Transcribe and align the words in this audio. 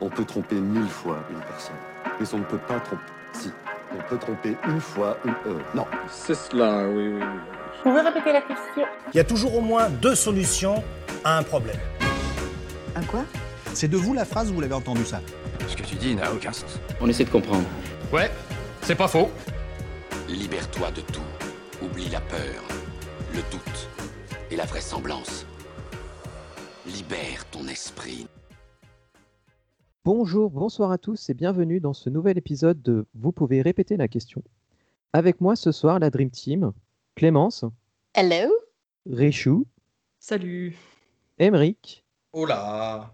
On 0.00 0.08
peut 0.08 0.24
tromper 0.24 0.56
mille 0.56 0.88
fois 0.88 1.18
une 1.30 1.40
personne. 1.40 1.74
Mais 2.18 2.26
on 2.32 2.38
ne 2.38 2.44
peut 2.44 2.58
pas 2.58 2.80
tromper. 2.80 3.02
Si, 3.32 3.50
on 3.92 4.08
peut 4.08 4.18
tromper 4.18 4.56
une 4.68 4.80
fois 4.80 5.18
une. 5.24 5.34
Euh, 5.46 5.58
non. 5.74 5.86
C'est 6.10 6.34
cela, 6.34 6.88
oui, 6.88 7.08
oui. 7.08 7.20
oui. 7.20 7.26
Vous 7.84 7.90
pouvez 7.90 8.00
répéter 8.02 8.32
la 8.32 8.42
question 8.42 8.84
Il 9.12 9.16
y 9.16 9.20
a 9.20 9.24
toujours 9.24 9.56
au 9.56 9.60
moins 9.60 9.88
deux 9.88 10.14
solutions 10.14 10.82
à 11.24 11.38
un 11.38 11.42
problème. 11.42 11.78
Un 12.96 13.02
quoi? 13.02 13.24
C'est 13.74 13.88
de 13.88 13.96
vous 13.96 14.14
la 14.14 14.24
phrase 14.24 14.50
ou 14.50 14.54
vous 14.54 14.60
l'avez 14.60 14.74
entendu 14.74 15.04
ça 15.04 15.20
Ce 15.68 15.76
que 15.76 15.82
tu 15.82 15.94
dis 15.94 16.14
n'a 16.14 16.32
aucun 16.32 16.52
sens. 16.52 16.78
On 17.00 17.08
essaie 17.08 17.24
de 17.24 17.30
comprendre. 17.30 17.64
Ouais, 18.12 18.30
c'est 18.82 18.96
pas 18.96 19.08
faux. 19.08 19.30
Libère-toi 20.28 20.90
de 20.90 21.00
tout. 21.00 21.20
Oublie 21.82 22.08
la 22.10 22.20
peur, 22.20 22.62
le 23.32 23.40
doute 23.50 23.88
et 24.50 24.56
la 24.56 24.64
vraisemblance. 24.64 25.46
Libère 26.86 27.44
ton 27.50 27.66
esprit. 27.68 28.26
Bonjour, 30.04 30.50
bonsoir 30.50 30.90
à 30.92 30.98
tous 30.98 31.28
et 31.30 31.34
bienvenue 31.34 31.80
dans 31.80 31.92
ce 31.92 32.08
nouvel 32.08 32.38
épisode 32.38 32.80
de 32.82 33.06
Vous 33.14 33.32
pouvez 33.32 33.60
répéter 33.62 33.96
la 33.96 34.08
question. 34.08 34.42
Avec 35.12 35.40
moi 35.40 35.56
ce 35.56 35.72
soir 35.72 35.98
la 35.98 36.10
Dream 36.10 36.30
Team, 36.30 36.72
Clémence, 37.16 37.64
Hello. 38.14 38.50
Réchou, 39.10 39.66
Salut. 40.18 40.76
Emeric 41.38 42.04
Oh 42.32 42.46
là 42.46 43.12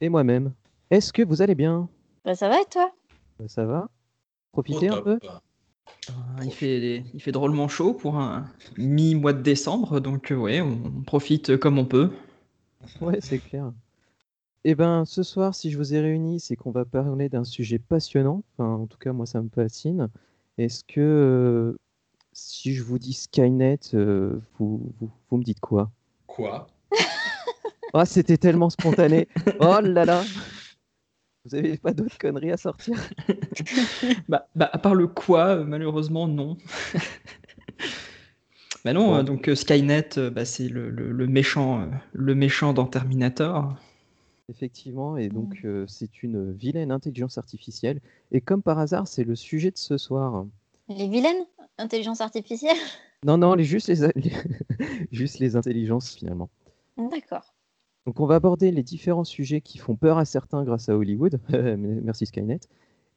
et 0.00 0.08
moi-même. 0.08 0.52
Est-ce 0.90 1.12
que 1.12 1.22
vous 1.22 1.42
allez 1.42 1.54
bien? 1.56 1.88
Bah, 2.24 2.34
ça 2.36 2.48
va 2.48 2.60
et 2.60 2.64
toi? 2.70 2.92
Euh, 3.40 3.48
Ça 3.48 3.64
va 3.64 3.88
Profitez 4.52 4.90
Au 4.90 4.94
un 4.94 5.02
peu. 5.02 5.18
Ah, 6.08 6.44
il, 6.44 6.52
fait, 6.52 7.02
il 7.14 7.20
fait 7.20 7.32
drôlement 7.32 7.66
chaud 7.68 7.94
pour 7.94 8.16
un 8.16 8.46
mi-mois 8.76 9.32
de 9.32 9.42
décembre, 9.42 9.98
donc 10.00 10.30
euh, 10.30 10.36
ouais, 10.36 10.60
on, 10.60 10.80
on 10.98 11.02
profite 11.02 11.56
comme 11.56 11.78
on 11.78 11.84
peut. 11.84 12.10
Ouais, 13.00 13.18
c'est 13.20 13.38
clair. 13.38 13.72
Eh 14.70 14.74
ben, 14.74 15.06
ce 15.06 15.22
soir, 15.22 15.54
si 15.54 15.70
je 15.70 15.78
vous 15.78 15.94
ai 15.94 16.00
réunis, 16.00 16.40
c'est 16.40 16.54
qu'on 16.54 16.70
va 16.72 16.84
parler 16.84 17.30
d'un 17.30 17.44
sujet 17.44 17.78
passionnant. 17.78 18.42
Enfin, 18.52 18.68
en 18.74 18.86
tout 18.86 18.98
cas, 18.98 19.14
moi, 19.14 19.24
ça 19.24 19.40
me 19.40 19.48
fascine. 19.48 20.10
Est-ce 20.58 20.84
que 20.84 21.00
euh, 21.00 21.78
si 22.34 22.74
je 22.74 22.82
vous 22.82 22.98
dis 22.98 23.14
Skynet, 23.14 23.78
euh, 23.94 24.38
vous, 24.58 24.92
vous, 25.00 25.10
vous 25.30 25.36
me 25.38 25.42
dites 25.42 25.60
quoi? 25.60 25.90
Quoi? 26.26 26.66
Ah, 27.94 28.04
c'était 28.04 28.36
tellement 28.36 28.68
spontané. 28.68 29.26
Oh 29.58 29.78
là 29.82 30.04
là 30.04 30.22
Vous 31.46 31.54
avez 31.54 31.78
pas 31.78 31.94
d'autres 31.94 32.18
conneries 32.18 32.52
à 32.52 32.58
sortir? 32.58 32.98
Bah, 34.28 34.46
bah, 34.54 34.68
à 34.70 34.76
part 34.76 34.94
le 34.94 35.06
quoi, 35.06 35.46
euh, 35.56 35.64
malheureusement, 35.64 36.28
non. 36.28 36.58
bah 38.84 38.92
non, 38.92 39.14
euh, 39.14 39.22
donc 39.22 39.48
euh, 39.48 39.54
Skynet, 39.54 40.18
euh, 40.18 40.28
bah, 40.28 40.44
c'est 40.44 40.68
le, 40.68 40.90
le- 40.90 41.10
le 41.10 41.26
méchant, 41.26 41.80
euh, 41.80 41.86
le 42.12 42.34
méchant 42.34 42.74
dans 42.74 42.84
Terminator. 42.84 43.74
Effectivement, 44.50 45.16
et 45.18 45.28
donc 45.28 45.60
euh, 45.64 45.84
c'est 45.86 46.22
une 46.22 46.52
vilaine 46.52 46.90
intelligence 46.90 47.36
artificielle. 47.36 48.00
Et 48.32 48.40
comme 48.40 48.62
par 48.62 48.78
hasard, 48.78 49.06
c'est 49.06 49.24
le 49.24 49.36
sujet 49.36 49.70
de 49.70 49.76
ce 49.76 49.98
soir. 49.98 50.46
Les 50.88 51.06
vilaines? 51.08 51.44
Intelligence 51.76 52.20
artificielle? 52.22 52.76
Non, 53.24 53.36
non, 53.36 53.54
les, 53.54 53.64
juste, 53.64 53.88
les, 53.88 54.08
les- 54.16 54.32
juste 55.12 55.38
les 55.38 55.54
intelligences 55.54 56.14
finalement. 56.14 56.48
D'accord. 56.96 57.54
Donc 58.06 58.20
on 58.20 58.26
va 58.26 58.36
aborder 58.36 58.70
les 58.70 58.82
différents 58.82 59.24
sujets 59.24 59.60
qui 59.60 59.76
font 59.76 59.96
peur 59.96 60.16
à 60.16 60.24
certains 60.24 60.64
grâce 60.64 60.88
à 60.88 60.96
Hollywood, 60.96 61.40
merci 61.50 62.24
Skynet, 62.24 62.60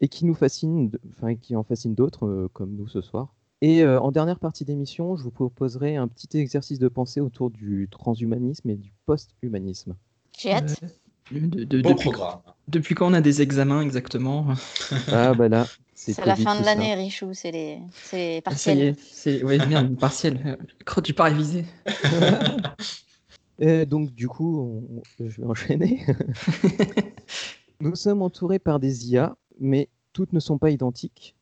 et 0.02 0.10
qui 0.10 0.26
nous 0.26 0.34
fascinent, 0.36 0.92
enfin 1.12 1.36
qui 1.36 1.56
en 1.56 1.64
fascinent 1.64 1.96
d'autres, 1.96 2.28
euh, 2.28 2.50
comme 2.52 2.76
nous 2.76 2.88
ce 2.90 3.00
soir. 3.02 3.34
Et 3.62 3.84
euh, 3.84 4.02
en 4.02 4.12
dernière 4.12 4.40
partie 4.40 4.66
d'émission, 4.66 5.16
je 5.16 5.24
vous 5.24 5.32
proposerai 5.32 5.96
un 5.96 6.08
petit 6.10 6.38
exercice 6.38 6.78
de 6.80 6.88
pensée 6.90 7.22
autour 7.22 7.52
du 7.52 7.88
transhumanisme 7.90 8.70
et 8.70 8.76
du 8.76 8.92
post-humanisme. 9.06 9.96
J'ai 10.38 10.52
hâte. 10.52 10.82
Euh, 11.34 11.40
de- 11.48 11.64
de- 11.64 11.82
Beau 11.82 11.90
depuis, 11.90 12.10
programme. 12.10 12.40
depuis 12.68 12.96
quand 12.96 13.10
on 13.10 13.14
a 13.14 13.22
des 13.22 13.42
examens 13.42 13.82
exactement? 13.82 14.48
Ah 15.12 15.34
bah 15.34 15.48
là, 15.50 15.68
c'est 15.96 16.14
C'est 16.14 16.26
la 16.26 16.36
fin 16.36 16.60
de 16.60 16.66
l'année, 16.66 16.94
Richou. 16.96 17.34
C'est 17.34 17.52
les, 17.52 17.80
c'est 18.04 18.18
les 18.18 18.42
Ah, 18.46 18.52
Ça 18.56 18.72
y 18.72 18.76
partiels. 18.76 18.80
est, 18.82 19.00
c'est 19.00 19.44
ouais, 19.44 19.66
merde, 19.68 19.96
partiel. 20.00 20.40
Euh, 20.46 20.56
Crois-tu 20.86 21.14
pas 21.14 21.26
révisé 21.26 21.66
Et 23.60 23.86
donc 23.86 24.12
du 24.14 24.28
coup, 24.28 24.82
on- 25.20 25.26
je 25.28 25.42
vais 25.42 25.48
enchaîner. 25.48 26.06
Nous 27.80 27.96
sommes 27.96 28.22
entourés 28.22 28.60
par 28.60 28.80
des 28.80 29.10
IA, 29.12 29.36
mais 29.60 29.90
toutes 30.14 30.34
ne 30.34 30.40
sont 30.40 30.58
pas 30.58 30.72
identiques. 30.72 31.36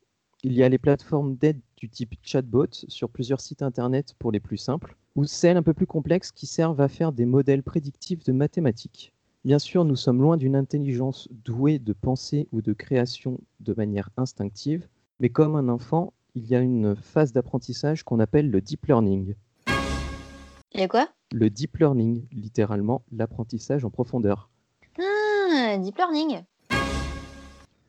Il 0.44 0.54
y 0.54 0.64
a 0.64 0.70
les 0.70 0.78
plateformes 0.78 1.36
d'aide 1.36 1.60
du 1.78 1.90
type 1.90 2.14
chatbot 2.22 2.68
sur 2.88 3.10
plusieurs 3.10 3.42
sites 3.42 3.62
internet 3.62 4.14
pour 4.20 4.32
les 4.32 4.40
plus 4.40 4.58
simples, 4.58 4.96
ou 5.16 5.26
celles 5.26 5.58
un 5.58 5.64
peu 5.64 5.74
plus 5.74 5.88
complexes 5.88 6.32
qui 6.32 6.46
servent 6.46 6.80
à 6.80 6.88
faire 6.88 7.12
des 7.12 7.26
modèles 7.26 7.64
prédictifs 7.64 8.24
de 8.24 8.32
mathématiques. 8.32 9.14
Bien 9.46 9.58
sûr, 9.58 9.86
nous 9.86 9.96
sommes 9.96 10.22
loin 10.22 10.36
d'une 10.36 10.58
intelligence 10.58 11.30
douée 11.32 11.80
de 11.80 11.94
pensée 11.94 12.50
ou 12.52 12.62
de 12.62 12.74
création 12.74 13.40
de 13.62 13.74
manière 13.74 14.10
instinctive, 14.18 14.90
mais 15.22 15.30
comme 15.30 15.56
un 15.56 15.70
enfant, 15.70 16.12
il 16.36 16.46
y 16.46 16.56
a 16.56 16.60
une 16.60 16.94
phase 16.98 17.32
d'apprentissage 17.32 18.04
qu'on 18.04 18.20
appelle 18.20 18.52
le 18.52 18.60
deep 18.60 18.86
learning. 18.86 19.36
A 20.76 20.88
quoi? 20.90 21.08
Le 21.32 21.50
deep 21.50 21.78
learning, 21.78 22.26
littéralement 22.34 23.02
l'apprentissage 23.14 23.86
en 23.86 23.90
profondeur. 23.90 24.50
Ah, 25.00 25.78
Deep 25.78 25.98
Learning. 25.98 26.42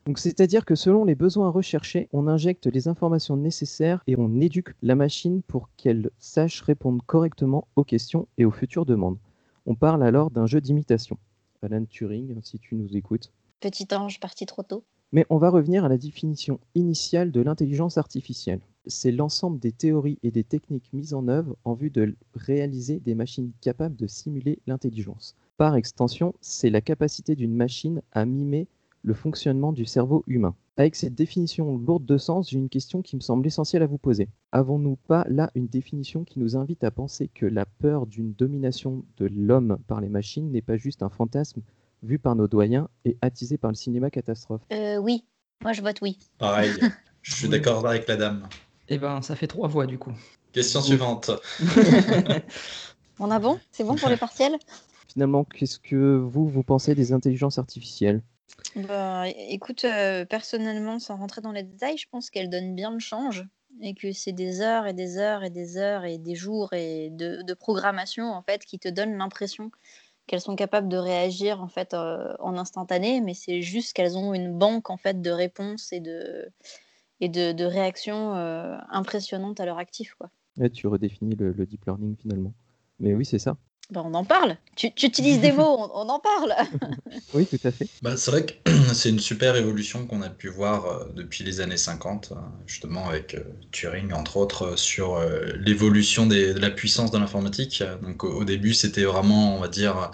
Donc 0.05 0.19
c'est-à-dire 0.19 0.63
que 0.63 0.75
selon 0.75 1.03
les 1.03 1.15
besoins 1.15 1.49
recherchés, 1.49 2.07
on 2.13 2.27
injecte 2.27 2.67
les 2.67 2.87
informations 2.87 3.35
nécessaires 3.35 4.03
et 4.07 4.15
on 4.17 4.39
éduque 4.39 4.73
la 4.81 4.95
machine 4.95 5.41
pour 5.43 5.69
qu'elle 5.75 6.11
sache 6.17 6.61
répondre 6.61 7.03
correctement 7.05 7.67
aux 7.75 7.83
questions 7.83 8.29
et 8.37 8.45
aux 8.45 8.51
futures 8.51 8.85
demandes. 8.85 9.17
On 9.65 9.75
parle 9.75 10.01
alors 10.01 10.31
d'un 10.31 10.47
jeu 10.47 10.61
d'imitation. 10.61 11.17
Alan 11.63 11.85
Turing, 11.85 12.39
si 12.41 12.59
tu 12.59 12.75
nous 12.75 12.95
écoutes. 12.95 13.31
Petit 13.59 13.87
ange 13.93 14.19
parti 14.19 14.45
trop 14.45 14.63
tôt. 14.63 14.83
Mais 15.11 15.25
on 15.29 15.37
va 15.37 15.49
revenir 15.49 15.85
à 15.85 15.89
la 15.89 15.97
définition 15.97 16.59
initiale 16.73 17.31
de 17.31 17.41
l'intelligence 17.41 17.97
artificielle. 17.97 18.61
C'est 18.87 19.11
l'ensemble 19.11 19.59
des 19.59 19.71
théories 19.71 20.17
et 20.23 20.31
des 20.31 20.43
techniques 20.43 20.91
mises 20.93 21.13
en 21.13 21.27
œuvre 21.27 21.55
en 21.65 21.73
vue 21.73 21.91
de 21.91 22.15
réaliser 22.33 22.99
des 22.99 23.13
machines 23.13 23.51
capables 23.61 23.95
de 23.95 24.07
simuler 24.07 24.59
l'intelligence. 24.65 25.35
Par 25.57 25.75
extension, 25.75 26.33
c'est 26.41 26.69
la 26.69 26.81
capacité 26.81 27.35
d'une 27.35 27.53
machine 27.53 28.01
à 28.11 28.25
mimer 28.25 28.67
le 29.03 29.13
fonctionnement 29.13 29.73
du 29.73 29.85
cerveau 29.85 30.23
humain. 30.25 30.55
Avec 30.77 30.95
cette 30.95 31.13
définition 31.13 31.77
lourde 31.77 32.05
de 32.05 32.17
sens, 32.17 32.49
j'ai 32.49 32.57
une 32.57 32.69
question 32.69 33.01
qui 33.01 33.17
me 33.17 33.21
semble 33.21 33.45
essentielle 33.45 33.83
à 33.83 33.87
vous 33.87 33.97
poser. 33.97 34.29
Avons-nous 34.53 34.95
pas 34.95 35.25
là 35.29 35.51
une 35.53 35.67
définition 35.67 36.23
qui 36.23 36.39
nous 36.39 36.55
invite 36.55 36.85
à 36.85 36.91
penser 36.91 37.27
que 37.27 37.45
la 37.45 37.65
peur 37.65 38.07
d'une 38.07 38.33
domination 38.33 39.03
de 39.17 39.27
l'homme 39.27 39.77
par 39.87 39.99
les 39.99 40.07
machines 40.07 40.49
n'est 40.49 40.61
pas 40.61 40.77
juste 40.77 41.03
un 41.03 41.09
fantasme 41.09 41.61
vu 42.03 42.19
par 42.19 42.35
nos 42.35 42.47
doyens 42.47 42.87
et 43.03 43.17
attisé 43.21 43.57
par 43.57 43.69
le 43.71 43.75
cinéma 43.75 44.09
catastrophe? 44.09 44.61
Euh, 44.71 44.97
oui. 44.97 45.25
Moi, 45.61 45.73
je 45.73 45.81
vote 45.81 45.97
oui. 46.01 46.17
Pareil, 46.37 46.71
je 47.21 47.35
suis 47.35 47.49
d'accord 47.49 47.85
avec 47.85 48.07
la 48.07 48.15
dame. 48.15 48.47
Eh 48.87 48.97
ben, 48.97 49.21
ça 49.21 49.35
fait 49.35 49.47
trois 49.47 49.67
voix 49.67 49.85
du 49.85 49.99
coup. 49.99 50.13
Question 50.53 50.81
suivante. 50.81 51.31
On 53.19 53.29
a 53.29 53.39
bon? 53.39 53.59
C'est 53.71 53.83
bon 53.83 53.95
pour 53.95 54.09
les 54.09 54.17
partiels? 54.17 54.57
Finalement, 55.09 55.43
qu'est-ce 55.43 55.79
que 55.79 56.15
vous, 56.17 56.47
vous 56.47 56.63
pensez 56.63 56.95
des 56.95 57.11
intelligences 57.11 57.57
artificielles? 57.57 58.21
Bah, 58.75 59.25
écoute, 59.27 59.85
euh, 59.85 60.25
personnellement, 60.25 60.99
sans 60.99 61.17
rentrer 61.17 61.41
dans 61.41 61.51
les 61.51 61.63
détails, 61.63 61.97
je 61.97 62.07
pense 62.09 62.29
qu'elle 62.29 62.49
donne 62.49 62.75
bien 62.75 62.91
le 62.91 62.99
change 62.99 63.45
et 63.81 63.93
que 63.93 64.11
c'est 64.11 64.31
des 64.31 64.61
heures 64.61 64.87
et 64.87 64.93
des 64.93 65.17
heures 65.17 65.43
et 65.43 65.49
des 65.49 65.77
heures 65.77 66.05
et 66.05 66.17
des 66.17 66.35
jours 66.35 66.73
et 66.73 67.09
de, 67.11 67.53
programmation 67.53 68.31
en 68.31 68.41
fait 68.41 68.65
qui 68.65 68.79
te 68.79 68.87
donnent 68.87 69.17
l'impression 69.17 69.71
qu'elles 70.27 70.41
sont 70.41 70.55
capables 70.55 70.87
de 70.87 70.97
réagir 70.97 71.61
en 71.61 71.67
fait 71.67 71.93
euh, 71.93 72.33
en 72.39 72.57
instantané, 72.57 73.21
mais 73.21 73.33
c'est 73.33 73.61
juste 73.61 73.93
qu'elles 73.93 74.17
ont 74.17 74.33
une 74.33 74.57
banque 74.57 74.89
en 74.89 74.97
fait 74.97 75.21
de 75.21 75.31
réponses 75.31 75.91
et 75.91 75.99
de 75.99 76.49
et 77.19 77.29
de, 77.29 77.63
réactions 77.63 78.35
euh, 78.35 78.77
impressionnantes 78.89 79.59
à 79.59 79.65
leur 79.65 79.77
actif 79.77 80.15
quoi. 80.15 80.29
Tu 80.73 80.87
redéfinis 80.87 81.35
le 81.35 81.65
deep 81.65 81.85
learning 81.85 82.15
finalement. 82.17 82.53
Mais 82.99 83.13
oui, 83.13 83.25
c'est 83.25 83.39
ça. 83.39 83.57
Bah, 83.91 84.01
on 84.05 84.13
en 84.13 84.23
parle. 84.25 84.57
Tu, 84.75 84.91
tu 84.93 85.05
utilises 85.07 85.39
des 85.41 85.51
mots, 85.51 85.63
on, 85.77 85.91
on 85.93 86.09
en 86.09 86.19
parle. 86.19 86.55
Oui, 87.33 87.47
tout 87.47 87.59
à 87.63 87.71
fait. 87.71 87.89
Bah, 88.01 88.17
c'est 88.17 88.29
vrai 88.31 88.45
que 88.45 88.53
c'est 88.93 89.09
une 89.09 89.19
super 89.19 89.55
évolution 89.55 90.05
qu'on 90.05 90.21
a 90.21 90.29
pu 90.29 90.49
voir 90.49 90.85
euh, 90.85 91.05
depuis 91.15 91.43
les 91.45 91.61
années 91.61 91.77
50, 91.77 92.33
euh, 92.33 92.35
justement 92.67 93.07
avec 93.07 93.35
euh, 93.35 93.43
Turing, 93.71 94.11
entre 94.11 94.35
autres, 94.37 94.63
euh, 94.73 94.75
sur 94.75 95.17
l'évolution 95.55 96.25
des- 96.27 96.53
de 96.53 96.59
la 96.59 96.69
puissance 96.71 97.11
de 97.11 97.17
l'informatique. 97.17 97.83
Donc 98.01 98.23
au, 98.25 98.41
au 98.41 98.43
début, 98.43 98.73
c'était 98.73 99.05
vraiment, 99.05 99.55
on 99.55 99.59
va 99.61 99.69
dire, 99.69 100.11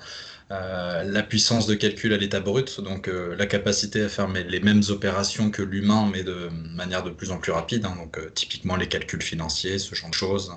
euh, 0.50 1.04
la 1.04 1.24
puissance 1.24 1.68
de 1.68 1.76
calcul 1.76 2.14
à 2.14 2.18
l'état 2.18 2.40
brut, 2.40 2.80
donc 2.80 3.10
euh, 3.10 3.36
la 3.36 3.46
capacité 3.46 4.04
à 4.04 4.10
faire 4.10 4.28
les 4.30 4.60
mêmes 4.62 4.82
opérations 4.90 5.52
que 5.52 5.62
l'humain, 5.62 6.10
mais 6.12 6.24
de 6.24 6.50
manière 6.74 7.04
de 7.04 7.10
plus 7.10 7.32
en 7.32 7.38
plus 7.38 7.52
rapide. 7.52 7.86
hein. 7.86 7.96
donc 7.98 8.18
euh, 8.18 8.30
typiquement 8.34 8.78
les 8.78 8.88
calculs 8.88 9.22
financiers, 9.22 9.78
ce 9.78 9.94
genre 9.94 10.10
de 10.10 10.16
choses. 10.16 10.54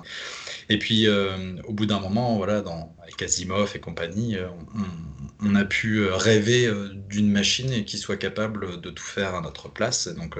Et 0.69 0.79
puis, 0.79 1.07
au 1.09 1.73
bout 1.73 1.85
d'un 1.85 1.99
moment, 1.99 2.37
voilà, 2.37 2.61
dans, 2.61 2.95
avec 3.03 3.21
Asimov 3.21 3.73
et 3.75 3.79
compagnie, 3.79 4.37
on, 5.41 5.55
a 5.55 5.65
pu 5.65 6.05
rêver 6.05 6.71
d'une 7.09 7.29
machine 7.29 7.83
qui 7.83 7.97
soit 7.97 8.15
capable 8.15 8.79
de 8.79 8.89
tout 8.89 9.03
faire 9.03 9.35
à 9.35 9.41
notre 9.41 9.67
place. 9.67 10.07
Donc, 10.07 10.37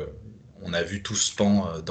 on 0.62 0.74
a 0.74 0.84
vu 0.84 1.02
tout 1.02 1.16
ce 1.16 1.36
pan 1.36 1.68
euh, 1.68 1.82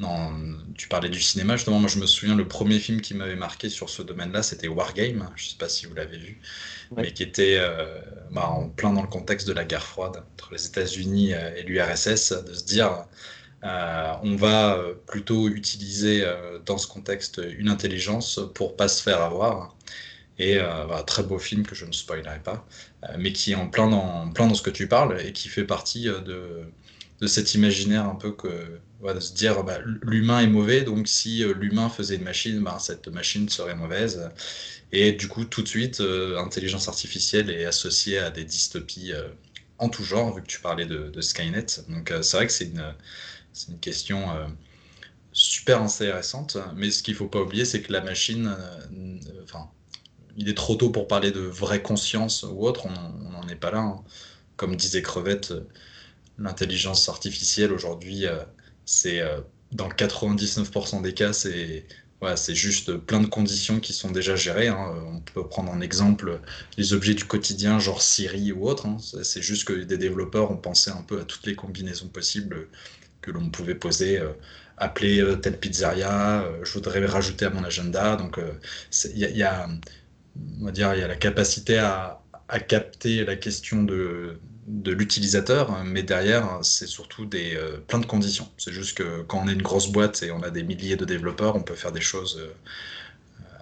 dans 0.00 0.30
non, 0.30 0.58
tu 0.74 0.88
parlais 0.88 1.08
du 1.08 1.20
cinéma, 1.20 1.56
justement, 1.56 1.78
moi 1.78 1.88
je 1.88 1.98
me 1.98 2.06
souviens, 2.06 2.34
le 2.34 2.48
premier 2.48 2.78
film 2.80 3.00
qui 3.00 3.14
m'avait 3.14 3.36
marqué 3.36 3.68
sur 3.68 3.88
ce 3.88 4.02
domaine-là, 4.02 4.42
c'était 4.42 4.66
Wargame, 4.66 5.30
je 5.36 5.44
ne 5.44 5.48
sais 5.50 5.56
pas 5.56 5.68
si 5.68 5.86
vous 5.86 5.94
l'avez 5.94 6.18
vu, 6.18 6.40
mais 6.96 7.12
qui 7.12 7.22
était 7.22 7.56
euh, 7.58 8.00
bah, 8.32 8.48
en 8.48 8.68
plein 8.68 8.92
dans 8.92 9.02
le 9.02 9.08
contexte 9.08 9.46
de 9.46 9.52
la 9.52 9.64
guerre 9.64 9.84
froide 9.84 10.24
entre 10.32 10.52
les 10.52 10.66
États-Unis 10.66 11.32
et 11.32 11.62
l'URSS, 11.62 12.32
de 12.32 12.54
se 12.54 12.64
dire, 12.64 13.04
euh, 13.62 14.12
on 14.22 14.34
va 14.36 14.80
plutôt 15.06 15.48
utiliser 15.48 16.24
dans 16.66 16.76
ce 16.76 16.88
contexte 16.88 17.40
une 17.56 17.68
intelligence 17.68 18.40
pour 18.54 18.76
pas 18.76 18.88
se 18.88 19.02
faire 19.02 19.22
avoir. 19.22 19.76
Et 20.38 20.58
bah, 20.58 21.04
très 21.06 21.22
beau 21.22 21.38
film 21.38 21.64
que 21.64 21.76
je 21.76 21.84
ne 21.84 21.92
spoilerai 21.92 22.40
pas, 22.40 22.66
mais 23.16 23.32
qui 23.32 23.52
est 23.52 23.54
en 23.54 23.68
plein 23.68 23.88
dans, 23.88 24.28
plein 24.32 24.48
dans 24.48 24.54
ce 24.54 24.62
que 24.62 24.70
tu 24.70 24.88
parles 24.88 25.20
et 25.20 25.32
qui 25.32 25.48
fait 25.48 25.64
partie 25.64 26.06
de 26.06 26.66
de 27.24 27.28
cet 27.28 27.54
imaginaire 27.54 28.04
un 28.04 28.16
peu 28.16 28.32
que 28.32 28.48
de 29.14 29.20
se 29.20 29.32
dire 29.32 29.64
bah, 29.64 29.78
l'humain 30.02 30.40
est 30.40 30.46
mauvais, 30.46 30.82
donc 30.82 31.08
si 31.08 31.42
euh, 31.42 31.54
l'humain 31.54 31.88
faisait 31.88 32.16
une 32.16 32.22
machine, 32.22 32.60
bah, 32.60 32.76
cette 32.78 33.08
machine 33.08 33.48
serait 33.48 33.74
mauvaise. 33.74 34.30
Et 34.92 35.12
du 35.12 35.26
coup, 35.28 35.46
tout 35.46 35.62
de 35.62 35.68
suite, 35.68 36.00
euh, 36.00 36.38
intelligence 36.38 36.86
artificielle 36.88 37.50
est 37.50 37.64
associée 37.64 38.18
à 38.18 38.30
des 38.30 38.44
dystopies 38.44 39.12
euh, 39.12 39.28
en 39.78 39.88
tout 39.88 40.04
genre, 40.04 40.34
vu 40.34 40.42
que 40.42 40.46
tu 40.46 40.60
parlais 40.60 40.84
de, 40.84 41.20
Skynet. 41.20 41.66
Donc 41.88 42.12
c'est 42.22 42.36
vrai 42.36 42.46
que 42.46 42.52
c'est 42.52 42.66
une, 42.66 42.94
une, 43.70 43.78
question 43.80 44.28
super 45.32 45.82
intéressante, 45.82 46.56
mais 46.76 46.92
ce 46.92 47.02
qu'il 47.02 47.16
faut 47.16 47.26
pas 47.26 47.40
oublier, 47.40 47.64
c'est 47.64 47.82
que 47.82 47.92
la 47.92 48.00
machine, 48.00 48.54
enfin, 49.42 49.68
il 50.36 50.48
est 50.48 50.56
trop 50.56 50.76
tôt 50.76 50.90
pour 50.90 51.08
parler 51.08 51.32
de 51.32 51.40
vraie 51.40 51.82
conscience 51.82 52.44
ou 52.44 52.64
autre, 52.64 52.86
on 52.86 53.30
n'en 53.30 53.48
est 53.48 53.56
pas 53.56 53.72
là. 53.72 53.78
Hein. 53.78 54.04
Comme 54.56 54.76
disait 54.76 55.02
Crevette, 55.02 55.52
l'intelligence 56.38 57.08
artificielle 57.08 57.72
aujourd'hui, 57.72 58.26
euh, 58.26 58.38
c'est 58.84 59.20
euh, 59.20 59.40
dans 59.72 59.88
99% 59.88 61.02
des 61.02 61.14
cas, 61.14 61.32
c'est 61.32 61.86
c'est 62.36 62.54
juste 62.54 62.96
plein 62.96 63.20
de 63.20 63.26
conditions 63.26 63.80
qui 63.80 63.92
sont 63.92 64.10
déjà 64.10 64.34
gérées. 64.34 64.68
Hein. 64.68 64.94
On 65.08 65.20
peut 65.20 65.46
prendre 65.46 65.70
en 65.70 65.82
exemple 65.82 66.40
les 66.78 66.94
objets 66.94 67.12
du 67.12 67.26
quotidien, 67.26 67.78
genre 67.78 68.00
Siri 68.00 68.50
ou 68.50 68.66
autre. 68.66 68.86
Hein. 68.86 68.96
C'est 69.22 69.42
juste 69.42 69.66
que 69.66 69.74
des 69.74 69.98
développeurs 69.98 70.50
ont 70.50 70.56
pensé 70.56 70.90
un 70.90 71.02
peu 71.02 71.20
à 71.20 71.24
toutes 71.24 71.44
les 71.44 71.54
combinaisons 71.54 72.08
possibles 72.08 72.68
que 73.20 73.30
l'on 73.30 73.50
pouvait 73.50 73.74
poser. 73.74 74.18
Euh, 74.18 74.32
appeler 74.78 75.22
telle 75.42 75.60
pizzeria, 75.60 76.48
je 76.62 76.72
voudrais 76.72 77.04
rajouter 77.04 77.44
à 77.44 77.50
mon 77.50 77.62
agenda. 77.62 78.16
Donc, 78.16 78.40
il 79.04 79.18
y, 79.18 79.42
a, 79.42 79.68
on 80.62 80.64
va 80.64 80.72
y 80.72 80.82
a 80.82 81.06
la 81.06 81.16
capacité 81.16 81.76
à, 81.76 82.22
à 82.48 82.58
capter 82.58 83.24
la 83.24 83.36
question 83.36 83.82
de, 83.82 84.40
de 84.66 84.92
l'utilisateur, 84.92 85.84
mais 85.84 86.02
derrière, 86.02 86.58
c'est 86.62 86.86
surtout 86.86 87.26
des, 87.26 87.54
euh, 87.54 87.78
plein 87.86 87.98
de 87.98 88.06
conditions. 88.06 88.48
C'est 88.56 88.72
juste 88.72 88.96
que 88.96 89.22
quand 89.22 89.42
on 89.44 89.48
est 89.48 89.52
une 89.52 89.62
grosse 89.62 89.88
boîte 89.88 90.22
et 90.22 90.30
on 90.30 90.42
a 90.42 90.50
des 90.50 90.62
milliers 90.62 90.96
de 90.96 91.04
développeurs, 91.04 91.56
on 91.56 91.62
peut 91.62 91.74
faire 91.74 91.92
des 91.92 92.00
choses 92.00 92.38
euh, 92.40 92.52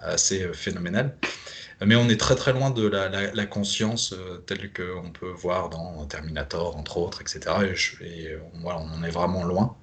assez 0.01 0.43
euh, 0.43 0.53
phénoménales. 0.53 1.15
Mais 1.85 1.95
on 1.95 2.07
est 2.07 2.19
très 2.19 2.35
très 2.35 2.53
loin 2.53 2.69
de 2.69 2.87
la, 2.87 3.45
conscience 3.45 4.15
telle 4.45 4.71
qu'on 4.71 5.11
peut 5.11 5.31
voir 5.31 5.69
dans 5.69 6.05
Terminator, 6.05 6.77
entre 6.77 6.97
autres, 6.97 7.19
etc. 7.19 7.41
Et, 7.99 8.37
on 8.63 8.65
en 8.69 9.03
est 9.03 9.09
vraiment 9.09 9.43
loin. 9.43 9.75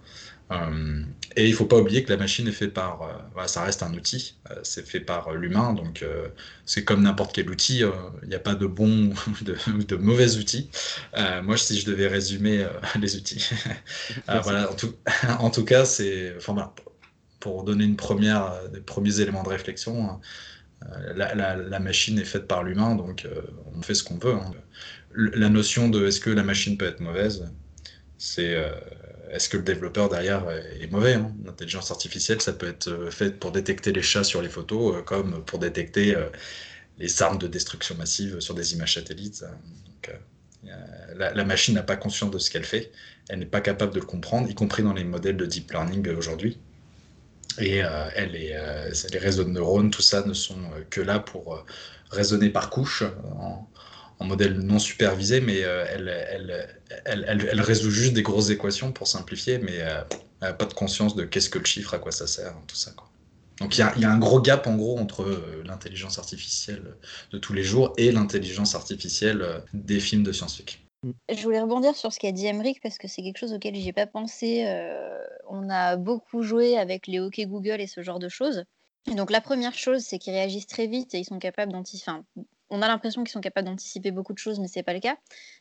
Euh, 0.50 1.05
et 1.37 1.44
il 1.47 1.50
ne 1.50 1.56
faut 1.56 1.67
pas 1.67 1.76
oublier 1.76 2.02
que 2.02 2.11
la 2.11 2.17
machine 2.17 2.49
est 2.49 2.52
faite 2.52 2.75
par, 2.75 3.02
euh, 3.02 3.47
ça 3.47 3.62
reste 3.62 3.85
un 3.85 3.94
outil, 3.94 4.35
euh, 4.50 4.56
c'est 4.64 4.85
fait 4.85 4.99
par 4.99 5.32
l'humain, 5.32 5.75
donc 5.75 6.05
c'est 6.67 6.85
comme 6.85 7.02
n'importe 7.02 7.35
quel 7.35 7.49
outil, 7.50 7.82
il 8.23 8.29
n'y 8.29 8.35
a 8.35 8.41
pas 8.41 8.55
de 8.55 8.67
bons 8.67 9.12
ou 9.69 9.85
de, 9.85 9.97
mauvais 9.97 10.37
outils. 10.37 10.70
moi, 11.43 11.56
si 11.56 11.79
je 11.79 11.87
devais 11.87 12.08
résumer 12.08 12.67
les 13.00 13.17
outils, 13.17 13.49
voilà, 14.43 14.69
en 15.38 15.50
tout, 15.50 15.64
cas, 15.64 15.85
c'est, 15.85 16.35
enfin, 16.37 16.73
pour 17.38 17.64
donner 17.64 17.85
une 17.85 17.96
première, 17.96 18.69
des 18.73 18.81
premiers 18.81 19.20
éléments 19.20 19.44
de 19.44 19.50
réflexion, 19.50 20.20
la, 21.14 21.35
la, 21.35 21.79
machine 21.79 22.19
est 22.19 22.25
faite 22.25 22.49
par 22.49 22.64
l'humain, 22.64 22.96
donc 22.96 23.26
on 23.76 23.82
fait 23.82 23.94
ce 23.94 24.03
qu'on 24.03 24.19
veut. 24.19 24.35
Hein. 24.35 24.50
La 25.14 25.49
notion 25.49 25.88
de 25.88 26.06
est-ce 26.06 26.20
que 26.20 26.31
la 26.31 26.43
machine 26.43 26.76
peut 26.76 26.87
être 26.87 27.00
mauvaise, 27.00 27.53
c'est 28.19 28.56
est-ce 29.32 29.49
que 29.49 29.56
le 29.56 29.62
développeur 29.62 30.09
derrière 30.09 30.44
est 30.50 30.91
mauvais 30.91 31.15
hein? 31.15 31.32
L'intelligence 31.44 31.91
artificielle, 31.91 32.41
ça 32.41 32.53
peut 32.53 32.69
être 32.69 32.88
euh, 32.88 33.11
fait 33.11 33.38
pour 33.38 33.53
détecter 33.53 33.93
les 33.93 34.03
chats 34.03 34.25
sur 34.25 34.43
les 34.43 34.49
photos, 34.49 34.97
euh, 34.97 35.03
comme 35.03 35.44
pour 35.44 35.59
détecter 35.59 36.17
euh, 36.17 36.27
les 36.99 37.23
armes 37.23 37.38
de 37.38 37.47
destruction 37.47 37.94
massive 37.97 38.41
sur 38.41 38.55
des 38.55 38.75
images 38.75 38.94
satellites. 38.94 39.44
la, 41.17 41.44
machine 41.44 41.75
n'a 41.75 41.82
pas 41.82 41.97
conscience 41.97 42.31
de 42.31 42.38
ce 42.38 42.50
qu'elle 42.50 42.65
fait, 42.65 42.91
elle 43.29 43.38
n'est 43.38 43.47
pas 43.47 43.61
capable 43.61 43.94
de 43.94 44.00
le 44.00 44.06
comprendre, 44.06 44.50
y 44.50 44.55
compris 44.55 44.82
dans 44.82 44.93
les 44.93 45.05
modèles 45.05 45.37
de 45.37 45.47
deep 45.47 45.71
learning 45.71 46.09
aujourd'hui. 46.11 46.59
Et 47.59 47.79
elle 47.79 48.37
est, 48.37 48.55
les 49.12 49.19
réseaux 49.19 49.44
de 49.44 49.50
neurones, 49.50 49.91
tout 49.91 50.03
ça 50.03 50.25
ne 50.25 50.35
sont 50.35 50.61
que 50.88 51.00
là 51.00 51.19
pour 51.19 51.65
raisonner 52.11 52.50
par 52.50 52.71
couche, 52.71 53.03
en 54.20 54.26
modèle 54.26 54.58
non 54.58 54.78
supervisé, 54.78 55.40
mais 55.40 55.64
euh, 55.64 55.84
elle, 55.88 56.08
elle, 57.06 57.49
elle, 57.50 57.61
résout 57.61 57.90
juste 57.90 58.12
des 58.12 58.22
grosses 58.22 58.50
équations 58.50 58.93
pour 58.93 59.08
simplifier, 59.08 59.58
mais 59.58 59.81
euh, 59.81 60.02
elle 60.43 60.56
pas 60.56 60.67
de 60.67 60.75
conscience 60.75 61.17
de 61.17 61.25
qu'est-ce 61.25 61.49
que 61.49 61.58
le 61.58 61.64
chiffre, 61.64 61.94
à 61.94 61.99
quoi 61.99 62.12
ça 62.12 62.26
sert, 62.26 62.55
tout 62.67 62.76
ça. 62.76 62.93
Quoi. 62.93 63.08
Donc 63.61 63.76
il 63.78 63.81
y, 63.96 64.00
y, 64.00 64.05
a 64.05 64.11
un 64.11 64.19
gros 64.19 64.40
gap 64.40 64.67
en 64.67 64.76
gros 64.76 64.99
entre 64.99 65.22
euh, 65.22 65.62
l'intelligence 65.67 66.19
artificielle 66.19 66.96
de 67.32 67.38
tous 67.38 67.55
les 67.55 67.62
jours 67.62 67.94
et 67.96 68.12
l'intelligence 68.12 68.75
artificielle 68.75 69.44
des 69.72 70.00
films 70.00 70.22
de 70.22 70.32
science-fiction. 70.32 70.81
Je 71.34 71.43
voulais 71.43 71.61
rebondir 71.61 71.96
sur 71.96 72.12
ce 72.12 72.19
qu'a 72.19 72.31
dit 72.31 72.46
Emmerich 72.46 72.81
parce 72.82 72.99
que 72.99 73.08
c'est 73.08 73.22
quelque 73.22 73.38
chose 73.38 73.55
auquel 73.55 73.75
j'ai 73.75 73.94
pas 73.94 74.06
pensé. 74.06 74.67
on 75.49 75.70
a 75.70 75.96
beaucoup 75.96 76.43
joué 76.43 76.76
avec 76.76 77.06
les 77.06 77.20
hockey 77.20 77.46
Google 77.46 77.81
et 77.81 77.87
ce 77.87 78.02
genre 78.02 78.19
de 78.19 78.28
choses. 78.28 78.64
Et 79.11 79.14
donc 79.14 79.31
la 79.31 79.40
première 79.40 79.72
chose, 79.72 80.02
c'est 80.02 80.19
qu'ils 80.19 80.34
réagissent 80.34 80.67
très 80.67 80.87
vite 80.87 81.14
et 81.14 81.19
ils 81.19 81.25
sont 81.25 81.38
capables 81.38 81.72
d'anticiper, 81.72 82.12
on 82.70 82.82
a 82.82 82.88
l'impression 82.88 83.22
qu'ils 83.25 83.32
sont 83.32 83.40
capables 83.40 83.67
d'anticiper 83.67 84.11
beaucoup 84.11 84.32
de 84.32 84.38
choses, 84.38 84.61
mais 84.61 84.69
c'est 84.69 84.82
pas 84.82 84.94
le 84.94 85.00
cas. 85.00 85.17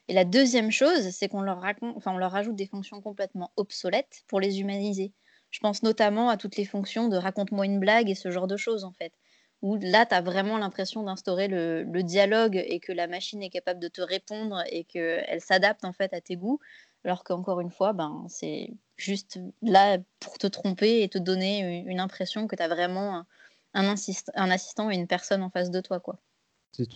Et 0.07 0.13
la 0.13 0.25
deuxième 0.25 0.71
chose, 0.71 1.09
c'est 1.09 1.27
qu'on 1.27 1.41
leur, 1.41 1.59
raconte, 1.59 1.97
enfin, 1.97 2.11
on 2.13 2.17
leur 2.17 2.31
rajoute 2.31 2.55
des 2.55 2.67
fonctions 2.67 3.01
complètement 3.01 3.51
obsolètes 3.57 4.23
pour 4.27 4.39
les 4.39 4.59
humaniser. 4.59 5.13
Je 5.51 5.59
pense 5.59 5.83
notamment 5.83 6.29
à 6.29 6.37
toutes 6.37 6.57
les 6.57 6.65
fonctions 6.65 7.07
de 7.07 7.17
raconte-moi 7.17 7.65
une 7.65 7.79
blague 7.79 8.09
et 8.09 8.15
ce 8.15 8.29
genre 8.29 8.47
de 8.47 8.57
choses, 8.57 8.83
en 8.83 8.93
fait. 8.93 9.13
Où 9.61 9.77
là, 9.77 10.05
tu 10.05 10.15
as 10.15 10.21
vraiment 10.21 10.57
l'impression 10.57 11.03
d'instaurer 11.03 11.47
le, 11.47 11.83
dialogue 12.03 12.55
et 12.55 12.79
que 12.79 12.91
la 12.91 13.07
machine 13.07 13.41
est 13.43 13.49
capable 13.49 13.79
de 13.79 13.87
te 13.89 14.01
répondre 14.01 14.63
et 14.69 14.85
qu'elle 14.85 15.41
s'adapte 15.41 15.83
en 15.83 15.91
fait 15.93 16.13
à 16.13 16.21
tes 16.21 16.37
goûts. 16.37 16.59
Alors 17.03 17.23
qu'encore 17.23 17.59
une 17.59 17.71
fois, 17.71 17.93
ben, 17.93 18.25
c'est 18.29 18.71
juste 18.97 19.39
là 19.61 19.97
pour 20.19 20.37
te 20.37 20.47
tromper 20.47 21.01
et 21.01 21.09
te 21.09 21.17
donner 21.17 21.83
une 21.87 21.99
impression 21.99 22.47
que 22.47 22.55
tu 22.55 22.63
as 22.63 22.67
vraiment 22.67 23.25
un, 23.73 23.95
un 24.35 24.51
assistant 24.51 24.91
et 24.91 24.95
une 24.95 25.07
personne 25.07 25.43
en 25.43 25.49
face 25.49 25.71
de 25.71 25.81
toi. 25.81 25.99
quoi. 25.99 26.19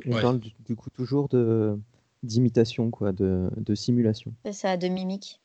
On 0.06 0.12
parle 0.12 0.40
du, 0.40 0.76
coup 0.76 0.90
toujours 0.90 1.28
de 1.30 1.78
d'imitation, 2.24 2.90
quoi, 2.90 3.12
de, 3.12 3.50
de 3.58 3.76
simulation. 3.76 4.34
C'est 4.46 4.54
ça, 4.54 4.78
de 4.78 4.88
mimique. 4.88 5.42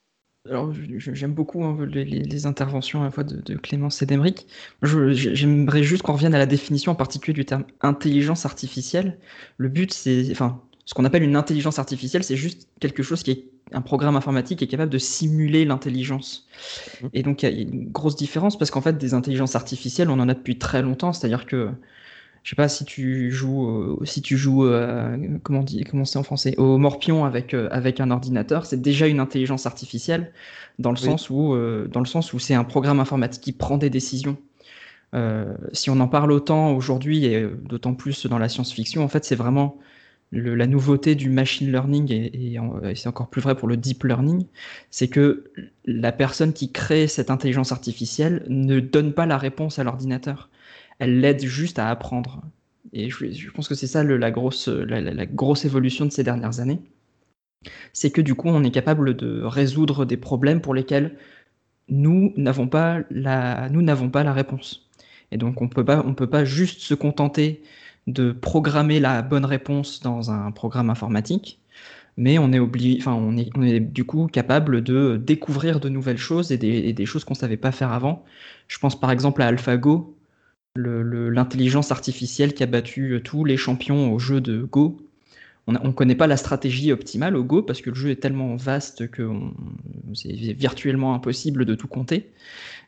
Alors, 0.48 0.72
j'aime 0.72 1.34
beaucoup 1.34 1.64
hein, 1.64 1.76
les, 1.86 2.46
interventions 2.46 3.02
à 3.02 3.04
la 3.04 3.10
fois 3.10 3.24
de, 3.24 3.56
Clémence 3.56 4.00
et 4.02 4.06
d'Emeric. 4.06 4.46
J'aimerais 4.82 5.82
juste 5.82 6.02
qu'on 6.02 6.14
revienne 6.14 6.34
à 6.34 6.38
la 6.38 6.46
définition 6.46 6.92
en 6.92 6.94
particulier 6.94 7.34
du 7.34 7.44
terme 7.44 7.64
intelligence 7.80 8.46
artificielle. 8.46 9.18
Le 9.56 9.68
but, 9.68 9.92
c'est, 9.92 10.30
enfin, 10.30 10.62
ce 10.84 10.94
qu'on 10.94 11.04
appelle 11.04 11.22
une 11.22 11.36
intelligence 11.36 11.78
artificielle, 11.78 12.24
c'est 12.24 12.36
juste 12.36 12.68
quelque 12.80 13.02
chose 13.02 13.22
qui 13.22 13.32
est 13.32 13.44
un 13.72 13.82
programme 13.82 14.16
informatique 14.16 14.60
qui 14.60 14.64
est 14.64 14.68
capable 14.68 14.90
de 14.90 14.98
simuler 14.98 15.66
l'intelligence. 15.66 16.46
Mmh. 17.02 17.06
Et 17.12 17.22
donc, 17.22 17.42
il 17.42 17.50
y 17.50 17.52
a 17.52 17.60
une 17.60 17.90
grosse 17.90 18.16
différence 18.16 18.56
parce 18.56 18.70
qu'en 18.70 18.80
fait, 18.80 18.96
des 18.96 19.12
intelligences 19.12 19.54
artificielles, 19.54 20.08
on 20.08 20.18
en 20.18 20.28
a 20.30 20.34
depuis 20.34 20.56
très 20.56 20.80
longtemps. 20.80 21.12
C'est-à-dire 21.12 21.44
que 21.44 21.70
je 22.48 22.54
sais 22.54 22.56
pas 22.56 22.68
si 22.70 22.86
tu 22.86 23.30
joues, 23.30 23.98
si 24.04 24.22
tu 24.22 24.38
joues, 24.38 24.64
euh, 24.64 25.18
comment 25.42 25.62
dit, 25.62 25.84
comment 25.84 26.06
c'est 26.06 26.18
en 26.18 26.22
français, 26.22 26.54
au 26.56 26.78
morpion 26.78 27.26
avec 27.26 27.52
euh, 27.52 27.68
avec 27.70 28.00
un 28.00 28.10
ordinateur, 28.10 28.64
c'est 28.64 28.80
déjà 28.80 29.06
une 29.06 29.20
intelligence 29.20 29.66
artificielle 29.66 30.32
dans 30.78 30.88
le 30.88 30.96
sens 30.96 31.28
où 31.28 31.52
euh, 31.52 31.88
dans 31.88 32.00
le 32.00 32.06
sens 32.06 32.32
où 32.32 32.38
c'est 32.38 32.54
un 32.54 32.64
programme 32.64 33.00
informatique 33.00 33.42
qui 33.42 33.52
prend 33.52 33.76
des 33.76 33.90
décisions. 33.90 34.38
si 35.74 35.90
on 35.90 36.00
en 36.00 36.08
parle 36.08 36.32
autant 36.32 36.72
aujourd'hui 36.72 37.26
et 37.26 37.46
d'autant 37.68 37.92
plus 37.92 38.24
dans 38.24 38.38
la 38.38 38.48
science-fiction, 38.48 39.04
en 39.04 39.08
fait, 39.08 39.26
c'est 39.26 39.36
vraiment 39.36 39.76
la 40.32 40.66
nouveauté 40.66 41.14
du 41.14 41.28
machine 41.28 41.70
learning 41.70 42.10
et, 42.10 42.54
et 42.54 42.94
c'est 42.94 43.08
encore 43.10 43.28
plus 43.28 43.42
vrai 43.42 43.56
pour 43.56 43.68
le 43.68 43.76
deep 43.76 44.04
learning, 44.04 44.46
c'est 44.90 45.08
que 45.08 45.52
la 45.84 46.12
personne 46.12 46.54
qui 46.54 46.72
crée 46.72 47.08
cette 47.08 47.30
intelligence 47.30 47.72
artificielle 47.72 48.46
ne 48.48 48.80
donne 48.80 49.12
pas 49.12 49.26
la 49.26 49.36
réponse 49.36 49.78
à 49.78 49.84
l'ordinateur 49.84 50.48
elle 50.98 51.20
l'aide 51.20 51.44
juste 51.44 51.78
à 51.78 51.88
apprendre. 51.90 52.42
Et 52.92 53.10
je, 53.10 53.50
pense 53.50 53.68
que 53.68 53.74
c'est 53.74 53.86
ça 53.86 54.02
la, 54.02 54.30
grosse, 54.30 54.68
la, 54.68 55.26
grosse 55.26 55.64
évolution 55.64 56.06
de 56.06 56.10
ces 56.10 56.24
dernières 56.24 56.60
années. 56.60 56.80
C'est 57.92 58.10
que 58.10 58.20
du 58.20 58.34
coup, 58.34 58.48
on 58.48 58.64
est 58.64 58.70
capable 58.70 59.14
de 59.14 59.42
résoudre 59.42 60.04
des 60.04 60.16
problèmes 60.16 60.60
pour 60.60 60.74
lesquels 60.74 61.16
nous 61.88 62.32
n'avons 62.36 62.68
pas 62.68 63.00
la, 63.10 63.68
nous 63.70 63.82
n'avons 63.82 64.10
pas 64.10 64.24
la 64.24 64.32
réponse. 64.32 64.88
Et 65.32 65.36
donc, 65.36 65.60
on 65.60 65.68
peut 65.68 65.84
pas, 65.84 66.02
on 66.06 66.14
peut 66.14 66.30
pas 66.30 66.44
juste 66.44 66.80
se 66.80 66.94
contenter 66.94 67.62
de 68.06 68.32
programmer 68.32 69.00
la 69.00 69.22
bonne 69.22 69.44
réponse 69.44 70.00
dans 70.00 70.30
un 70.30 70.50
programme 70.50 70.90
informatique. 70.90 71.60
mais 72.16 72.38
on 72.38 72.52
est, 72.52 72.58
obligé, 72.58 72.98
enfin, 73.00 73.14
on 73.14 73.36
est, 73.36 73.50
on 73.56 73.62
est 73.62 73.80
du 73.80 74.04
coup 74.04 74.26
capable 74.28 74.82
de 74.82 75.20
découvrir 75.22 75.80
de 75.80 75.88
nouvelles 75.88 76.18
choses 76.18 76.52
et 76.52 76.58
des, 76.58 76.68
et 76.68 76.92
des 76.92 77.06
choses 77.06 77.24
qu'on 77.24 77.34
ne 77.34 77.38
savait 77.38 77.56
pas 77.58 77.72
faire 77.72 77.92
avant. 77.92 78.24
Je 78.68 78.78
pense 78.78 78.98
par 78.98 79.10
exemple 79.12 79.42
à 79.42 79.46
AlphaGo, 79.48 80.17
l'intelligence 80.78 81.90
artificielle 81.90 82.54
qui 82.54 82.62
a 82.62 82.66
battu 82.66 83.20
tous 83.24 83.44
les 83.44 83.56
champions 83.56 84.12
au 84.12 84.18
jeu 84.18 84.40
de 84.40 84.62
Go. 84.62 84.98
On 85.66 85.72
ne 85.72 85.92
connaît 85.92 86.14
pas 86.14 86.26
la 86.26 86.38
stratégie 86.38 86.92
optimale 86.92 87.36
au 87.36 87.44
Go 87.44 87.62
parce 87.62 87.82
que 87.82 87.90
le 87.90 87.96
jeu 87.96 88.10
est 88.10 88.16
tellement 88.16 88.56
vaste 88.56 89.10
que 89.10 89.28
c'est 90.14 90.32
virtuellement 90.32 91.14
impossible 91.14 91.66
de 91.66 91.74
tout 91.74 91.88
compter. 91.88 92.30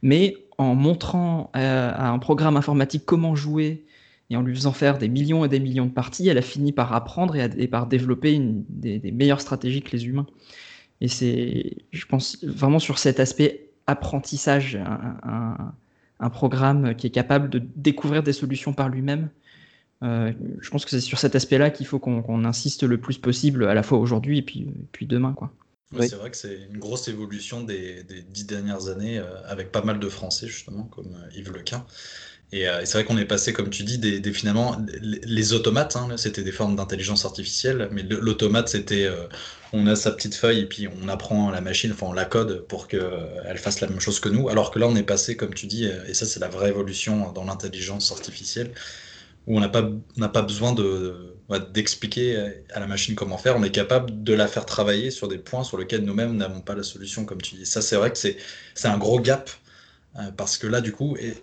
Mais 0.03 0.37
en 0.57 0.75
montrant 0.75 1.51
à, 1.53 2.11
un 2.11 2.19
programme 2.19 2.57
informatique 2.57 3.05
comment 3.05 3.35
jouer 3.35 3.85
et 4.31 4.37
en 4.37 4.43
lui 4.43 4.55
faisant 4.55 4.73
faire 4.73 4.97
des 4.97 5.09
millions 5.09 5.45
et 5.45 5.49
des 5.49 5.61
millions 5.61 5.87
de 5.87 5.91
parties, 5.91 6.29
elle 6.29 6.39
a 6.39 6.43
fini 6.43 6.73
par 6.73 6.93
apprendre 6.93 7.35
et, 7.37 7.67
par 7.67 7.87
développer 7.87 8.41
des, 8.69 9.11
meilleures 9.11 9.41
stratégies 9.41 9.83
que 9.83 9.91
les 9.91 10.07
humains. 10.07 10.27
Et 11.01 11.09
c'est, 11.09 11.79
je 11.91 12.07
pense, 12.07 12.43
vraiment 12.45 12.79
sur 12.79 12.99
cet 12.99 13.21
aspect 13.21 13.71
apprentissage, 13.87 14.79
programme 16.29 16.95
qui 16.95 17.07
est 17.07 17.11
capable 17.11 17.49
de 17.49 17.63
découvrir 17.77 18.23
des 18.23 18.35
solutions 18.35 18.75
par 18.75 18.91
lui-même. 18.91 19.31
Euh, 20.03 20.33
je 20.61 20.71
pense 20.71 20.85
que 20.85 20.91
c'est 20.91 21.01
sur 21.01 21.19
cet 21.19 21.35
aspect-là 21.35 21.71
qu'il 21.71 21.87
faut 21.87 21.99
qu'on 21.99 22.45
insiste 22.45 22.83
le 22.83 22.99
plus 22.99 23.19
possible, 23.19 23.65
à 23.67 23.75
la 23.75 23.83
fois 23.83 23.99
aujourd'hui 23.99 24.39
et 24.39 24.43
puis, 24.43 24.67
puis 24.93 25.07
demain. 25.07 25.33
Quoi. 25.33 25.53
C'est 25.99 26.15
vrai 26.15 26.31
que 26.31 26.37
c'est 26.37 26.57
une 26.71 26.79
grosse 26.79 27.09
évolution 27.09 27.63
des, 27.63 28.05
des 28.05 28.23
dix 28.23 28.47
dernières 28.47 28.89
années, 28.89 29.19
euh, 29.19 29.25
avec 29.47 29.73
pas 29.73 29.83
mal 29.83 29.99
de 29.99 30.09
Français, 30.09 30.47
justement, 30.47 30.85
comme 30.85 31.15
euh, 31.15 31.37
Yves 31.37 31.53
Lequin. 31.53 31.85
Euh, 32.55 32.81
et, 32.81 32.87
c'est 32.87 32.95
vrai 32.95 33.05
qu'on 33.05 33.17
est 33.17 33.25
passé, 33.25 33.53
comme 33.53 33.71
tu 33.71 33.85
dis, 33.85 33.99
des, 33.99 34.33
finalement, 34.33 34.77
les, 35.03 35.53
automates, 35.53 35.97
hein, 35.97 36.09
c'était 36.17 36.43
des 36.43 36.53
formes 36.53 36.77
d'intelligence 36.77 37.25
artificielle, 37.25 37.89
mais 37.93 38.03
l'automate, 38.03 38.69
c'était 38.69 39.05
euh, 39.05 39.27
on 39.73 39.87
a 39.87 39.95
sa 39.95 40.11
petite 40.11 40.35
feuille 40.35 40.61
et 40.61 40.67
puis 40.67 40.89
on 41.03 41.09
apprend 41.09 41.49
à 41.49 41.53
la 41.53 41.61
machine, 41.61 41.93
enfin 41.93 42.07
on 42.09 42.13
la 42.13 42.25
code 42.25 42.67
pour 42.67 42.89
qu'elle 42.89 43.01
euh, 43.03 43.57
fasse 43.57 43.81
la 43.81 43.89
même 43.89 44.01
chose 44.01 44.19
que 44.21 44.29
nous. 44.29 44.49
Alors 44.49 44.71
que 44.73 44.79
là, 44.79 44.89
on 44.89 44.97
est 44.97 45.05
passé, 45.05 45.37
comme 45.37 45.55
tu 45.55 45.67
dis, 45.67 45.85
et 45.85 46.15
ça, 46.15 46.27
c'est 46.27 46.41
la 46.41 46.49
vraie 46.49 46.71
évolution 46.71 47.33
dans 47.33 47.45
l'intelligence 47.45 48.11
artificielle, 48.11 48.73
où 49.47 49.57
on 49.57 49.61
n'a 49.61 49.69
pas, 49.69 49.89
pas 50.33 50.43
besoin 50.43 50.73
de, 50.73 51.37
d'expliquer 51.73 52.37
à 52.73 52.81
la 52.81 52.87
machine 52.87 53.15
comment 53.15 53.39
faire, 53.39 53.57
on 53.57 53.63
est 53.63 53.71
capable 53.71 54.23
de 54.23 54.35
la 54.35 54.47
faire 54.49 54.67
travailler 54.67 55.11
sur 55.11 55.29
des 55.29 55.39
points 55.39 55.65
sur 55.65 55.79
lesquels 55.79 56.03
nous-mêmes 56.05 56.37
n'avons 56.37 56.61
pas 56.61 56.75
la 56.75 56.83
solution, 56.83 57.25
comme 57.25 57.41
tu 57.41 57.55
dis. 57.55 57.67
Ça, 57.67 57.81
c'est 57.81 57.97
vrai 57.97 58.11
que 58.13 58.19
c'est 58.19 58.37
un 58.85 58.99
gros 58.99 59.21
gap, 59.21 59.51
parce 60.37 60.59
que 60.59 60.67
là, 60.67 60.81
du 60.81 60.93
coup, 60.93 61.17
et, 61.17 61.35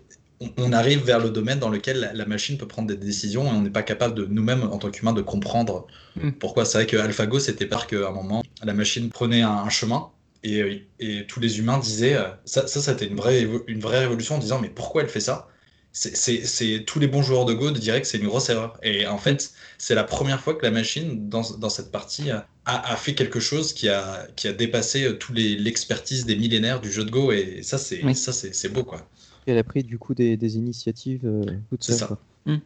on 0.58 0.72
arrive 0.72 1.04
vers 1.04 1.20
le 1.20 1.30
domaine 1.30 1.60
dans 1.60 1.70
lequel 1.70 2.12
la, 2.14 2.26
machine 2.26 2.58
peut 2.58 2.68
prendre 2.68 2.88
des 2.88 2.96
décisions 2.96 3.46
et 3.46 3.50
on 3.50 3.62
n'est 3.62 3.70
pas 3.70 3.84
capable 3.84 4.14
de 4.14 4.26
nous-mêmes 4.26 4.64
en 4.64 4.78
tant 4.78 4.92
qu'humains 4.92 5.14
de 5.14 5.22
comprendre 5.22 5.88
mm. 6.16 6.32
pourquoi. 6.34 6.66
C'est 6.66 6.78
vrai 6.78 6.88
que 6.88 6.98
AlphaGo 6.98 7.40
c'était 7.40 7.66
par 7.66 7.88
qu'à 7.88 8.08
un 8.08 8.12
moment 8.12 8.44
la 8.64 8.74
machine 8.74 9.10
prenait 9.10 9.42
un, 9.42 9.70
chemin 9.70 10.10
et, 10.44 10.86
tous 11.28 11.40
les 11.40 11.60
humains 11.60 11.80
disaient 11.80 12.16
euh, 12.16 12.28
ça, 12.46 12.68
ça 12.68 12.82
c'était 12.82 13.08
une 13.08 13.16
vraie, 13.16 13.48
une 13.68 13.80
vraie 13.80 14.00
révolution 14.00 14.36
en 14.36 14.40
disant 14.40 14.60
mais 14.60 14.70
pourquoi 14.70 15.02
elle 15.02 15.10
fait 15.10 15.20
ça? 15.20 15.48
C'est 15.94 16.84
tous 16.86 17.00
les 17.00 17.08
bons 17.08 17.24
joueurs 17.24 17.46
de 17.46 17.54
Go 17.54 17.72
diraient 17.72 18.02
que 18.02 18.08
c'est 18.08 18.20
une 18.20 18.28
grosse 18.28 18.50
erreur. 18.50 18.78
Et 18.84 19.08
en 19.08 19.18
fait, 19.18 19.52
c'est 19.80 19.96
la 19.96 20.04
première 20.04 20.40
fois 20.40 20.54
que 20.54 20.64
la 20.64 20.70
machine, 20.70 21.28
dans, 21.28 21.42
cette 21.42 21.92
partie, 21.92 22.30
a, 22.30 22.96
fait 22.98 23.16
quelque 23.16 23.40
chose 23.40 23.74
qui 23.74 23.90
a, 23.90 24.28
qui 24.36 24.48
a 24.48 24.54
dépassé 24.54 25.06
euh, 25.06 25.14
tous 25.14 25.34
l'expertise 25.34 26.28
des 26.28 26.36
millénaires 26.36 26.82
du 26.82 26.92
jeu 26.92 27.04
de 27.04 27.10
Go. 27.10 27.32
Et 27.32 27.64
ça, 27.64 27.80
c'est 27.80 28.04
c'est 28.14 28.70
beau, 28.70 28.84
quoi 28.84 29.10
elle 29.48 29.58
a 29.58 29.64
pris 29.64 29.84
du 29.84 29.98
coup 29.98 30.14
des, 30.14 30.58
initiatives 30.58 31.26
euh, 31.26 31.44
C'est 31.80 31.94
ça. 31.94 32.18
Mmh. 32.46 32.58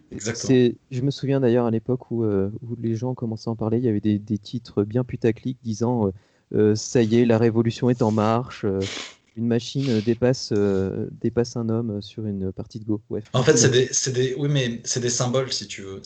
Je 0.91 1.01
me 1.01 1.11
souviens 1.11 1.39
d'ailleurs 1.39 1.65
à 1.65 1.71
l'époque 1.71 2.11
où, 2.11 2.23
euh, 2.23 2.51
où, 2.61 2.75
les 2.79 2.95
gens 2.95 3.15
commençaient 3.15 3.49
à 3.49 3.53
en 3.53 3.55
parler, 3.55 3.77
il 3.77 3.83
y 3.83 3.89
avait 3.89 3.99
des, 3.99 4.37
titres 4.37 4.83
bien 4.83 5.03
putaclic 5.03 5.57
disant 5.63 6.11
euh, 6.53 6.75
ça 6.75 7.01
y 7.01 7.19
est, 7.19 7.25
la 7.25 7.37
révolution 7.37 7.89
est 7.89 8.01
en 8.01 8.11
marche. 8.11 8.65
une 9.37 9.47
machine 9.47 10.01
dépasse, 10.01 10.53
dépasse 11.21 11.55
un 11.55 11.69
homme 11.69 12.01
sur 12.01 12.25
une 12.25 12.51
partie 12.51 12.79
de 12.79 12.85
Go. 12.85 13.01
En 13.33 13.43
fait, 13.43 13.57
c'est 13.57 14.11
des, 14.11 14.35
oui, 14.35 14.49
mais 14.49 14.81
c'est 14.83 14.99
des 14.99 15.09
symboles 15.09 15.51
si 15.51 15.67
tu 15.67 15.81
veux. 15.81 16.01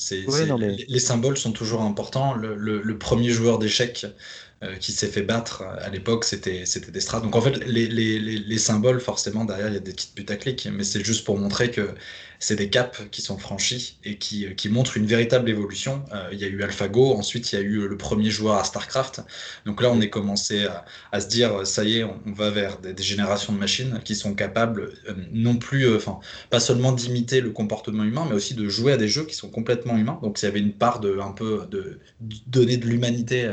les, 0.87 0.99
symboles 0.99 1.37
sont 1.37 1.51
toujours 1.51 1.81
importants. 1.81 2.33
Le, 2.33 2.55
le 2.55 2.97
premier 2.97 3.29
joueur 3.29 3.59
d'échecs 3.59 4.05
euh, 4.54 4.54
qui 4.79 4.91
s'est 4.91 5.07
fait 5.07 5.21
battre 5.21 5.63
à 5.63 5.89
l'époque, 5.89 6.23
c'était 6.23 6.63
des 6.63 6.99
strates. 6.99 7.23
Donc 7.23 7.35
en 7.35 7.41
fait, 7.41 7.57
les, 7.65 7.87
les, 7.87 8.19
les, 8.19 8.57
symboles, 8.57 8.99
forcément, 8.99 9.45
derrière, 9.45 9.67
il 9.67 9.73
y 9.73 9.77
a 9.77 9.81
des 9.81 9.91
petites 9.91 10.15
putaclics, 10.15 10.67
mais 10.71 10.83
c'est 10.83 11.03
juste 11.03 11.25
pour 11.25 11.37
montrer 11.37 11.71
que 11.71 11.95
c'est 12.39 12.55
des 12.55 12.69
caps 12.69 13.01
qui 13.11 13.21
sont 13.21 13.37
franchis 13.37 13.97
et 14.03 14.17
qui, 14.17 14.53
qui 14.55 14.69
montrent 14.69 14.97
une 14.97 15.05
véritable 15.05 15.49
évolution. 15.49 16.03
Euh, 16.13 16.29
il 16.31 16.39
y 16.39 16.43
a 16.43 16.47
eu 16.47 16.63
AlphaGo, 16.63 17.13
ensuite 17.13 17.51
il 17.51 17.55
y 17.55 17.57
a 17.57 17.61
eu 17.61 17.87
le 17.87 17.97
premier 17.97 18.29
joueur 18.29 18.57
à 18.57 18.63
StarCraft. 18.63 19.21
Donc 19.65 19.81
là, 19.81 19.89
on 19.91 20.01
est 20.01 20.09
commencé 20.09 20.65
à, 20.65 20.85
à 21.11 21.21
se 21.21 21.27
dire, 21.27 21.65
ça 21.65 21.83
y 21.83 21.99
est, 21.99 22.03
on, 22.03 22.19
va 22.33 22.49
vers 22.49 22.77
des, 22.79 23.03
générations 23.03 23.53
de 23.53 23.57
machines 23.57 23.99
qui 24.03 24.15
sont 24.15 24.33
capables 24.33 24.93
euh, 25.07 25.13
non 25.31 25.57
plus, 25.57 25.95
enfin, 25.95 26.19
pas 26.49 26.59
seulement 26.59 26.91
d'imiter 26.91 27.41
le 27.41 27.51
comportement 27.51 28.03
humain, 28.03 28.25
mais 28.27 28.35
aussi 28.35 28.53
de 28.53 28.67
jouer 28.67 28.93
à 28.93 28.97
des 28.97 29.07
jeux 29.07 29.25
qui 29.25 29.35
sont 29.35 29.49
complètement 29.49 29.97
humains. 29.97 30.19
Donc 30.21 30.41
il 30.41 30.45
y 30.45 30.47
avait 30.47 30.59
une 30.59 30.73
part 30.73 30.99
de 30.99 31.19
un 31.19 31.31
peu 31.31 31.67
de, 31.69 31.99
donner 32.47 32.77
de 32.77 32.85
l'humanité 32.85 33.49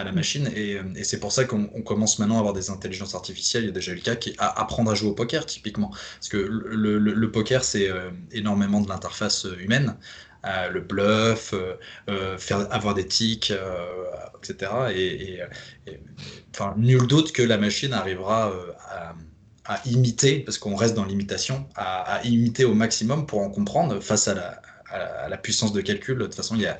à 0.00 0.04
la 0.04 0.12
machine. 0.12 0.50
Et, 0.54 0.78
et 0.96 1.04
c'est 1.04 1.20
pour 1.20 1.32
ça 1.32 1.44
qu'on 1.44 1.66
commence 1.82 2.18
maintenant 2.18 2.36
à 2.36 2.38
avoir 2.38 2.54
des 2.54 2.70
intelligences 2.70 3.14
artificielles. 3.14 3.64
Il 3.64 3.66
y 3.66 3.70
a 3.70 3.72
déjà 3.72 3.94
le 3.94 4.00
cas 4.00 4.16
qui 4.16 4.34
à 4.38 4.60
apprendre 4.60 4.90
à 4.90 4.94
jouer 4.94 5.10
au 5.10 5.14
poker, 5.14 5.46
typiquement. 5.46 5.90
Parce 5.90 6.28
que 6.28 6.36
le, 6.36 7.30
poker, 7.30 7.64
c'est 7.64 7.88
euh, 7.88 8.10
énormément 8.32 8.80
de 8.80 8.88
l'interface 8.88 9.46
euh, 9.46 9.56
humaine. 9.58 9.96
Euh, 10.46 10.70
le 10.70 10.80
bluff, 10.80 11.54
faire, 12.38 12.72
avoir 12.72 12.94
des 12.94 13.06
tics, 13.06 13.52
etc. 14.38 14.72
Et, 14.94 15.40
enfin, 16.54 16.74
nul 16.78 17.06
doute 17.06 17.32
que 17.32 17.42
la 17.42 17.58
machine 17.58 17.92
arrivera 17.92 18.50
à, 19.66 19.82
imiter, 19.84 20.40
parce 20.40 20.56
qu'on 20.56 20.76
reste 20.76 20.94
dans 20.94 21.04
l'imitation, 21.04 21.68
à, 21.76 22.22
imiter 22.24 22.64
au 22.64 22.72
maximum 22.72 23.26
pour 23.26 23.40
en 23.40 23.50
comprendre 23.50 24.00
face 24.00 24.28
à 24.28 24.62
la, 25.28 25.36
puissance 25.36 25.74
de 25.74 25.82
calcul. 25.82 26.16
De 26.16 26.24
toute 26.24 26.34
façon, 26.34 26.56
il 26.56 26.62
y 26.62 26.66
a, 26.66 26.78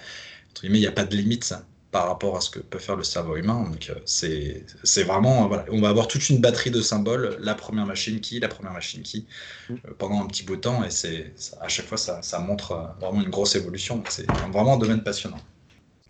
il 0.62 0.73
n'y 0.73 0.87
a 0.87 0.93
pas 0.93 1.05
de 1.05 1.15
limite. 1.15 1.55
Par 1.91 2.07
rapport 2.07 2.37
à 2.37 2.41
ce 2.41 2.51
que 2.51 2.61
peut 2.61 2.79
faire 2.79 2.97
le 2.97 3.03
cerveau 3.03 3.37
humain. 3.37 3.65
Donc 3.69 3.91
euh, 3.91 3.95
c'est 4.05 5.03
vraiment, 5.03 5.49
voilà, 5.49 5.65
on 5.71 5.81
va 5.81 5.89
avoir 5.89 6.09
toute 6.09 6.29
une 6.29 6.41
batterie 6.41 6.71
de 6.71 6.81
symboles, 6.81 7.37
la 7.41 7.55
première 7.55 7.87
machine 7.87 8.21
qui, 8.21 8.39
la 8.39 8.49
première 8.49 8.73
machine 8.73 9.03
qui, 9.03 9.27
mm. 9.69 9.75
euh, 9.75 9.77
pendant 9.99 10.23
un 10.23 10.27
petit 10.27 10.45
bout 10.45 10.57
de 10.57 10.61
temps, 10.61 10.85
et 10.85 10.91
c'est 10.91 11.33
à 11.61 11.69
chaque 11.69 11.87
fois 11.87 11.99
ça, 11.99 12.23
ça 12.23 12.39
montre 12.39 12.73
euh, 12.73 12.87
vraiment 13.01 13.23
une 13.23 13.31
grosse 13.31 13.57
évolution. 13.57 14.03
C'est 14.09 14.31
vraiment 14.53 14.75
un 14.75 14.79
domaine 14.79 15.03
passionnant. 15.03 15.41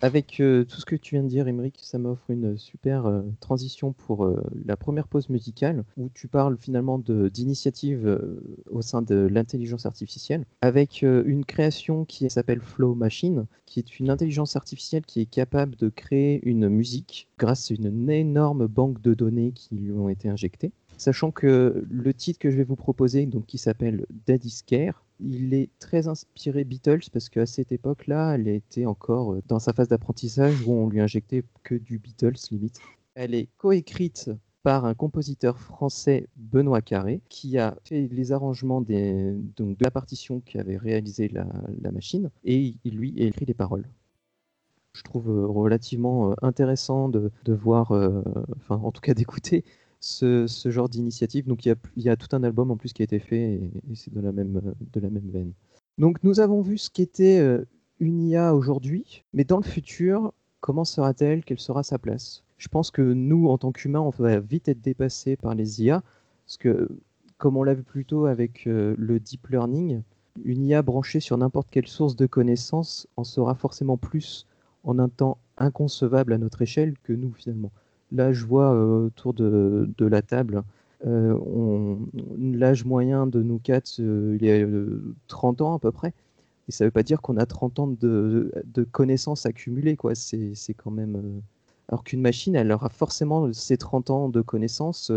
Avec 0.03 0.39
euh, 0.39 0.63
tout 0.65 0.79
ce 0.79 0.85
que 0.85 0.95
tu 0.95 1.13
viens 1.13 1.23
de 1.23 1.27
dire, 1.27 1.47
Émeric, 1.47 1.79
ça 1.83 1.99
m'offre 1.99 2.31
une 2.31 2.57
super 2.57 3.05
euh, 3.05 3.21
transition 3.39 3.93
pour 3.93 4.25
euh, 4.25 4.41
la 4.65 4.75
première 4.75 5.07
pause 5.07 5.29
musicale, 5.29 5.83
où 5.95 6.09
tu 6.15 6.27
parles 6.27 6.57
finalement 6.59 6.97
d'initiatives 6.97 8.19
au 8.71 8.81
sein 8.81 9.03
de 9.03 9.27
l'intelligence 9.31 9.85
artificielle, 9.85 10.45
avec 10.61 11.03
une 11.03 11.45
création 11.45 12.05
qui 12.05 12.29
s'appelle 12.29 12.61
Flow 12.61 12.95
Machine, 12.95 13.45
qui 13.65 13.79
est 13.79 13.99
une 13.99 14.09
intelligence 14.09 14.55
artificielle 14.55 15.05
qui 15.05 15.21
est 15.21 15.29
capable 15.29 15.75
de 15.75 15.89
créer 15.89 16.41
une 16.43 16.67
musique 16.67 17.27
grâce 17.37 17.69
à 17.69 17.75
une 17.75 18.09
énorme 18.09 18.67
banque 18.67 19.01
de 19.01 19.13
données 19.13 19.51
qui 19.51 19.75
lui 19.75 19.91
ont 19.91 20.09
été 20.09 20.29
injectées. 20.29 20.71
Sachant 20.97 21.31
que 21.31 21.83
le 21.89 22.13
titre 22.13 22.39
que 22.39 22.51
je 22.51 22.57
vais 22.57 22.63
vous 22.63 22.75
proposer, 22.75 23.25
donc 23.25 23.45
qui 23.45 23.57
s'appelle 23.57 24.05
Daddy's 24.27 24.61
Care, 24.61 25.03
il 25.21 25.53
est 25.53 25.69
très 25.79 26.07
inspiré 26.07 26.63
Beatles 26.63 27.09
parce 27.11 27.29
qu'à 27.29 27.45
cette 27.45 27.71
époque-là, 27.71 28.35
elle 28.35 28.47
était 28.47 28.85
encore 28.85 29.33
euh, 29.33 29.41
dans 29.47 29.59
sa 29.59 29.73
phase 29.73 29.87
d'apprentissage 29.87 30.61
où 30.65 30.73
on 30.73 30.89
lui 30.89 30.99
injectait 30.99 31.43
que 31.63 31.75
du 31.75 31.99
Beatles 31.99 32.35
limite. 32.51 32.79
Elle 33.15 33.35
est 33.35 33.49
coécrite 33.57 34.31
par 34.63 34.85
un 34.85 34.93
compositeur 34.93 35.59
français, 35.59 36.27
Benoît 36.35 36.81
Carré, 36.81 37.21
qui 37.29 37.57
a 37.57 37.75
fait 37.83 38.07
les 38.11 38.31
arrangements 38.31 38.81
de 38.81 39.35
la 39.79 39.91
partition 39.91 40.39
qu'avait 40.39 40.77
réalisé 40.77 41.29
la, 41.29 41.47
la, 41.81 41.91
machine, 41.91 42.29
et 42.43 42.75
il, 42.83 42.95
lui 42.95 43.19
a 43.21 43.25
écrit 43.25 43.45
les 43.45 43.55
paroles. 43.55 43.85
Je 44.93 45.01
trouve 45.01 45.29
euh, 45.29 45.47
relativement 45.47 46.31
euh, 46.31 46.35
intéressant 46.43 47.09
de 47.09 47.31
voir, 47.47 47.91
enfin 48.57 48.75
en 48.75 48.91
tout 48.91 49.01
cas 49.01 49.13
d'écouter 49.13 49.63
ce, 50.01 50.47
genre 50.65 50.89
d'initiative. 50.89 51.47
Donc 51.47 51.65
il 51.65 51.75
y, 51.97 52.09
a, 52.09 52.15
tout 52.17 52.35
un 52.35 52.43
album 52.43 52.71
en 52.71 52.77
plus 52.77 52.91
qui 52.91 53.01
a 53.01 53.05
été 53.05 53.19
fait 53.19 53.53
et, 53.53 53.71
c'est 53.95 54.13
de 54.13 54.19
la, 54.19 54.31
même, 54.31 54.73
de 54.93 54.99
la 54.99 55.09
même 55.09 55.29
veine. 55.31 55.53
Donc 55.97 56.23
nous 56.23 56.39
avons 56.39 56.61
vu 56.61 56.77
ce 56.77 56.89
qu'était 56.89 57.39
euh, 57.39 57.63
une 57.99 58.19
IA 58.19 58.55
aujourd'hui, 58.55 59.23
mais 59.33 59.43
dans 59.43 59.57
le 59.57 59.63
futur, 59.63 60.33
comment 60.59 60.83
sera-t-elle? 60.83 61.43
Quelle 61.45 61.59
sera 61.59 61.83
sa 61.83 61.99
place? 61.99 62.43
Je 62.57 62.67
pense 62.67 62.91
que 62.91 63.01
nous, 63.01 63.47
en 63.47 63.57
tant 63.57 63.71
qu'humains, 63.71 64.01
on 64.01 64.09
va 64.09 64.39
vite 64.39 64.67
être 64.67 64.81
dépassés 64.81 65.35
par 65.35 65.55
les 65.55 65.83
IA, 65.83 66.03
parce 66.45 66.57
que 66.57 66.89
comme 67.37 67.57
on 67.57 67.63
l'a 67.63 67.73
vu 67.73 67.83
plus 67.83 68.05
tôt 68.05 68.25
avec 68.25 68.67
euh, 68.67 68.93
le 68.97 69.19
deep 69.19 69.47
learning, 69.47 70.01
une 70.43 70.65
IA 70.65 70.81
branchée 70.81 71.19
sur 71.19 71.37
n'importe 71.37 71.69
quelle 71.71 71.87
source 71.87 72.15
de 72.15 72.25
connaissances 72.25 73.07
en 73.17 73.23
sera 73.23 73.55
forcément 73.55 73.97
plus 73.97 74.45
en 74.83 74.99
un 74.99 75.09
temps 75.09 75.37
inconcevable 75.57 76.33
à 76.33 76.37
notre 76.37 76.61
échelle 76.61 76.95
que 77.03 77.13
nous 77.13 77.33
finalement. 77.33 77.71
Là, 78.11 78.33
je 78.33 78.45
vois 78.45 78.73
euh, 78.73 79.05
autour 79.07 79.33
de, 79.33 79.87
la 79.99 80.21
table, 80.21 80.63
euh, 81.05 81.95
l'âge 82.37 82.85
moyen 82.85 83.25
de 83.25 83.41
nous 83.41 83.59
quatre, 83.59 83.99
euh, 83.99 84.37
il 84.39 84.45
y 84.45 84.51
a 84.51 84.65
30 85.27 85.61
ans 85.61 85.75
à 85.75 85.79
peu 85.79 85.91
près. 85.91 86.13
Et 86.67 86.71
ça 86.71 86.83
ne 86.83 86.87
veut 86.87 86.91
pas 86.91 87.03
dire 87.03 87.21
qu'on 87.21 87.37
a 87.37 87.45
30 87.45 87.79
ans 87.79 87.87
de, 87.87 88.51
connaissances 88.91 89.45
accumulées. 89.45 89.95
quoi. 89.95 90.13
C'est 90.15 90.73
quand 90.75 90.91
même 90.91 91.41
alors 91.89 92.03
qu'une 92.05 92.21
machine, 92.21 92.55
elle 92.55 92.71
aura 92.71 92.87
forcément 92.89 93.51
ses 93.51 93.77
30 93.77 94.09
ans 94.11 94.29
de 94.29 94.41
connaissances 94.41 95.11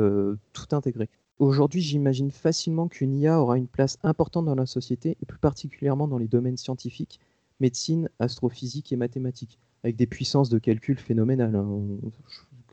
tout 0.52 0.66
intégrées. 0.72 1.08
Aujourd'hui, 1.38 1.80
j'imagine 1.80 2.30
facilement 2.30 2.88
qu'une 2.88 3.14
IA 3.14 3.40
aura 3.40 3.58
une 3.58 3.66
place 3.66 3.98
importante 4.02 4.46
dans 4.46 4.54
la 4.54 4.66
société, 4.66 5.16
et 5.20 5.26
plus 5.26 5.38
particulièrement 5.38 6.08
dans 6.08 6.18
les 6.18 6.28
domaines 6.28 6.56
scientifiques, 6.56 7.20
médecine, 7.60 8.08
astrophysique 8.18 8.92
et 8.92 8.96
mathématiques, 8.96 9.58
avec 9.82 9.96
des 9.96 10.06
puissances 10.06 10.48
de 10.48 10.58
calcul 10.58 10.98
phénoménales. 10.98 11.56
hein. 11.56 11.68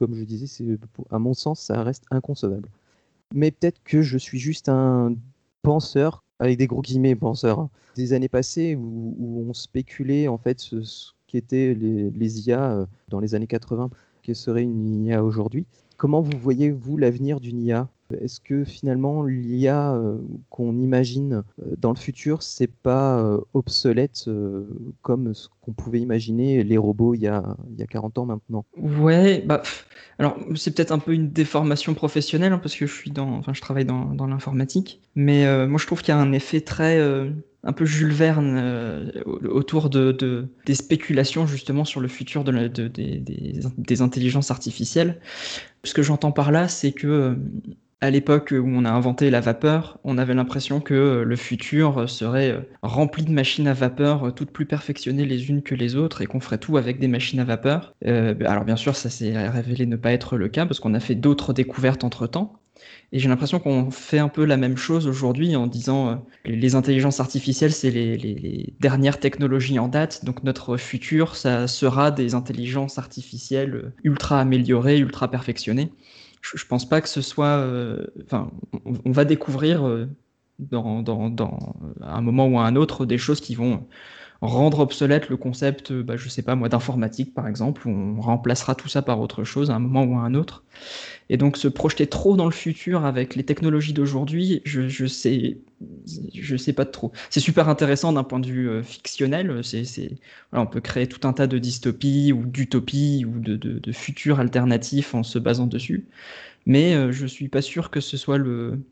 Comme 0.02 0.16
je 0.16 0.24
disais, 0.24 0.80
à 1.12 1.20
mon 1.20 1.36
sens, 1.36 1.60
ça 1.60 1.84
reste 1.84 2.06
inconcevable. 2.10 2.70
Mais 3.36 3.52
peut-être 3.52 3.84
que 3.84 4.02
je 4.02 4.18
suis 4.18 4.40
juste 4.40 4.68
un 4.68 5.14
penseur, 5.62 6.24
avec 6.40 6.58
des 6.58 6.66
gros 6.66 6.82
guillemets 6.82 7.16
penseur, 7.16 7.60
hein, 7.60 7.70
des 7.96 8.14
années 8.14 8.28
passées 8.28 8.74
où, 8.74 9.46
on 9.48 9.54
spéculait 9.54 10.28
en 10.28 10.40
fait 10.40 10.60
ce, 10.60 11.12
qu'étaient 11.28 11.76
les, 11.76 12.50
IA 12.50 12.72
euh, 12.72 12.86
dans 13.10 13.20
les 13.20 13.36
années 13.36 13.46
80, 13.46 13.92
que 14.24 14.34
serait 14.34 14.64
une 14.64 15.06
IA 15.06 15.24
aujourd'hui. 15.24 15.68
Comment 15.98 16.22
vous 16.22 16.40
voyez, 16.40 16.72
vous, 16.72 16.98
l'avenir 16.98 17.40
d'une 17.40 17.62
IA 17.62 17.88
Est-ce 18.22 18.40
que 18.40 18.64
finalement 18.64 19.24
l'IA 19.24 19.94
euh, 19.94 20.18
qu'on 20.50 20.78
imagine 20.78 21.44
euh, 21.60 21.76
dans 21.78 21.92
le 21.92 21.98
futur, 21.98 22.44
c'est 22.44 22.72
pas 22.72 23.20
euh, 23.20 23.40
obsolète 23.54 24.30
comme 25.02 25.34
ce 25.34 25.48
qu'on 25.62 25.74
pouvait 25.74 26.00
imaginer 26.00 26.64
les 26.64 26.78
robots 26.78 27.14
il 27.14 27.22
y 27.22 27.28
a, 27.28 27.56
il 27.72 27.80
y 27.80 27.84
a 27.84 27.88
40 27.88 28.18
ans 28.18 28.26
maintenant? 28.26 28.66
Ouais, 28.78 29.42
bah, 29.46 29.62
alors 30.20 30.38
c'est 30.56 30.76
peut-être 30.76 30.92
un 30.92 31.00
peu 31.00 31.14
une 31.14 31.30
déformation 31.30 31.94
professionnelle 31.94 32.54
hein, 32.54 32.60
parce 32.60 32.76
que 32.76 32.86
je 32.86 32.94
suis 32.94 33.12
dans, 33.12 33.30
enfin, 33.34 33.54
je 33.54 33.62
travaille 33.62 33.86
dans, 33.86 34.14
dans 34.14 34.28
l'informatique, 34.28 35.02
mais 35.16 35.46
moi 35.68 35.80
je 35.80 35.86
trouve 35.86 36.02
qu'il 36.02 36.14
y 36.14 36.18
a 36.18 36.20
un 36.20 36.32
effet 36.32 36.62
très, 36.62 37.00
un 37.64 37.74
peu 37.74 37.86
Jules 37.86 38.12
Verne 38.14 38.56
euh, 38.58 39.12
autour 39.26 39.90
de, 39.90 40.12
de- 40.12 40.48
des 40.66 40.76
spéculations 40.76 41.46
justement 41.48 41.86
sur 41.86 42.02
le 42.02 42.08
futur 42.08 42.44
des, 42.44 42.70
des- 42.70 44.02
intelligences 44.02 44.52
artificielles. 44.52 45.20
Ce 45.84 45.94
que 45.94 46.02
j'entends 46.04 46.32
par 46.32 46.52
là, 46.52 46.68
c'est 46.68 46.92
que 46.92 47.08
euh, 47.08 47.36
à 48.04 48.10
l'époque 48.10 48.52
où 48.52 48.66
on 48.68 48.84
a 48.86 48.90
inventé 48.92 49.30
la 49.30 49.42
vapeur, 49.42 50.00
on 50.04 50.18
avait 50.18 50.34
l'impression 50.34 50.82
que 50.82 50.94
euh, 50.96 51.24
le 51.24 51.36
futur 51.36 52.10
serait 52.10 52.68
rempli 52.82 53.24
de 53.24 53.32
machines 53.32 53.68
à 53.68 53.74
vapeur, 53.74 54.34
toutes 54.36 54.52
plus 54.52 54.66
perfectionnées 54.66 55.26
les 55.26 55.50
unes 55.50 55.62
que 55.62 55.76
les 55.76 55.96
autres, 55.96 56.22
et 56.22 56.26
qu'on 56.26 56.40
ferait 56.40 56.58
tout 56.58 56.78
avec 56.78 57.00
des 57.00 57.08
machines 57.08 57.40
à 57.40 57.44
vapeur. 57.44 57.94
Alors 58.04 58.66
bien 58.66 58.76
sûr, 58.76 58.96
ça 58.96 59.10
s'est 59.12 59.48
révélé 59.50 59.86
ne 59.86 59.98
pas 59.98 60.12
être 60.14 60.38
le 60.38 60.50
cas, 60.50 60.66
parce 60.66 60.80
qu'on 60.80 60.96
a 60.96 61.00
fait 61.00 61.16
d'autres 61.16 61.54
découvertes 61.54 62.04
entre-temps. 62.04 62.54
Et 63.14 63.20
j'ai 63.20 63.28
l'impression 63.28 63.60
qu'on 63.60 63.92
fait 63.92 64.20
un 64.20 64.30
peu 64.30 64.46
la 64.46 64.58
même 64.58 64.78
chose 64.78 65.08
aujourd'hui 65.08 65.56
en 65.56 65.68
disant 65.68 66.10
euh, 66.10 66.16
les 66.46 66.76
intelligences 66.76 67.20
artificielles, 67.20 67.74
c'est 67.74 67.92
les, 67.92 68.74
dernières 68.80 69.20
technologies 69.20 69.80
en 69.80 69.88
date, 69.88 70.24
donc 70.24 70.44
notre 70.44 70.78
futur, 70.78 71.36
ça 71.36 71.68
sera 71.68 72.12
des 72.12 72.36
intelligences 72.36 72.98
artificielles 72.98 73.76
euh, 73.76 73.94
ultra 74.04 74.40
améliorées, 74.40 74.98
ultra 74.98 75.30
perfectionnées. 75.30 75.92
Je, 76.42 76.66
pense 76.66 76.88
pas 76.88 77.02
que 77.02 77.10
ce 77.10 77.22
soit. 77.22 77.46
euh, 77.60 78.08
Enfin, 78.24 78.50
on, 79.06 79.12
va 79.12 79.26
découvrir 79.26 80.08
dans, 80.58 81.04
dans, 81.04 81.30
dans 81.30 81.76
à 82.02 82.18
un 82.18 82.22
moment 82.22 82.48
ou 82.48 82.58
à 82.58 82.64
un 82.66 82.76
autre 82.76 83.06
des 83.06 83.20
choses 83.20 83.42
qui 83.42 83.54
vont 83.54 83.86
rendre 84.42 84.80
obsolète 84.80 85.30
le 85.30 85.38
concept, 85.38 85.92
euh, 85.92 86.04
bah, 86.04 86.18
je 86.18 86.28
sais 86.28 86.42
pas 86.42 86.56
moi, 86.56 86.68
d'informatique 86.68 87.34
par 87.34 87.48
exemple, 87.48 87.88
où 87.88 87.92
on 87.92 88.20
remplacera 88.20 88.74
tout 88.76 88.90
ça 88.90 89.02
par 89.04 89.20
autre 89.20 89.44
chose 89.44 89.70
à 89.70 89.76
un 89.76 89.80
moment 89.80 90.04
ou 90.04 90.18
à 90.18 90.22
un 90.22 90.34
autre. 90.34 90.64
Et 91.30 91.38
donc 91.38 91.58
se 91.58 91.68
projeter 91.68 92.08
trop 92.08 92.36
dans 92.36 92.46
le 92.46 92.52
futur 92.52 93.06
avec 93.06 93.36
les 93.36 93.44
technologies 93.44 93.94
d'aujourd'hui, 93.94 94.62
je, 94.66 94.88
je 94.88 95.06
sais, 95.06 95.60
je 96.34 96.58
sais 96.58 96.74
pas 96.74 96.86
trop. 96.86 97.12
C'est 97.30 97.40
super 97.40 97.70
intéressant 97.70 98.14
d'un 98.14 98.24
point 98.24 98.40
de 98.40 98.48
vue 98.48 98.68
euh, 98.68 98.84
fictionnel. 98.84 99.62
On 100.54 100.66
peut 100.66 100.82
créer 100.82 101.08
tout 101.08 101.28
un 101.28 101.34
tas 101.34 101.48
de 101.48 101.60
dystopies 101.60 102.34
ou 102.34 102.46
d'utopies 102.46 103.26
ou 103.26 103.40
de, 103.40 103.92
futurs 103.92 104.40
alternatifs 104.40 105.14
en 105.14 105.24
se 105.24 105.38
basant 105.38 105.68
dessus. 105.68 106.08
Mais 106.66 106.96
euh, 106.96 107.12
je 107.12 107.26
suis 107.28 107.48
pas 107.48 107.62
sûr 107.62 107.92
que 107.92 108.00
ce 108.02 108.18
soit 108.18 108.40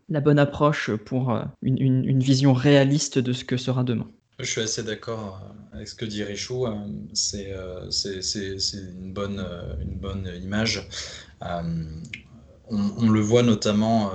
la 0.10 0.22
bonne 0.22 0.40
approche 0.40 0.92
pour 0.92 1.40
une 1.64 2.20
vision 2.20 2.54
réaliste 2.54 3.20
de 3.20 3.34
ce 3.34 3.44
que 3.44 3.58
sera 3.58 3.84
demain. 3.84 4.08
Je 4.40 4.46
suis 4.46 4.62
assez 4.62 4.84
d'accord 4.84 5.42
euh, 5.44 5.76
avec 5.76 5.88
ce 5.90 5.96
que 5.96 6.06
dit 6.06 6.24
Richoud. 6.24 6.70
euh, 6.70 6.88
C'est 7.14 7.52
euh, 7.52 7.92
c'est- 7.92 8.78
une 8.78 9.12
bonne, 9.14 9.46
image. 10.42 10.88
On, 12.72 13.10
le 13.10 13.20
voit 13.20 13.42
notamment, 13.44 14.12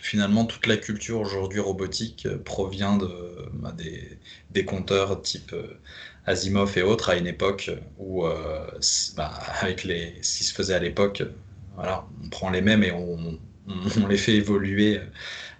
finalement, 0.00 0.46
toute 0.46 0.66
la 0.66 0.76
culture 0.78 1.20
aujourd'hui 1.20 1.60
robotique 1.60 2.26
provient 2.44 2.96
de, 2.96 3.08
bah, 3.52 3.72
des, 4.50 4.64
compteurs 4.64 5.20
type 5.22 5.54
Asimov 6.26 6.76
et 6.78 6.82
autres 6.82 7.10
à 7.10 7.16
une 7.16 7.26
époque 7.26 7.70
où, 7.98 8.24
bah, 9.16 9.26
avec 9.60 9.84
les, 9.84 10.14
ce 10.22 10.38
qui 10.38 10.44
se 10.44 10.54
faisait 10.54 10.74
à 10.74 10.78
l'époque, 10.78 11.22
voilà, 11.74 12.06
on 12.24 12.28
prend 12.30 12.50
les 12.50 12.62
mêmes 12.62 12.82
et 12.82 12.92
on, 12.92 13.38
les 14.08 14.16
fait 14.16 14.34
évoluer 14.36 15.00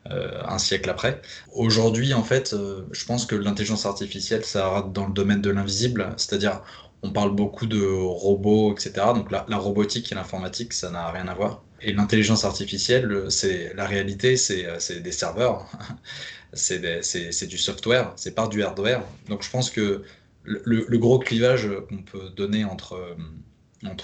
un 0.07 0.59
siècle 0.59 0.89
après. 0.91 1.21
Aujourd'hui, 1.53 2.15
en 2.15 2.23
fait, 2.25 2.53
euh, 2.53 2.87
je 2.93 3.05
pense 3.05 3.27
que 3.27 3.35
l'intelligence 3.37 3.87
artificielle, 3.87 4.45
ça 4.45 4.67
rentre 4.69 4.89
dans 4.89 5.07
le 5.07 5.13
domaine 5.13 5.43
de 5.43 5.51
l'invisible, 5.51 6.15
c'est-à-dire 6.17 6.63
on 7.03 7.11
parle 7.13 7.35
beaucoup 7.35 7.67
de 7.67 7.83
robots, 7.83 8.73
etc. 8.73 8.93
Donc 9.15 9.31
la, 9.31 9.57
robotique 9.57 10.13
et 10.13 10.15
l'informatique, 10.15 10.73
ça 10.73 10.91
n'a 10.91 11.11
rien 11.11 11.29
à 11.29 11.35
voir. 11.35 11.63
Et 11.83 11.93
l'intelligence 11.93 12.45
artificielle, 12.45 13.27
c'est 13.31 13.73
la 13.75 13.87
réalité, 13.87 14.37
c'est 14.37 14.67
c'est 14.79 15.01
des 15.01 15.13
serveurs, 15.13 15.67
c'est 16.53 17.47
du 17.47 17.59
software, 17.59 18.13
c'est 18.17 18.35
pas 18.35 18.47
du 18.49 18.63
hardware. 18.63 19.03
Donc 19.29 19.43
je 19.43 19.51
pense 19.51 19.71
que 19.71 20.03
le, 20.45 20.99
gros 20.99 21.19
clivage 21.19 21.69
qu'on 21.89 22.03
peut 22.03 22.31
donner 22.31 22.65
entre, 22.65 22.95
euh, 22.95 23.15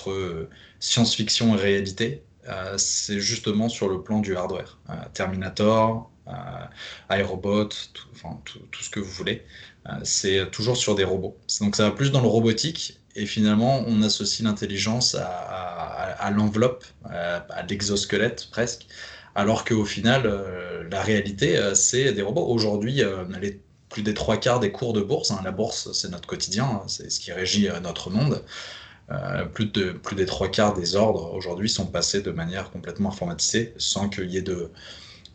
euh, 0.09 0.49
science-fiction 0.81 1.57
et 1.57 1.61
réalité, 1.61 2.23
euh, 2.49 2.79
c'est 2.79 3.21
justement 3.21 3.69
sur 3.69 3.89
le 3.89 4.03
plan 4.03 4.21
du 4.21 4.37
hardware. 4.37 4.79
Euh, 4.91 4.95
Terminator, 5.13 6.11
euh, 6.29 7.17
iRobot, 7.17 7.69
tout, 7.69 8.83
ce 8.83 8.91
que 8.91 9.01
vous 9.01 9.11
voulez, 9.11 9.45
euh, 9.89 9.93
c'est 10.05 10.51
toujours 10.51 10.77
sur 10.77 10.95
des 10.95 11.05
robots. 11.05 11.37
Donc 11.61 11.77
ça 11.77 11.85
va 11.85 11.91
plus 11.91 12.11
dans 12.11 12.21
le 12.21 12.29
robotique, 12.29 13.01
et 13.15 13.27
finalement 13.27 13.85
on 13.87 14.03
associe 14.03 14.47
l'intelligence 14.47 15.17
à, 15.19 16.31
l'enveloppe, 16.31 16.85
à, 17.05 17.63
l'exosquelette 17.69 18.49
presque, 18.51 18.87
alors 19.35 19.65
qu'au 19.65 19.85
final, 19.85 20.31
la 20.91 21.03
réalité, 21.03 21.59
c'est 21.75 22.13
des 22.13 22.23
robots. 22.23 22.47
Aujourd'hui, 22.47 23.03
les 23.41 23.61
plus 23.89 24.03
des 24.03 24.15
trois 24.15 24.37
quarts 24.37 24.61
des 24.61 24.73
cours 24.73 24.93
de 24.93 25.01
bourse, 25.01 25.31
hein, 25.31 25.41
la 25.45 25.53
bourse 25.53 25.93
c'est 25.93 26.11
notre 26.11 26.27
quotidien, 26.27 26.65
hein, 26.65 26.83
c'est 26.89 27.11
ce 27.11 27.21
qui 27.21 27.33
régit 27.33 27.69
notre 27.83 28.11
monde, 28.11 28.43
euh, 29.11 29.45
plus, 29.45 29.67
de, 29.67 29.95
des 30.17 30.27
trois 30.27 30.49
quarts 30.49 30.75
des 30.75 30.97
ordres 30.97 31.33
aujourd'hui 31.33 31.69
sont 31.69 31.87
passés 31.87 32.23
de 32.23 32.33
manière 32.33 32.71
complètement 32.71 33.11
informatisée, 33.11 33.73
sans 33.77 34.09
qu'il 34.09 34.29
y 34.31 34.37
ait 34.37 34.43
de, 34.43 34.71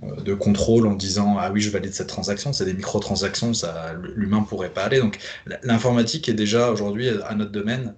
euh, 0.04 0.16
de 0.22 0.34
contrôle 0.34 0.88
en 0.88 0.94
disant 0.94 1.38
ah 1.40 1.52
oui 1.52 1.62
je 1.62 1.70
valide 1.70 1.94
cette 1.94 2.08
transaction, 2.08 2.52
c'est 2.52 2.66
des 2.66 2.74
microtransactions, 2.74 3.54
ça 3.54 3.94
l'humain 4.16 4.44
pourrait 4.44 4.74
pas 4.74 4.84
aller. 4.84 5.00
Donc 5.00 5.20
l'informatique 5.64 6.28
est 6.28 6.34
déjà 6.34 6.70
aujourd'hui 6.72 7.10
à 7.10 7.34
notre 7.36 7.52
domaine 7.52 7.96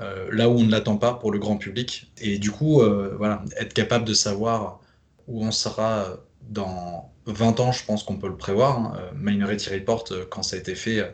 euh, 0.00 0.28
là 0.30 0.48
où 0.48 0.52
on 0.52 0.62
ne 0.64 0.70
l'attend 0.70 0.96
pas 0.98 1.14
pour 1.14 1.32
le 1.32 1.40
grand 1.40 1.56
public. 1.56 2.12
Et 2.18 2.38
du 2.38 2.52
coup, 2.52 2.80
voilà, 3.16 3.42
être 3.58 3.74
capable 3.74 4.04
de 4.04 4.14
savoir 4.14 4.80
où 5.26 5.44
on 5.44 5.50
sera 5.50 6.18
dans 6.48 7.10
20 7.26 7.60
ans, 7.60 7.72
je 7.72 7.84
pense 7.84 8.04
qu'on 8.04 8.16
peut 8.18 8.28
le 8.28 8.36
prévoir. 8.36 8.78
hein. 8.78 9.00
Minority 9.16 9.70
Report, 9.70 10.04
quand 10.30 10.42
ça 10.42 10.56
a 10.56 10.58
été 10.60 10.74
fait, 10.76 11.12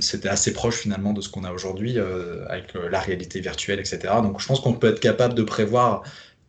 c'était 0.00 0.28
assez 0.28 0.52
proche 0.52 0.76
finalement 0.76 1.12
de 1.12 1.20
ce 1.20 1.28
qu'on 1.28 1.44
a 1.44 1.52
aujourd'hui 1.52 1.98
euh, 1.98 2.46
avec 2.48 2.74
euh, 2.76 2.88
la 2.88 3.00
réalité 3.00 3.40
virtuelle, 3.40 3.80
etc. 3.80 4.22
Donc 4.22 4.40
je 4.40 4.46
pense 4.46 4.60
qu'on 4.60 4.74
peut 4.74 4.88
être 4.88 5.00
capable 5.00 5.34
de 5.34 5.42
prévoir 5.42 6.02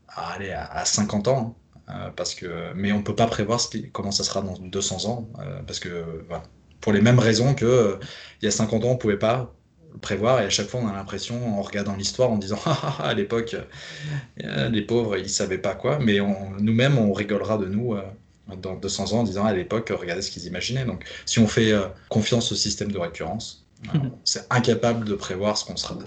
à, 0.10 0.34
aller 0.34 0.52
à, 0.52 0.66
à 0.66 0.86
50 0.86 1.28
ans, 1.30 1.58
hein, 1.88 2.08
euh, 2.08 2.12
parce 2.12 2.36
que, 2.36 2.74
mais 2.76 2.92
on 2.94 3.04
peut 3.04 3.16
pas 3.16 3.28
prévoir 3.28 3.60
ce 3.62 3.70
qui- 3.70 3.92
comment 3.92 4.12
ça 4.12 4.24
sera 4.24 4.42
dans 4.42 4.58
200 4.60 5.06
ans, 5.08 5.30
euh, 5.40 5.62
parce 5.64 5.80
que 5.80 5.90
pour 6.82 6.94
les 6.94 7.02
mêmes 7.02 7.20
raisons 7.20 7.56
que 7.56 7.66
euh, 7.66 7.98
il 8.42 8.46
y 8.46 8.48
a 8.48 8.52
50 8.52 8.84
ans, 8.86 8.90
on 8.92 8.98
pouvait 8.98 9.18
pas 9.20 9.56
prévoir, 10.02 10.42
et 10.42 10.46
à 10.46 10.50
chaque 10.50 10.68
fois 10.68 10.82
on 10.82 10.88
a 10.88 10.94
l'impression, 10.94 11.60
en 11.60 11.62
regardant 11.62 11.96
l'histoire, 11.96 12.32
en 12.32 12.38
disant 12.38 12.60
ah, 12.66 12.80
ah, 12.84 12.96
ah, 13.00 13.08
à 13.10 13.14
l'époque, 13.14 13.56
euh, 14.44 14.70
les 14.70 14.82
pauvres, 14.82 15.18
ils 15.18 15.30
savaient 15.30 15.58
pas 15.58 15.76
quoi, 15.76 16.00
mais 16.00 16.20
nous-mêmes, 16.60 16.98
on 16.98 17.14
rigolera 17.14 17.58
de 17.58 17.66
nous. 17.66 17.94
euh, 17.94 18.04
dans 18.58 18.76
200 18.76 19.14
ans 19.14 19.20
en 19.20 19.24
disant 19.24 19.46
à 19.46 19.54
l'époque, 19.54 19.92
regardez 19.98 20.22
ce 20.22 20.32
qu'ils 20.32 20.46
imaginaient. 20.46 20.86
Donc, 20.86 21.06
si 21.26 21.40
on 21.40 21.48
fait 21.48 21.72
euh, 21.72 21.88
confiance 22.10 22.52
au 22.52 22.56
système 22.56 22.92
de 22.92 22.98
récurrence, 22.98 23.66
euh, 23.96 24.00
c'est 24.24 24.46
incapable 24.50 25.06
de 25.06 25.16
prévoir 25.16 25.58
ce 25.58 25.66
qu'on 25.66 25.78
sera, 25.78 25.98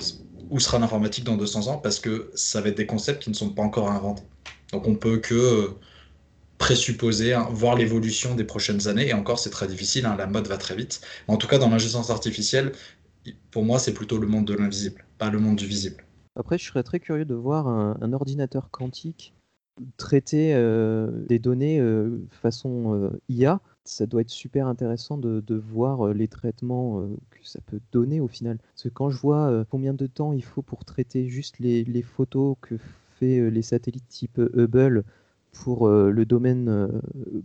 où 0.51 0.61
sera 0.61 0.79
l'informatique 0.79 1.25
dans 1.25 1.37
200 1.37 1.69
ans 1.69 1.79
parce 1.79 1.99
que 2.01 2.31
ça 2.35 2.61
va 2.61 2.69
être 2.69 2.77
des 2.77 2.87
concepts 2.87 3.23
qui 3.23 3.31
ne 3.31 3.35
sont 3.35 3.51
pas 3.51 3.63
encore 3.63 3.91
inventés. 3.91 4.25
Donc, 4.73 4.87
on 4.87 4.95
peut 4.95 5.19
que 5.19 5.35
euh, 5.35 5.69
présupposer, 6.59 7.35
hein, 7.35 7.49
voir 7.51 7.77
l'évolution 7.77 8.35
des 8.35 8.45
prochaines 8.45 8.89
années. 8.89 9.09
Et 9.09 9.15
encore, 9.15 9.39
c'est 9.39 9.51
très 9.51 9.67
difficile, 9.67 10.07
hein, 10.07 10.17
la 10.17 10.27
mode 10.27 10.47
va 10.47 10.59
très 10.59 10.77
vite. 10.77 11.01
Mais 11.27 11.35
en 11.35 11.37
tout 11.37 11.49
cas, 11.49 11.59
dans 11.59 11.69
l'intelligence 11.69 12.11
artificielle, 12.11 12.73
pour 13.51 13.65
moi, 13.65 13.79
c'est 13.79 13.95
plutôt 13.95 14.19
le 14.19 14.27
monde 14.27 14.47
de 14.47 14.55
l'invisible, 14.55 15.05
pas 15.19 15.31
le 15.31 15.39
monde 15.39 15.57
du 15.57 15.67
visible. 15.67 16.05
Après, 16.37 16.59
je 16.59 16.65
serais 16.65 16.83
très 16.83 16.99
curieux 16.99 17.25
de 17.25 17.35
voir 17.35 17.69
un, 17.69 17.97
un 18.01 18.13
ordinateur 18.13 18.71
quantique 18.71 19.35
traiter 19.97 20.55
euh, 20.55 21.25
des 21.27 21.39
données 21.39 21.81
euh, 21.81 22.19
façon 22.31 22.95
euh, 22.95 23.11
IA 23.29 23.61
ça 23.85 24.07
doit 24.07 24.21
être 24.21 24.31
super 24.31 24.69
intéressant 24.69 25.19
de, 25.19 25.55
voir 25.57 26.15
les 26.15 26.29
traitements 26.29 27.05
que 27.31 27.39
ça 27.43 27.59
peut 27.67 27.81
donner 27.91 28.21
au 28.21 28.29
final. 28.29 28.59
Parce 28.59 28.85
que 28.85 28.89
quand 28.91 29.11
je 29.11 29.19
vois 29.19 29.65
combien 29.71 29.93
de 29.93 30.07
temps 30.07 30.33
il 30.33 30.45
faut 30.45 30.63
pour 30.63 30.85
traiter 30.85 31.27
juste 31.27 31.59
les, 31.59 32.03
photos 32.03 32.55
que 32.61 32.77
fait 33.19 33.51
les 33.51 33.63
satellites 33.63 34.07
type 34.07 34.39
Hubble 34.55 35.03
pour 35.51 35.89
le 35.89 36.25
domaine 36.25 36.93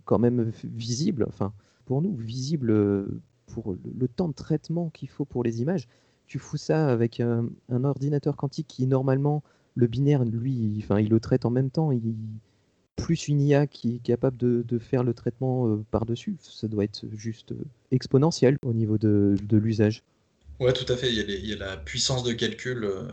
quand 0.06 0.20
même 0.20 0.52
visible, 0.64 1.26
enfin 1.28 1.54
pour 1.86 2.04
nous 2.04 2.14
visible 2.14 3.08
pour 3.48 3.76
le, 3.98 4.08
temps 4.08 4.28
de 4.28 4.36
traitement 4.36 4.92
qu'il 4.92 5.10
faut 5.10 5.26
pour 5.26 5.44
les 5.44 5.64
images, 5.64 5.88
tu 6.28 6.38
fous 6.38 6.58
ça 6.58 6.88
avec 6.88 7.20
un 7.20 7.50
ordinateur 7.84 8.38
quantique 8.38 8.68
qui 8.68 8.86
normalement 8.86 9.42
le 9.78 9.88
binaire, 9.88 10.26
lui, 10.26 10.52
il, 10.52 11.10
le 11.10 11.20
traite 11.20 11.46
en 11.46 11.52
même 11.52 11.70
temps, 11.70 11.92
plus 12.96 13.28
une 13.28 13.42
IA 13.42 13.68
qui 13.68 13.96
est 13.96 14.00
capable 14.04 14.38
de, 14.38 14.80
faire 14.80 15.04
le 15.04 15.14
traitement 15.14 15.68
euh, 15.68 15.86
par-dessus, 15.92 16.36
ça 16.42 16.68
doit 16.68 16.84
être 16.84 17.04
juste 17.16 17.52
euh, 17.52 17.64
exponentiel 17.92 18.58
au 18.64 18.74
niveau 18.74 18.98
de, 18.98 19.38
l'usage. 19.52 20.02
Ouais, 20.60 20.74
tout 20.74 20.92
à 20.92 20.98
fait. 20.98 21.14
Il 21.14 21.46
y 21.46 21.54
a, 21.54 21.58
la 21.58 21.78
puissance 21.78 22.24
de 22.24 22.34
calcul, 22.34 22.84
euh, 22.84 23.04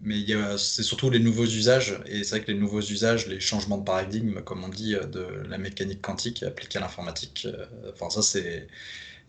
mais 0.00 0.26
c'est 0.58 0.82
surtout 0.82 1.08
les 1.08 1.20
nouveaux 1.20 1.46
usages. 1.46 2.00
Et 2.06 2.24
c'est 2.24 2.30
vrai 2.36 2.44
que 2.44 2.50
les 2.50 2.58
nouveaux 2.58 2.80
usages, 2.80 3.28
les 3.28 3.38
changements 3.38 3.78
de 3.78 3.84
paradigme, 3.84 4.40
comme 4.40 4.64
on 4.64 4.68
dit, 4.68 4.94
de 4.94 5.24
la 5.48 5.58
mécanique 5.58 6.02
quantique 6.02 6.42
appliquée 6.42 6.78
à 6.78 6.80
l'informatique, 6.80 7.46
ça, 8.10 8.22
c'est, 8.22 8.66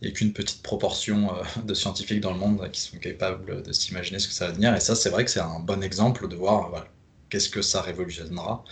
il 0.02 0.08
n'y 0.08 0.12
a 0.14 0.16
qu'une 0.16 0.34
petite 0.34 0.62
proportion 0.64 1.36
euh, 1.36 1.44
de 1.66 1.74
scientifiques 1.74 2.22
dans 2.22 2.34
le 2.34 2.40
monde 2.40 2.70
qui 2.72 2.82
sont 2.82 2.98
capables 2.98 3.64
de 3.64 3.72
s'imaginer 3.72 4.20
ce 4.20 4.28
que 4.28 4.34
ça 4.34 4.46
va 4.46 4.52
devenir. 4.52 4.76
Et 4.76 4.80
ça, 4.80 4.96
c'est 4.96 5.10
vrai 5.10 5.26
que 5.26 5.32
c'est 5.32 5.40
un 5.40 5.60
bon 5.60 5.84
exemple 5.84 6.28
de 6.28 6.36
voir, 6.36 6.86
qu'est-ce 7.30 7.50
que 7.50 7.62
ça 7.62 7.82
révolutionnera, 7.82 8.64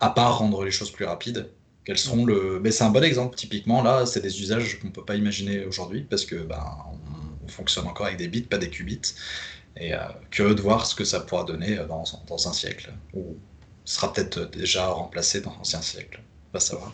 à 0.00 0.10
part 0.10 0.38
rendre 0.38 0.64
les 0.64 0.70
choses 0.70 0.90
plus 0.90 1.04
rapides. 1.04 1.48
Quels 1.84 1.98
seront 1.98 2.24
le... 2.24 2.60
Mais 2.62 2.70
c'est 2.70 2.84
un 2.84 2.90
bon 2.90 3.02
exemple. 3.02 3.36
Typiquement, 3.36 3.82
là, 3.82 4.06
c'est 4.06 4.20
des 4.20 4.40
usages 4.40 4.78
qu'on 4.80 4.88
ne 4.88 4.92
peut 4.92 5.04
pas 5.04 5.16
imaginer 5.16 5.64
aujourd'hui 5.64 6.02
parce 6.02 6.24
que 6.24 6.36
ben, 6.36 6.62
on, 6.92 7.44
on 7.44 7.48
fonctionne 7.48 7.86
encore 7.86 8.06
avec 8.06 8.18
des 8.18 8.28
bits, 8.28 8.42
pas 8.42 8.58
des 8.58 8.70
qubits. 8.70 9.14
Et 9.76 9.94
euh, 9.94 9.98
curieux 10.30 10.54
de 10.54 10.60
voir 10.60 10.86
ce 10.86 10.94
que 10.94 11.04
ça 11.04 11.20
pourra 11.20 11.44
donner 11.44 11.78
euh, 11.78 11.86
dans, 11.86 12.48
un 12.48 12.52
siècle, 12.52 12.92
ou 13.14 13.36
sera 13.84 14.12
peut-être 14.12 14.50
déjà 14.50 14.88
remplacé 14.88 15.40
dans 15.40 15.52
l'ancien 15.52 15.80
siècle. 15.80 16.20
On 16.50 16.52
va 16.54 16.60
savoir. 16.60 16.92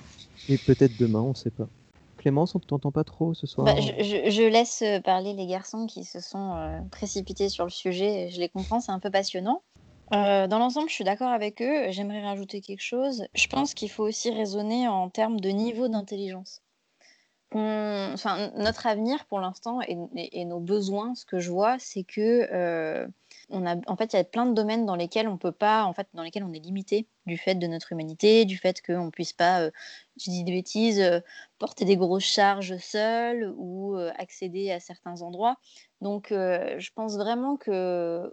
Et 0.48 0.58
peut-être 0.58 0.96
demain, 0.98 1.20
on 1.20 1.30
ne 1.30 1.34
sait 1.34 1.50
pas. 1.50 1.68
Clémence, 2.26 2.56
on 2.56 2.58
ne 2.58 2.64
t'entend 2.64 2.90
pas 2.90 3.04
trop 3.04 3.34
ce 3.34 3.46
soir 3.46 3.66
Bah, 3.66 3.76
je, 3.78 4.48
laisse 4.48 4.82
euh, 4.82 5.00
parler 5.00 5.32
les 5.32 5.46
garçons 5.46 5.86
qui 5.86 6.02
se 6.02 6.18
sont 6.18 6.56
euh, 6.56 6.80
précipités 6.90 7.48
sur 7.48 7.62
le 7.62 7.70
sujet. 7.70 8.30
Je 8.30 8.40
les 8.40 8.48
comprends, 8.48 8.80
c'est 8.80 8.90
un 8.90 8.98
peu 8.98 9.12
passionnant. 9.12 9.62
Euh, 10.12 10.48
dans 10.48 10.58
l'ensemble, 10.58 10.88
je 10.88 10.94
suis 10.94 11.04
d'accord 11.04 11.30
avec 11.30 11.62
eux. 11.62 11.92
J'aimerais 11.92 12.24
rajouter 12.24 12.60
quelque 12.62 12.82
chose. 12.82 13.28
Je 13.36 13.46
pense 13.46 13.74
qu'il 13.74 13.88
faut 13.88 14.02
aussi 14.02 14.32
raisonner 14.32 14.88
en 14.88 15.08
termes 15.08 15.38
de 15.38 15.50
niveau 15.50 15.86
d'intelligence. 15.86 16.62
Enfin, 17.52 18.50
notre 18.56 18.88
avenir 18.88 19.24
pour 19.26 19.38
l'instant 19.38 19.78
et, 19.86 20.44
nos 20.44 20.58
besoins, 20.58 21.14
ce 21.14 21.24
que 21.24 21.38
je 21.38 21.52
vois, 21.52 21.76
c'est 21.78 22.02
que 22.02 23.06
on 23.48 23.66
a, 23.66 23.76
en 23.86 23.96
fait, 23.96 24.12
il 24.12 24.16
y 24.16 24.18
a 24.18 24.24
plein 24.24 24.46
de 24.46 24.54
domaines 24.54 24.86
dans 24.86 24.96
lesquels 24.96 25.28
on 25.28 25.38
peut 25.38 25.52
pas, 25.52 25.84
en 25.84 25.92
fait, 25.92 26.08
dans 26.14 26.22
lesquels 26.22 26.44
on 26.44 26.52
est 26.52 26.58
limité 26.58 27.08
du 27.26 27.36
fait 27.36 27.54
de 27.54 27.66
notre 27.66 27.92
humanité, 27.92 28.44
du 28.44 28.56
fait 28.56 28.82
qu'on 28.82 29.10
puisse 29.10 29.32
pas, 29.32 29.62
euh, 29.62 29.70
je 30.18 30.30
dis 30.30 30.44
des 30.44 30.52
bêtises, 30.52 31.00
euh, 31.00 31.20
porter 31.58 31.84
des 31.84 31.96
grosses 31.96 32.24
charges 32.24 32.76
seul 32.78 33.52
ou 33.56 33.96
euh, 33.96 34.12
accéder 34.18 34.70
à 34.70 34.80
certains 34.80 35.22
endroits. 35.22 35.56
Donc, 36.00 36.32
euh, 36.32 36.76
je 36.78 36.90
pense 36.94 37.16
vraiment 37.16 37.56
que 37.56 38.30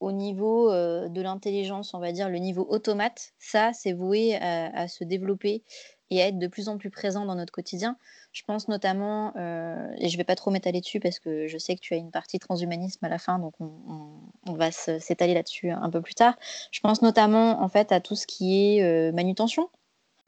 au 0.00 0.12
niveau 0.12 0.70
de 0.70 1.20
l'intelligence, 1.20 1.92
on 1.92 1.98
va 1.98 2.10
dire 2.10 2.30
le 2.30 2.38
niveau 2.38 2.66
automate, 2.70 3.34
ça, 3.38 3.74
c'est 3.74 3.92
voué 3.92 4.34
à 4.34 4.88
se 4.88 5.04
développer 5.04 5.62
et 6.10 6.22
à 6.22 6.28
être 6.28 6.38
de 6.38 6.46
plus 6.46 6.68
en 6.68 6.78
plus 6.78 6.90
présent 6.90 7.24
dans 7.24 7.34
notre 7.34 7.52
quotidien. 7.52 7.96
Je 8.32 8.42
pense 8.42 8.68
notamment, 8.68 9.32
euh, 9.36 9.92
et 9.98 10.08
je 10.08 10.16
vais 10.16 10.24
pas 10.24 10.36
trop 10.36 10.50
m'étaler 10.50 10.80
dessus 10.80 11.00
parce 11.00 11.18
que 11.18 11.46
je 11.46 11.58
sais 11.58 11.74
que 11.76 11.80
tu 11.80 11.94
as 11.94 11.96
une 11.96 12.10
partie 12.10 12.38
transhumanisme 12.38 13.04
à 13.04 13.08
la 13.08 13.18
fin, 13.18 13.38
donc 13.38 13.54
on, 13.60 14.52
va 14.52 14.70
s'étaler 14.70 15.34
là-dessus 15.34 15.70
un 15.70 15.90
peu 15.90 16.00
plus 16.00 16.14
tard. 16.14 16.36
Je 16.70 16.80
pense 16.80 17.02
notamment 17.02 17.62
en 17.62 17.68
fait 17.68 17.92
à 17.92 18.00
tout 18.00 18.16
ce 18.16 18.26
qui 18.26 18.76
est 18.76 18.82
euh, 18.82 19.12
manutention, 19.12 19.68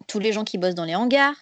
tous 0.07 0.19
les 0.19 0.33
gens 0.33 0.45
qui 0.45 0.59
bossent 0.59 0.75
dans 0.75 0.85
les 0.85 0.95
hangars, 0.95 1.37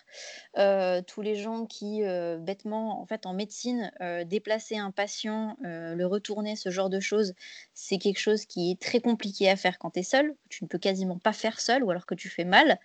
euh, 0.56 1.02
tous 1.02 1.22
les 1.22 1.36
gens 1.36 1.66
qui, 1.66 2.02
euh, 2.02 2.38
bêtement, 2.38 3.00
en 3.00 3.06
fait, 3.06 3.26
en 3.26 3.34
médecine, 3.34 3.92
euh, 4.00 4.24
déplacer 4.24 4.76
un 4.76 4.90
patient, 4.90 5.56
le 5.60 6.04
retourner, 6.04 6.56
ce 6.56 6.70
genre 6.70 6.90
de 6.90 7.00
choses, 7.00 7.34
c'est 7.74 7.98
quelque 7.98 8.18
chose 8.18 8.46
qui 8.46 8.70
est 8.70 8.80
très 8.80 9.00
compliqué 9.00 9.50
à 9.50 9.56
faire 9.56 9.78
quand 9.78 9.90
tu 9.90 10.00
es 10.00 10.02
seul. 10.02 10.34
Tu 10.48 10.64
ne 10.64 10.68
peux 10.68 10.78
quasiment 10.78 11.18
pas 11.18 11.32
faire 11.32 11.60
seul 11.60 11.82
ou 11.84 11.90
alors 11.90 12.06
que 12.06 12.14
tu 12.14 12.28
fais 12.28 12.44
mal. 12.44 12.78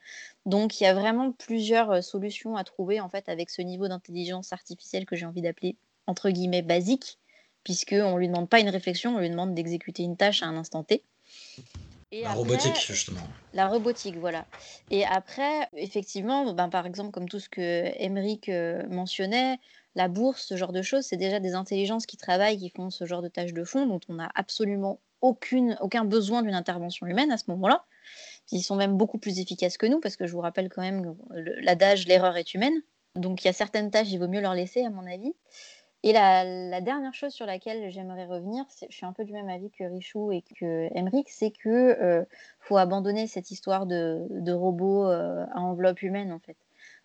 Donc, 0.46 0.80
il 0.80 0.84
y 0.84 0.88
a 0.88 0.94
vraiment 0.94 1.32
plusieurs 1.32 2.04
solutions 2.04 2.56
à 2.56 2.64
trouver, 2.64 3.00
en 3.00 3.10
fait, 3.10 3.30
avec 3.30 3.50
ce 3.50 3.62
niveau 3.62 3.88
d'intelligence 3.88 4.54
artificielle 4.54 5.06
que 5.06 5.16
j'ai 5.16 5.26
envie 5.26 5.42
d'appeler, 5.42 5.78
entre 6.08 6.30
guillemets, 6.30 6.62
basique, 6.62 7.20
puisqu'on 7.64 8.14
ne 8.14 8.20
lui 8.20 8.28
demande 8.28 8.50
pas 8.50 8.60
une 8.60 8.70
réflexion, 8.70 9.16
on 9.16 9.20
lui 9.20 9.30
demande 9.30 9.54
d'exécuter 9.54 10.04
une 10.04 10.18
tâche 10.18 10.44
à 10.44 10.48
un 10.48 10.58
instant 10.58 10.84
T. 10.84 11.04
Et 12.12 12.22
La 12.24 12.30
après, 12.30 12.40
robotique, 12.40 12.86
justement. 12.88 13.22
la 13.54 13.68
robotique, 13.68 14.18
voilà. 14.18 14.46
Et 14.90 15.06
après, 15.06 15.70
effectivement, 15.76 16.54
ben, 16.54 16.70
par 16.70 16.86
exemple, 16.88 17.12
comme 17.12 17.30
tout 17.30 17.40
ce 17.40 17.50
que 17.50 17.92
Emeric 18.02 18.50
euh, 18.50 18.84
mentionnait, 18.90 19.60
la 19.96 20.08
bourse, 20.08 20.44
ce 20.48 20.56
genre 20.58 20.72
de 20.72 20.82
choses, 20.82 21.04
c'est 21.06 21.18
déjà 21.18 21.40
des 21.40 21.54
intelligences 21.54 22.06
qui 22.06 22.18
travaillent, 22.18 22.58
qui 22.58 22.70
font 22.70 22.90
ce 22.90 23.06
genre 23.06 23.22
de 23.22 23.28
tâches 23.28 23.54
de 23.54 23.64
fond, 23.64 23.86
dont 23.86 24.00
on 24.10 24.16
n'a 24.16 24.30
absolument 24.34 25.00
aucune, 25.22 25.78
aucun 25.82 26.04
besoin 26.06 26.42
d'une 26.42 26.54
intervention 26.56 27.06
humaine 27.06 27.32
à 27.32 27.38
ce 27.38 27.46
moment-là. 27.50 27.86
Ils 28.52 28.62
sont 28.64 28.76
même 28.76 28.98
beaucoup 28.98 29.20
plus 29.20 29.40
efficaces 29.40 29.78
que 29.78 29.86
nous, 29.86 30.00
parce 30.00 30.16
que 30.16 30.26
je 30.26 30.32
vous 30.32 30.42
rappelle 30.42 30.70
quand 30.70 30.82
même 30.82 31.16
l'adage 31.62 32.08
l'erreur 32.08 32.38
est 32.38 32.54
humaine. 32.56 32.82
Donc 33.16 33.44
il 33.44 33.48
y 33.48 33.50
a 33.50 33.54
certaines 33.54 33.92
tâches, 33.92 34.08
il 34.12 34.18
vaut 34.18 34.28
mieux 34.28 34.42
leur 34.42 34.54
laisser, 34.56 34.84
à 34.84 34.90
mon 34.90 35.06
avis. 35.06 35.34
Et 36.04 36.14
la, 36.14 36.80
dernière 36.80 37.14
chose 37.14 37.34
sur 37.34 37.46
laquelle 37.46 37.92
j'aimerais 37.92 38.26
revenir, 38.26 38.66
je 38.90 38.96
suis 38.96 39.06
un 39.06 39.12
peu 39.12 39.26
du 39.26 39.34
même 39.34 39.50
avis 39.50 39.70
que 39.70 39.84
Richou 39.84 40.32
et 40.32 40.42
que 40.42 40.88
Emeric, 40.98 41.30
c'est 41.30 41.52
que 41.52 41.70
euh, 41.70 42.24
faut 42.60 42.78
abandonner 42.78 43.28
cette 43.28 43.52
histoire 43.52 43.86
de, 43.86 44.26
de 44.30 44.54
robot 44.54 45.06
euh, 45.08 45.46
à 45.54 45.60
enveloppe 45.60 46.02
humaine 46.02 46.32
en 46.32 46.40
fait. 46.40 46.56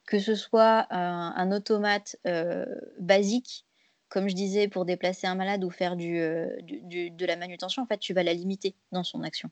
Que 0.06 0.18
ce 0.18 0.34
soit 0.34 0.86
un, 0.90 1.50
automate 1.50 2.16
euh, 2.26 2.66
basique, 3.00 3.64
comme 4.08 4.28
je 4.28 4.34
disais, 4.34 4.68
pour 4.68 4.84
déplacer 4.84 5.26
un 5.26 5.34
malade 5.34 5.64
ou 5.64 5.70
faire 5.70 5.96
euh, 5.98 6.48
du- 6.62 7.10
de 7.10 7.26
la 7.26 7.36
manutention, 7.36 7.82
en 7.82 7.86
fait, 7.86 7.98
tu 7.98 8.12
vas 8.12 8.22
la 8.22 8.34
limiter 8.34 8.76
dans 8.92 9.02
son 9.02 9.22
action. 9.22 9.50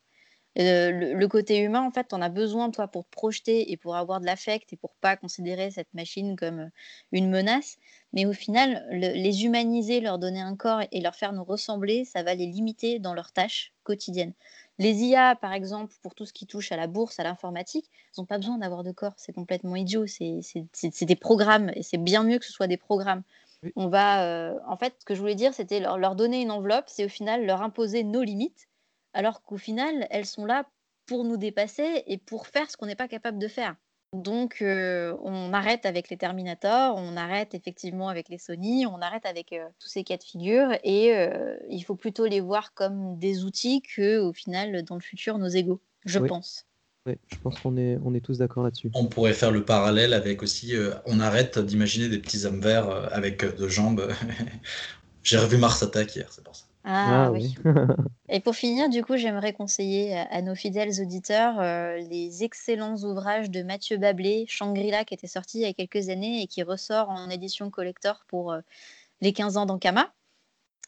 Euh, 0.59 0.91
le, 0.91 1.15
le 1.15 1.29
côté 1.29 1.59
humain, 1.59 1.83
en 1.83 1.91
fait, 1.91 2.13
on 2.13 2.21
a 2.21 2.29
besoin, 2.29 2.71
toi, 2.71 2.87
pour 2.89 3.05
te 3.05 3.11
projeter 3.11 3.73
et 3.73 3.77
pour 3.79 3.97
avoir 3.97 4.21
de 4.21 4.27
l'affect 4.27 4.71
et 4.73 4.77
pour 4.77 4.95
pas 4.97 5.17
considérer 5.17 5.71
cette 5.71 5.93
machine 5.95 6.37
comme 6.37 6.61
euh, 6.61 6.69
une 7.13 7.31
menace. 7.31 7.79
Mais 8.13 8.27
au 8.27 8.33
final, 8.35 8.87
le- 8.91 9.15
les 9.15 9.45
humaniser, 9.45 10.01
leur 10.01 10.19
donner 10.19 10.41
un 10.41 10.55
corps 10.57 10.83
et 10.93 11.01
leur 11.01 11.15
faire 11.15 11.33
nous 11.33 11.45
ressembler, 11.45 12.05
ça 12.05 12.23
va 12.23 12.35
les 12.35 12.47
limiter 12.47 12.99
dans 12.99 13.15
leurs 13.15 13.33
tâches 13.33 13.73
quotidiennes. 13.83 14.35
Les 14.79 14.93
IA, 15.05 15.37
par 15.37 15.53
exemple, 15.55 15.95
pour 16.03 16.15
tout 16.15 16.27
ce 16.27 16.33
qui 16.33 16.47
touche 16.47 16.71
à 16.73 16.77
la 16.77 16.87
bourse, 16.87 17.19
à 17.19 17.25
l'informatique, 17.25 17.91
ils 18.17 18.21
n'ont 18.21 18.27
pas 18.27 18.39
besoin 18.39 18.59
d'avoir 18.59 18.83
de 18.83 18.93
corps. 18.93 19.15
C'est 19.17 19.33
complètement 19.33 19.77
idiot. 19.77 20.07
C'est 20.07 21.05
des 21.05 21.17
programmes 21.17 21.71
et 21.75 21.83
c'est 21.83 21.99
bien 21.99 22.25
mieux 22.25 22.39
que 22.39 22.45
ce 22.47 22.53
soit 22.53 22.67
des 22.67 22.77
programmes. 22.77 23.23
On 23.77 23.89
va, 23.89 24.25
euh, 24.25 24.59
en 24.67 24.77
fait, 24.77 24.95
ce 24.99 25.05
que 25.05 25.15
je 25.15 25.21
voulais 25.21 25.35
dire, 25.37 25.55
c'était 25.55 25.81
leur, 25.81 25.97
leur 25.99 26.17
donner 26.17 26.43
une 26.43 26.51
enveloppe, 26.51 26.87
c'est 26.89 27.05
au 27.05 27.09
final 27.09 27.47
leur 27.47 27.63
imposer 27.63 28.03
nos 28.03 28.23
limites, 28.23 28.69
alors 29.15 29.43
qu'au 29.43 29.57
final, 29.59 30.07
elles 30.11 30.27
sont 30.27 30.45
là 30.47 30.67
pour 31.07 31.25
nous 31.25 31.37
dépasser 31.37 32.05
et 32.07 32.19
pour 32.19 32.47
faire 32.47 32.71
ce 32.71 32.77
qu'on 32.77 32.87
n'est 32.87 32.95
pas 32.95 33.09
capable 33.09 33.39
de 33.39 33.49
faire. 33.49 33.77
Donc, 34.15 34.61
euh, 34.61 35.17
on 35.23 35.55
arrête 35.55 35.87
avec 35.87 36.11
les 36.11 36.19
Terminator, 36.19 36.97
on 36.99 37.17
arrête 37.17 37.55
effectivement 37.55 38.11
avec 38.11 38.29
les 38.29 38.37
Sony, 38.37 38.85
on 38.85 39.01
arrête 39.01 39.25
avec 39.25 39.55
euh, 39.55 39.67
tous 39.79 39.89
ces 39.89 40.05
cas 40.05 40.19
de 40.19 40.23
figure 40.23 40.69
et 40.85 41.17
euh, 41.17 41.57
il 41.71 41.83
faut 41.83 41.95
plutôt 41.95 42.27
les 42.27 42.41
voir 42.41 42.75
comme 42.75 43.19
des 43.19 43.45
outils 43.45 43.81
que, 43.81 44.19
au 44.19 44.35
final, 44.35 44.83
dans 44.83 44.97
le 44.97 45.01
futur, 45.01 45.39
nos 45.39 45.49
égaux, 45.49 45.81
je 46.05 46.19
Oui. 46.19 46.29
pense. 46.29 46.67
Ouais, 47.07 47.19
je 47.33 47.37
pense 47.43 47.59
qu'on 47.59 47.77
est, 47.79 47.99
on 48.05 48.15
est 48.15 48.21
tous 48.21 48.39
d'accord 48.39 48.63
là-dessus. 48.63 48.91
On 48.95 49.07
pourrait 49.07 49.33
faire 49.33 49.51
le 49.51 49.65
parallèle 49.65 50.13
avec 50.13 50.43
aussi, 50.43 50.77
euh, 50.77 50.93
on 51.07 51.19
arrête 51.19 51.59
d'imaginer 51.59 52.09
des 52.09 52.19
petits 52.19 52.45
hommes 52.45 52.61
verts 52.61 52.91
avec 53.13 53.45
deux 53.57 53.69
jambes. 53.69 54.09
J'ai 55.23 55.39
revu 55.39 55.57
Mars 55.57 55.83
Attack 55.83 56.15
hier, 56.15 56.31
c'est 56.31 56.45
pour 56.45 56.55
ça. 56.55 56.67
Ah, 56.85 57.27
Ah 57.27 57.31
oui. 57.33 57.55
Et 58.29 58.41
pour 58.41 58.55
finir, 58.57 58.89
du 58.89 59.05
coup, 59.05 59.17
j'aimerais 59.17 59.53
conseiller 59.53 60.17
à, 60.17 60.23
à 60.25 60.43
nos 60.43 60.55
fidèles 60.55 61.01
auditeurs 61.01 61.61
euh, 61.61 61.97
les 61.99 62.45
excellents 62.45 62.97
ouvrages 63.05 63.51
de 63.51 63.63
Mathieu 63.63 63.99
Bablé, 63.99 64.47
Shangri-La, 64.49 65.05
qui 65.05 65.15
était 65.15 65.27
sorti 65.27 65.59
il 65.59 65.63
y 65.63 65.67
a 65.67 65.75
quelques 65.75 66.09
années 66.09 66.43
et 66.43 66.47
qui 66.47 66.63
ressort 66.63 67.11
en 67.11 67.29
édition 67.31 67.71
collector 67.71 68.25
pour 68.29 68.53
euh, 68.53 68.61
les 69.21 69.33
15 69.33 69.57
ans 69.59 69.67
d'Ankama, 69.67 70.13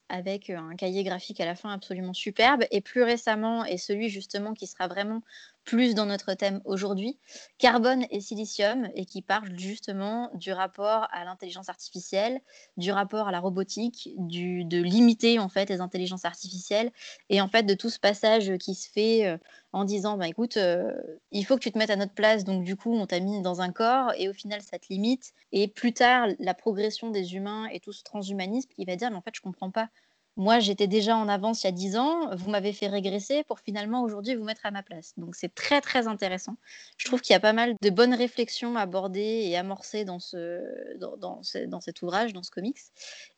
avec 0.08 0.50
euh, 0.50 0.58
un 0.58 0.76
cahier 0.76 1.04
graphique 1.04 1.40
à 1.40 1.46
la 1.46 1.54
fin 1.56 1.72
absolument 1.72 2.14
superbe. 2.14 2.64
Et 2.70 2.80
plus 2.80 3.02
récemment, 3.02 3.64
et 3.64 3.78
celui 3.78 4.08
justement 4.10 4.54
qui 4.54 4.66
sera 4.66 4.88
vraiment 4.88 5.22
plus 5.64 5.94
dans 5.94 6.06
notre 6.06 6.34
thème 6.34 6.60
aujourd'hui, 6.64 7.18
Carbone 7.58 8.04
et 8.10 8.20
Silicium, 8.20 8.88
et 8.94 9.04
qui 9.06 9.22
parle 9.22 9.58
justement 9.58 10.30
du 10.34 10.52
rapport 10.52 11.08
à 11.10 11.24
l'intelligence 11.24 11.68
artificielle, 11.68 12.40
du 12.76 12.92
rapport 12.92 13.28
à 13.28 13.32
la 13.32 13.40
robotique, 13.40 14.10
du, 14.16 14.64
de 14.64 14.80
limiter 14.80 15.38
en 15.38 15.48
fait 15.48 15.68
les 15.70 15.80
intelligences 15.80 16.24
artificielles, 16.24 16.90
et 17.30 17.40
en 17.40 17.48
fait 17.48 17.64
de 17.64 17.74
tout 17.74 17.90
ce 17.90 17.98
passage 17.98 18.56
qui 18.58 18.74
se 18.74 18.90
fait 18.90 19.26
euh, 19.26 19.38
en 19.72 19.84
disant 19.84 20.16
bah, 20.16 20.28
écoute, 20.28 20.56
euh, 20.56 20.92
il 21.32 21.44
faut 21.44 21.56
que 21.56 21.62
tu 21.62 21.72
te 21.72 21.78
mettes 21.78 21.90
à 21.90 21.96
notre 21.96 22.14
place, 22.14 22.44
donc 22.44 22.64
du 22.64 22.76
coup, 22.76 22.94
on 22.94 23.06
t'a 23.06 23.20
mis 23.20 23.42
dans 23.42 23.60
un 23.60 23.72
corps, 23.72 24.12
et 24.16 24.28
au 24.28 24.32
final, 24.32 24.62
ça 24.62 24.78
te 24.78 24.86
limite. 24.90 25.32
Et 25.52 25.68
plus 25.68 25.92
tard, 25.92 26.28
la 26.38 26.54
progression 26.54 27.10
des 27.10 27.34
humains 27.34 27.66
et 27.72 27.80
tout 27.80 27.92
ce 27.92 28.02
transhumanisme, 28.02 28.70
il 28.78 28.86
va 28.86 28.96
dire 28.96 29.10
mais 29.10 29.16
en 29.16 29.22
fait, 29.22 29.34
je 29.34 29.40
comprends 29.40 29.70
pas. 29.70 29.88
Moi, 30.36 30.58
j'étais 30.58 30.88
déjà 30.88 31.16
en 31.16 31.28
avance 31.28 31.62
il 31.62 31.66
y 31.66 31.68
a 31.68 31.72
10 31.72 31.96
ans, 31.96 32.34
vous 32.34 32.50
m'avez 32.50 32.72
fait 32.72 32.88
régresser 32.88 33.44
pour 33.44 33.60
finalement 33.60 34.02
aujourd'hui 34.02 34.34
vous 34.34 34.42
mettre 34.42 34.66
à 34.66 34.72
ma 34.72 34.82
place. 34.82 35.14
Donc 35.16 35.36
c'est 35.36 35.54
très 35.54 35.80
très 35.80 36.08
intéressant. 36.08 36.56
Je 36.96 37.06
trouve 37.06 37.20
qu'il 37.20 37.34
y 37.34 37.36
a 37.36 37.40
pas 37.40 37.52
mal 37.52 37.74
de 37.80 37.90
bonnes 37.90 38.14
réflexions 38.14 38.74
abordées 38.76 39.44
et 39.46 39.56
amorcées 39.56 40.04
dans, 40.04 40.18
ce, 40.18 40.96
dans, 40.98 41.80
cet 41.80 42.02
ouvrage, 42.02 42.32
dans 42.32 42.42
ce 42.42 42.50
comics. 42.50 42.78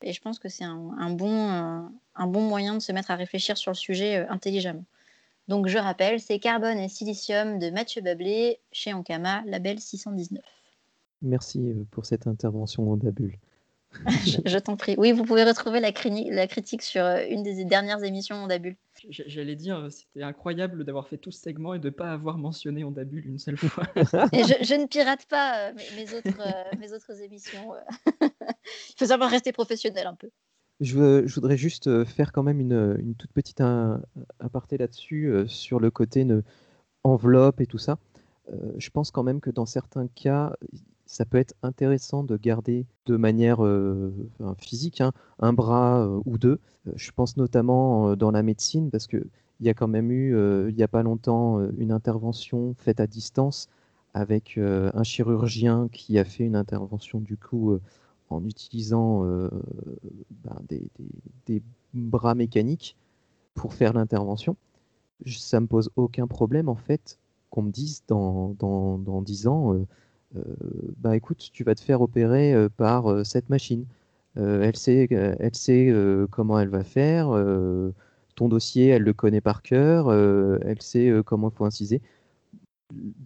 Et 0.03 0.15
je 0.15 0.21
pense 0.23 0.39
que 0.39 0.49
c'est 0.49 0.65
un, 0.65 1.11
bon, 1.11 1.51
euh, 1.51 2.27
bon 2.27 2.41
moyen 2.41 2.75
de 2.75 2.81
se 2.81 2.93
mettre 2.93 3.11
à 3.11 3.17
réfléchir 3.17 3.59
sur 3.59 3.73
le 3.73 3.77
sujet 3.77 4.17
euh, 4.17 4.31
intelligemment. 4.31 4.85
Donc 5.49 5.69
je 5.69 5.79
rappelle, 5.79 6.19
c'est 6.19 6.39
Carbone 6.39 6.79
et 6.79 6.89
Silicium 6.89 7.59
de 7.59 7.71
Mathieu 7.71 8.01
Bablé 8.01 8.59
chez 8.73 8.95
Ankama, 8.95 9.43
label 9.45 9.79
619. 9.79 10.43
Merci 11.21 11.61
euh, 11.69 11.85
pour 11.91 12.07
cette 12.07 12.27
intervention 12.27 12.91
en 12.91 12.97
Dabule. 12.97 13.39
je, 14.27 14.39
je 14.45 14.59
t'en 14.59 14.77
prie. 14.77 14.95
Oui, 14.99 15.13
vous 15.13 15.25
pouvez 15.25 15.45
retrouver 15.45 15.81
la, 15.81 15.91
la, 16.31 16.47
critique 16.47 16.83
sur 16.83 17.05
euh, 17.05 17.25
une 17.29 17.43
des 17.43 17.65
dernières 17.65 18.03
émissions 18.05 18.37
Ondabule. 18.37 18.77
J'allais 19.09 19.57
dire, 19.57 19.79
euh, 19.79 19.91
c'était 19.91 20.23
incroyable 20.23 20.85
d'avoir 20.85 21.09
fait 21.09 21.19
tout 21.19 21.31
ce 21.31 21.41
segment 21.41 21.75
et 21.75 21.79
de 21.79 21.87
ne 21.87 21.91
pas 21.91 22.13
avoir 22.13 22.39
mentionné 22.39 22.85
Ondabule 22.85 23.27
une 23.27 23.39
seule 23.39 23.57
fois. 23.57 23.85
et 24.33 24.45
je, 24.45 24.65
je, 24.65 24.75
ne 24.75 24.87
pirate 24.87 25.27
pas 25.27 25.73
mes, 25.73 25.83
mes, 25.97 26.15
autres, 26.15 26.79
mes 26.79 26.93
autres 26.93 27.23
émissions. 27.23 27.73
Il 28.21 28.99
faut 28.99 29.07
savoir 29.07 29.31
rester 29.31 29.53
professionnel 29.53 30.07
un 30.07 30.15
peu. 30.15 30.31
Je, 30.81 31.27
je, 31.27 31.35
voudrais 31.35 31.57
juste 31.57 32.05
faire 32.05 32.33
quand 32.33 32.43
même 32.43 32.61
une, 32.61 32.97
une 32.99 33.15
toute 33.15 33.33
petite 33.33 33.63
aparté 34.41 34.77
là-dessus, 34.77 35.27
euh, 35.27 35.47
sur 35.47 35.81
le 35.81 35.91
côté 35.91 36.25
ne, 36.25 36.43
enveloppe 37.05 37.61
et 37.61 37.67
tout 37.67 37.79
ça. 37.79 37.99
Euh, 38.51 38.73
je 38.79 38.91
pense 38.91 39.11
quand 39.11 39.23
même 39.23 39.41
que 39.41 39.51
dans 39.51 39.67
certains 39.67 40.07
cas, 40.09 40.55
ça 41.07 41.25
peut 41.25 41.39
être 41.39 41.55
intéressant 41.63 42.25
de 42.25 42.37
garder 42.37 42.87
de 43.07 43.17
manière 43.17 43.65
euh, 43.65 44.13
physique 44.59 45.01
hein, 45.01 45.13
un 45.39 45.53
bras 45.53 46.05
euh, 46.05 46.21
ou 46.27 46.39
deux. 46.39 46.59
je 46.95 47.11
pense 47.13 47.37
notamment 47.37 48.17
dans 48.17 48.31
la 48.31 48.43
médecine, 48.43 48.91
parce 48.91 49.07
qu'il 49.07 49.29
y 49.61 49.69
a 49.69 49.75
quand 49.75 49.89
même 49.89 50.11
eu, 50.11 50.37
il 50.69 50.75
n'y 50.75 50.83
a 50.83 50.89
pas 50.89 51.03
longtemps, 51.03 51.61
une 51.79 51.93
intervention 51.93 52.75
faite 52.79 53.01
à 53.01 53.07
distance 53.07 53.69
avec 54.15 54.59
un 54.59 55.03
chirurgien 55.03 55.89
qui 55.93 56.19
a 56.19 56.25
fait 56.25 56.45
une 56.45 56.57
intervention 56.57 57.21
du 57.21 57.37
coup 57.37 57.79
en 58.31 58.45
utilisant 58.45 59.25
euh, 59.25 59.49
ben, 60.45 60.61
des, 61.47 61.63
bras 61.95 62.35
mécaniques 62.35 62.97
pour 63.55 63.73
faire 63.73 63.93
l'intervention. 63.93 64.57
Ça 65.27 65.61
me 65.61 65.67
pose 65.67 65.91
aucun 65.97 66.27
problème 66.27 66.69
en 66.69 66.77
fait 66.77 67.19
qu'on 67.51 67.63
me 67.63 67.71
dise 67.71 68.03
dans, 68.07 68.55
dans, 68.59 68.99
dans 68.99 69.23
10 69.23 69.47
ans, 69.47 69.73
euh, 69.73 69.77
euh, 69.79 69.85
bah 70.99 71.17
écoute, 71.17 71.51
tu 71.53 71.65
vas 71.65 71.75
te 71.75 71.81
faire 71.81 72.01
opérer 72.01 72.55
euh, 72.55 72.69
par 72.69 73.11
euh, 73.11 73.25
cette 73.25 73.49
machine. 73.49 73.87
elle 74.37 74.77
sait, 74.77 75.09
elle 75.11 75.55
sait 75.55 75.93
comment 76.31 76.59
elle 76.59 76.69
va 76.69 76.85
faire. 76.85 77.29
ton 78.35 78.49
dossier, 78.49 78.89
elle 78.89 79.03
le 79.03 79.15
connaît 79.15 79.41
par 79.41 79.63
cœur. 79.63 80.13
elle 80.13 80.83
sait 80.83 81.11
comment 81.25 81.51
il 81.51 81.57
faut 81.57 81.65
inciser. 81.65 82.03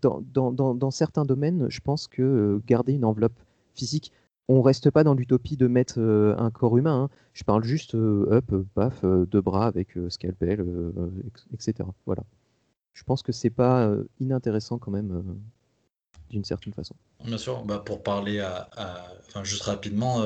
Dans, 0.00 0.90
certains 0.90 1.24
domaines, 1.24 1.66
je 1.68 1.80
pense 1.80 2.06
que 2.06 2.60
garder 2.66 2.92
une 2.92 3.04
enveloppe 3.04 3.38
physique, 3.74 4.12
on 4.50 4.62
reste 4.62 4.90
pas 4.90 5.04
dans 5.04 5.14
l'utopie 5.14 5.56
de 5.56 5.68
mettre 5.68 6.00
euh, 6.00 6.34
un 6.36 6.50
corps 6.50 6.76
humain. 6.76 7.04
Hein. 7.04 7.16
Je 7.34 7.44
parle 7.44 7.62
juste, 7.62 7.94
euh, 7.94 8.26
hop, 8.30 8.64
paf, 8.74 9.04
euh, 9.04 9.24
deux 9.26 9.40
bras 9.40 9.66
avec 9.66 9.96
scalpel, 10.08 10.66
etc. 11.54 11.88
Voilà. 12.04 12.24
Je 12.92 13.04
pense 13.04 13.22
que 13.22 13.30
c'est 13.30 13.50
pas 13.50 13.94
inintéressant 14.18 14.78
quand 14.78 14.90
même 14.90 15.22
d'une 16.30 16.44
certaine 16.44 16.72
façon. 16.72 16.94
Bien 17.24 17.38
sûr, 17.38 17.64
bah 17.64 17.82
pour 17.84 18.02
parler 18.02 18.40
à, 18.40 18.68
à... 18.76 19.06
Enfin, 19.28 19.44
juste 19.44 19.62
rapidement, 19.62 20.22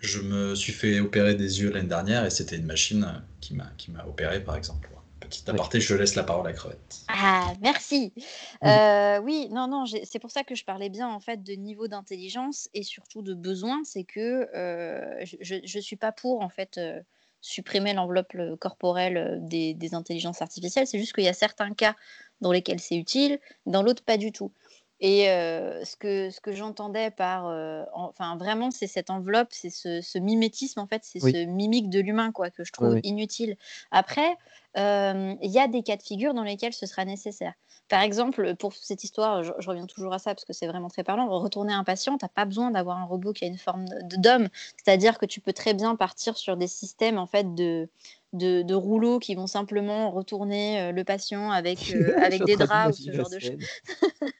je 0.00 0.20
me 0.20 0.54
suis 0.54 0.72
fait 0.72 1.00
opérer 1.00 1.34
des 1.34 1.60
yeux 1.60 1.70
l'année 1.70 1.88
dernière 1.88 2.24
et 2.24 2.30
c'était 2.30 2.56
une 2.56 2.66
machine 2.66 3.22
qui 3.40 3.54
m'a 3.54 4.04
opéré 4.06 4.42
par 4.42 4.56
exemple. 4.56 4.88
Petit 5.20 5.48
aparté, 5.48 5.78
oui. 5.78 5.84
je 5.84 5.94
laisse 5.94 6.14
la 6.14 6.24
parole 6.24 6.46
à 6.46 6.52
Crevette. 6.52 7.04
Ah, 7.08 7.52
merci. 7.60 8.12
Oui, 8.16 8.22
euh, 8.68 9.18
oui 9.20 9.48
non, 9.50 9.66
non, 9.66 9.84
c'est 9.86 10.18
pour 10.18 10.30
ça 10.30 10.44
que 10.44 10.54
je 10.54 10.64
parlais 10.64 10.88
bien 10.88 11.08
en 11.08 11.20
fait 11.20 11.42
de 11.42 11.54
niveau 11.54 11.88
d'intelligence 11.88 12.68
et 12.74 12.82
surtout 12.82 13.22
de 13.22 13.34
besoin. 13.34 13.82
C'est 13.84 14.04
que 14.04 14.48
euh, 14.54 15.24
je 15.40 15.76
ne 15.76 15.80
suis 15.80 15.96
pas 15.96 16.12
pour 16.12 16.42
en 16.42 16.48
fait 16.48 16.78
euh, 16.78 17.00
supprimer 17.40 17.94
l'enveloppe 17.94 18.36
corporelle 18.60 19.38
des, 19.42 19.74
des, 19.74 19.94
intelligences 19.94 20.42
artificielles. 20.42 20.86
C'est 20.86 20.98
juste 20.98 21.14
qu'il 21.14 21.24
y 21.24 21.28
a 21.28 21.32
certains 21.32 21.72
cas 21.72 21.96
dans 22.40 22.52
lesquels 22.52 22.80
c'est 22.80 22.96
utile, 22.96 23.40
dans 23.64 23.82
l'autre 23.82 24.04
pas 24.04 24.18
du 24.18 24.32
tout. 24.32 24.52
Et 25.00 25.28
euh, 25.28 25.84
ce 25.84 25.96
que, 25.96 26.30
ce 26.30 26.40
que 26.40 26.52
j'entendais 26.52 27.10
par, 27.10 27.48
euh, 27.48 27.84
en, 27.92 28.04
enfin 28.04 28.36
vraiment, 28.36 28.70
c'est 28.70 28.86
cette 28.86 29.10
enveloppe, 29.10 29.48
c'est 29.50 29.68
ce, 29.68 30.00
ce, 30.00 30.18
mimétisme 30.18 30.80
en 30.80 30.86
fait, 30.86 31.02
c'est 31.04 31.22
oui. 31.22 31.32
ce 31.32 31.44
mimique 31.44 31.90
de 31.90 32.00
l'humain 32.00 32.32
quoi 32.32 32.50
que 32.50 32.64
je 32.64 32.72
trouve 32.72 32.88
oui, 32.88 32.94
oui. 32.94 33.00
inutile. 33.04 33.56
Après, 33.90 34.36
il 34.74 34.80
euh, 34.80 35.34
y 35.42 35.58
a 35.58 35.68
des 35.68 35.82
cas 35.82 35.96
de 35.96 36.02
figure 36.02 36.32
dans 36.32 36.44
lesquels 36.44 36.72
ce 36.72 36.86
sera 36.86 37.04
nécessaire. 37.04 37.52
Par 37.88 38.00
exemple, 38.00 38.56
pour 38.56 38.72
cette 38.72 39.04
histoire, 39.04 39.44
je, 39.44 39.52
je 39.58 39.68
reviens 39.68 39.86
toujours 39.86 40.12
à 40.12 40.18
ça 40.18 40.34
parce 40.34 40.44
que 40.44 40.52
c'est 40.52 40.66
vraiment 40.66 40.88
très 40.88 41.04
parlant. 41.04 41.28
Retourner 41.28 41.72
un 41.72 41.84
patient, 41.84 42.18
t'as 42.18 42.28
pas 42.28 42.44
besoin 42.44 42.70
d'avoir 42.70 42.98
un 42.98 43.04
robot 43.04 43.32
qui 43.32 43.44
a 43.44 43.48
une 43.48 43.58
forme 43.58 43.84
d'homme, 44.02 44.48
c'est-à-dire 44.82 45.18
que 45.18 45.26
tu 45.26 45.40
peux 45.40 45.52
très 45.52 45.74
bien 45.74 45.94
partir 45.94 46.36
sur 46.36 46.56
des 46.56 46.66
systèmes 46.66 47.18
en 47.18 47.26
fait 47.26 47.54
de 47.54 47.88
de, 48.32 48.62
de, 48.62 48.74
rouleaux 48.74 49.18
qui 49.18 49.34
vont 49.34 49.46
simplement 49.46 50.10
retourner 50.10 50.80
euh, 50.80 50.92
le 50.92 51.04
patient 51.04 51.50
avec, 51.50 51.78
euh, 51.94 52.16
avec 52.18 52.44
des 52.44 52.56
draps 52.56 52.98
ou 52.98 53.02
ce 53.02 53.12
genre 53.12 53.30
de 53.30 53.38
choses. 53.38 53.64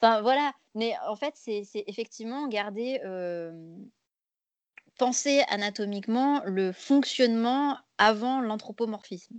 enfin 0.00 0.22
voilà, 0.22 0.52
mais 0.74 0.94
en 1.06 1.16
fait 1.16 1.34
c'est 1.34 1.64
effectivement 1.86 2.46
garder, 2.48 3.00
euh, 3.04 3.52
penser 4.98 5.42
anatomiquement 5.48 6.42
le 6.44 6.72
fonctionnement 6.72 7.78
avant 7.98 8.40
l'anthropomorphisme. 8.40 9.36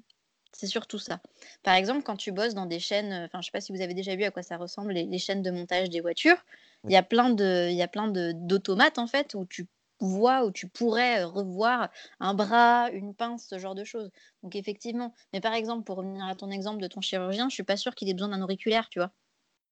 C'est 0.52 0.68
surtout 0.68 1.00
ça. 1.00 1.20
Par 1.64 1.76
exemple, 1.76 2.04
quand 2.04 2.16
tu 2.16 2.32
bosses 2.32 2.54
dans 2.54 2.66
des 2.66 2.80
chaînes, 2.80 3.26
enfin 3.26 3.42
je 3.42 3.48
sais 3.48 3.52
pas 3.52 3.60
si 3.60 3.74
vous 3.74 3.82
avez 3.82 3.94
déjà 3.94 4.16
vu 4.16 4.24
à 4.24 4.32
quoi 4.32 4.42
ça 4.42 4.56
ressemble 4.56 4.94
les, 4.94 5.04
les 5.04 5.18
chaînes 5.18 5.42
de 5.42 5.52
montage 5.52 5.90
des 5.90 6.00
voitures, 6.00 6.38
il 6.86 6.92
y 6.92 6.96
a 6.96 7.04
plein 7.04 7.30
de, 7.30 7.68
il 7.70 7.76
y 7.76 7.82
a 7.82 7.88
plein 7.88 8.08
d'automates 8.08 9.00
en 9.00 9.08
fait 9.08 9.34
où 9.34 9.46
tu 9.46 9.68
vois 10.00 10.46
où 10.46 10.52
tu 10.52 10.68
pourrais 10.70 11.24
revoir 11.24 11.90
un 12.20 12.34
bras, 12.34 12.90
une 12.92 13.16
pince, 13.16 13.48
ce 13.50 13.58
genre 13.60 13.76
de 13.76 13.84
choses. 13.84 14.12
Donc 14.44 14.56
effectivement, 14.56 15.14
mais 15.34 15.42
par 15.42 15.54
exemple, 15.54 15.84
pour 15.86 15.98
revenir 15.98 16.26
à 16.26 16.36
ton 16.36 16.50
exemple 16.52 16.82
de 16.82 16.88
ton 16.88 17.02
chirurgien, 17.02 17.50
je 17.50 17.54
suis 17.56 17.64
pas 17.64 17.78
sûre 17.78 17.96
qu'il 17.96 18.10
ait 18.10 18.14
besoin 18.14 18.30
d'un 18.30 18.42
auriculaire, 18.42 18.90
tu 18.90 19.00
vois? 19.00 19.12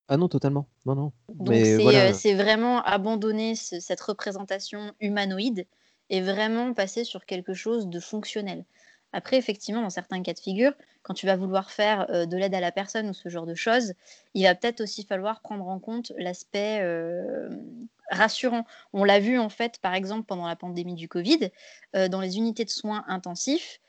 Ah 0.08 0.16
non, 0.18 0.30
totalement. 0.30 0.70
Non, 0.86 0.96
non. 0.96 1.14
Donc 1.30 1.66
c'est 1.66 1.82
voilà. 1.82 2.10
euh, 2.10 2.36
vraiment 2.36 2.82
abandonner 2.84 3.56
ce, 3.56 3.80
cette 3.80 4.02
représentation 4.02 4.94
humanoïde 5.00 5.68
et 6.10 6.22
vraiment 6.22 6.74
passer 6.74 7.04
sur 7.04 7.26
quelque 7.26 7.54
chose 7.54 7.88
de 7.88 8.00
fonctionnel. 8.00 8.66
Après, 9.14 9.38
effectivement, 9.38 9.82
dans 9.82 9.92
certains 9.92 10.22
cas 10.24 10.34
de 10.34 10.40
figure, 10.40 10.74
quand 11.04 11.14
tu 11.14 11.28
vas 11.28 11.36
vouloir 11.36 11.70
faire 11.70 12.08
euh, 12.10 12.26
de 12.26 12.36
l'aide 12.36 12.56
à 12.56 12.60
la 12.60 12.72
personne 12.72 13.10
ou 13.10 13.14
ce 13.14 13.30
genre 13.30 13.46
de 13.46 13.54
choses, 13.54 13.94
il 14.34 14.44
va 14.44 14.56
peut-être 14.56 14.82
aussi 14.82 15.06
falloir 15.06 15.42
prendre 15.42 15.68
en 15.68 15.80
compte 15.80 16.12
l'aspect 16.18 16.80
euh, 16.82 17.48
rassurant. 18.10 18.66
On 18.92 19.04
l'a 19.04 19.20
vu 19.20 19.38
en 19.38 19.50
fait, 19.50 19.80
par 19.80 19.94
exemple, 19.94 20.26
pendant 20.26 20.48
la 20.48 20.56
pandémie 20.56 20.96
du 20.96 21.08
Covid, 21.08 21.52
euh, 21.96 22.08
dans 22.08 22.22
les 22.22 22.38
unités 22.38 22.66
de 22.66 22.72
soins 22.72 23.06
intensifs, 23.08 23.80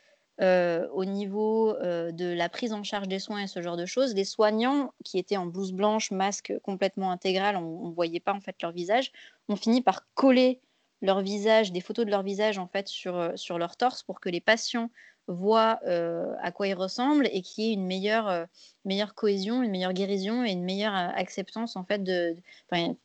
au 0.41 1.05
niveau 1.05 1.75
de 1.81 2.35
la 2.35 2.49
prise 2.49 2.73
en 2.73 2.83
charge 2.83 3.07
des 3.07 3.21
soins 3.21 3.43
et 3.43 3.47
ce 3.47 3.63
genre 3.63 3.77
de 3.77 3.87
choses, 3.87 4.17
les 4.17 4.25
soignants 4.25 4.93
qui 5.05 5.21
étaient 5.21 5.37
en 5.37 5.47
blouse 5.47 5.73
blanche, 5.73 6.11
masque 6.11 6.53
complètement 6.65 7.13
intégral, 7.13 7.57
on 7.57 7.89
ne 7.89 7.95
voyait 7.95 8.19
pas 8.19 8.33
en 8.33 8.41
fait 8.41 8.57
leur 8.61 8.73
visage, 8.73 9.13
ont 9.49 9.55
fini 9.55 9.81
par 9.81 10.05
coller 10.15 10.61
leur 11.03 11.21
visage, 11.21 11.71
des 11.71 11.81
photos 11.81 12.05
de 12.05 12.11
leur 12.11 12.25
visage 12.25 12.59
en 12.59 12.67
fait 12.67 12.89
sur, 12.89 13.31
sur 13.37 13.59
leur 13.59 13.77
torse 13.77 14.03
pour 14.03 14.19
que 14.19 14.29
les 14.29 14.41
patients 14.41 14.91
voient 15.27 15.81
euh, 15.87 16.35
à 16.43 16.53
quoi 16.53 16.69
ils 16.69 16.75
ressemblent 16.75 17.29
et 17.33 17.43
qu'il 17.43 17.65
y 17.65 17.71
ait 17.71 17.73
une 17.73 17.87
meilleure, 17.87 18.29
euh, 18.29 18.45
meilleure 18.85 19.15
cohésion, 19.15 19.63
une 19.63 19.71
meilleure 19.71 19.93
guérison 19.93 20.45
et 20.45 20.51
une 20.51 20.65
meilleure 20.65 20.95
acceptance 20.95 21.77
en 21.77 21.85
fait 21.85 22.03
de, 22.03 22.37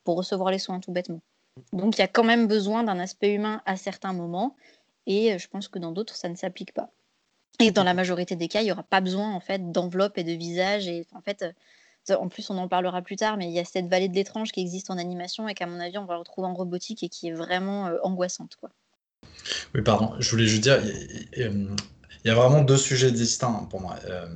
pour 0.04 0.18
recevoir 0.18 0.52
les 0.52 0.60
soins 0.60 0.80
tout 0.80 0.92
bêtement. 0.92 1.22
Donc 1.74 1.98
il 1.98 2.00
y 2.00 2.04
a 2.04 2.08
quand 2.08 2.24
même 2.24 2.48
besoin 2.48 2.84
d'un 2.84 3.00
aspect 3.00 3.34
humain 3.34 3.62
à 3.66 3.76
certains 3.76 4.14
moments 4.14 4.56
et 5.08 5.38
je 5.38 5.48
pense 5.48 5.68
que 5.68 5.80
dans 5.80 5.92
d'autres 5.92 6.16
ça 6.16 6.30
ne 6.30 6.36
s'applique 6.36 6.74
pas. 6.74 6.90
Et 7.60 7.72
dans 7.72 7.84
la 7.84 7.94
majorité 7.94 8.36
des 8.36 8.48
cas, 8.48 8.62
il 8.62 8.66
n'y 8.66 8.72
aura 8.72 8.84
pas 8.84 9.02
besoin 9.02 9.34
en 9.34 9.42
fait 9.42 9.72
d'enveloppe 9.72 10.18
et 10.18 10.24
de 10.24 10.32
visage 10.32 10.88
et 10.88 11.06
en 11.14 11.22
fait 11.22 11.44
en 12.12 12.30
plus, 12.30 12.50
on 12.50 12.58
en 12.58 12.68
parlera 12.68 13.02
plus 13.02 13.16
tard, 13.16 13.38
mais 13.38 13.48
il 13.48 13.54
y 13.54 13.60
a 13.60 13.66
cette 13.66 13.88
vallée 13.88 14.10
de 14.10 14.16
l'étrange 14.16 14.52
qui 14.52 14.62
existe 14.62 14.90
en 14.90 14.98
animation 14.98 15.48
et 15.48 15.54
qu'à 15.54 15.68
mon 15.68 15.80
avis, 15.80 15.98
on 15.98 16.06
va 16.06 16.18
retrouver 16.18 16.48
en 16.48 16.54
robotique 16.54 17.04
et 17.04 17.10
qui 17.10 17.28
est 17.28 17.34
vraiment 17.34 17.88
euh, 17.88 17.98
angoissante. 18.04 18.56
Quoi. 18.56 18.70
Oui, 19.76 19.82
pardon, 19.82 20.14
je 20.20 20.30
voulais 20.32 20.46
juste 20.46 20.64
dire, 20.64 20.82
il 22.24 22.28
y 22.28 22.32
a 22.32 22.36
vraiment 22.36 22.62
deux 22.62 22.78
sujets 22.78 23.12
distincts 23.12 23.68
pour 23.70 23.82
moi. 23.82 23.96
Euh, 24.10 24.28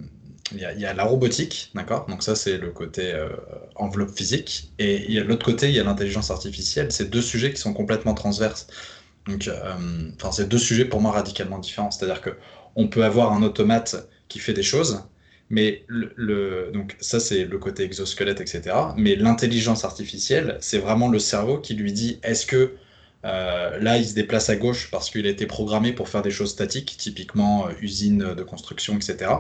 il, 0.52 0.60
y 0.60 0.86
a, 0.86 0.94
la 0.94 1.04
robotique, 1.04 1.72
d'accord? 1.74 2.06
Donc 2.08 2.22
ça, 2.22 2.36
c'est 2.36 2.58
le 2.58 2.70
côté 2.72 3.12
euh, 3.14 3.30
enveloppe 3.76 4.16
physique. 4.16 4.72
Et 4.78 5.04
il 5.06 5.14
y 5.14 5.20
a 5.20 5.24
l'autre 5.24 5.46
côté, 5.46 5.70
il 5.70 5.76
y 5.76 5.80
a 5.80 5.84
l'intelligence 5.84 6.32
artificielle. 6.32 6.92
C'est 6.92 7.10
deux 7.10 7.22
sujets 7.22 7.52
qui 7.52 7.60
sont 7.60 7.74
complètement 7.74 8.14
transverses. 8.14 8.68
Donc, 9.28 9.48
euh, 9.48 9.76
c'est 10.32 10.48
deux 10.48 10.58
sujets 10.58 10.86
pour 10.86 11.02
moi 11.02 11.12
radicalement 11.12 11.58
différents. 11.60 11.92
C'est-à-dire 11.92 12.22
que 12.22 12.32
on 12.76 12.88
peut 12.88 13.04
avoir 13.04 13.34
un 13.34 13.42
automate 13.44 14.08
qui 14.28 14.40
fait 14.40 14.54
des 14.54 14.64
choses, 14.64 15.04
Mais 15.50 15.84
le, 15.88 16.72
donc 16.74 16.96
ça, 17.00 17.20
c'est 17.20 17.46
le 17.46 17.58
côté 17.58 17.84
exosquelette, 17.84 18.42
etc. 18.42 18.76
Mais 18.98 19.16
l'intelligence 19.16 19.86
artificielle, 19.86 20.58
c'est 20.60 20.80
vraiment 20.80 21.10
le 21.10 21.20
cerveau 21.20 21.60
qui 21.60 21.76
lui 21.76 21.94
dit 21.94 22.20
est-ce 22.24 22.46
que 22.46 22.76
euh, 23.26 23.80
là, 23.80 23.98
il 23.98 24.06
se 24.06 24.14
déplace 24.14 24.50
à 24.50 24.56
gauche 24.56 24.90
parce 24.92 25.10
qu'il 25.10 25.26
a 25.26 25.30
été 25.30 25.46
programmé 25.46 25.94
pour 25.94 26.10
faire 26.10 26.22
des 26.22 26.32
choses 26.32 26.52
statiques, 26.52 26.96
typiquement 26.98 27.68
euh, 27.68 27.72
usine 27.82 28.34
de 28.36 28.44
construction, 28.44 28.96
etc. 28.96 29.32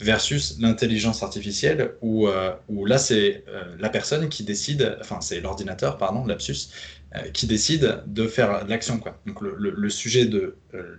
Versus 0.00 0.56
l'intelligence 0.60 1.22
artificielle, 1.22 1.94
où, 2.02 2.28
euh, 2.28 2.52
là, 2.68 2.98
c'est 2.98 3.44
la 3.78 3.88
personne 3.88 4.28
qui 4.28 4.44
décide, 4.44 4.98
enfin, 5.00 5.22
c'est 5.22 5.40
l'ordinateur, 5.40 5.96
pardon, 5.96 6.26
lapsus, 6.26 6.68
qui 7.32 7.46
décide 7.46 8.02
de 8.06 8.26
faire 8.26 8.66
l'action. 8.66 9.00
Donc, 9.24 9.40
le, 9.40 9.56
le, 9.56 9.90
sujet 9.90 10.26
de 10.26 10.56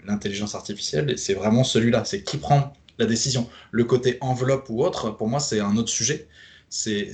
l'intelligence 0.08 0.56
artificielle, 0.56 1.15
c'est 1.15 1.36
vraiment 1.36 1.63
celui-là 1.63 2.06
c'est 2.06 2.23
qui 2.23 2.38
prend 2.38 2.73
la 2.97 3.06
décision. 3.06 3.47
Le 3.69 3.84
côté 3.84 4.17
enveloppe 4.19 4.67
ou 4.69 4.84
autre, 4.84 5.12
pour 5.12 5.27
moi, 5.27 5.39
c'est 5.39 5.60
un 5.60 5.77
autre 5.77 5.89
sujet. 5.89 6.27
C'est 6.69 7.12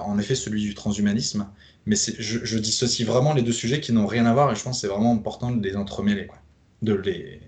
en 0.00 0.18
effet 0.18 0.34
celui 0.34 0.62
du 0.62 0.74
transhumanisme 0.74 1.46
mais 1.86 1.96
je, 1.96 2.44
je, 2.44 2.58
dissocie 2.58 3.06
vraiment 3.06 3.32
les 3.32 3.42
deux 3.42 3.52
sujets 3.52 3.80
qui 3.80 3.92
n'ont 3.92 4.06
rien 4.06 4.26
à 4.26 4.32
voir 4.32 4.52
et 4.52 4.54
je 4.54 4.62
pense 4.62 4.76
que 4.76 4.80
c'est 4.82 4.92
vraiment 4.92 5.12
important 5.12 5.50
de 5.50 5.66
les 5.66 5.76
entremêler, 5.76 6.26
quoi. 6.26 6.38
De 6.82 6.94
les, 6.94 7.40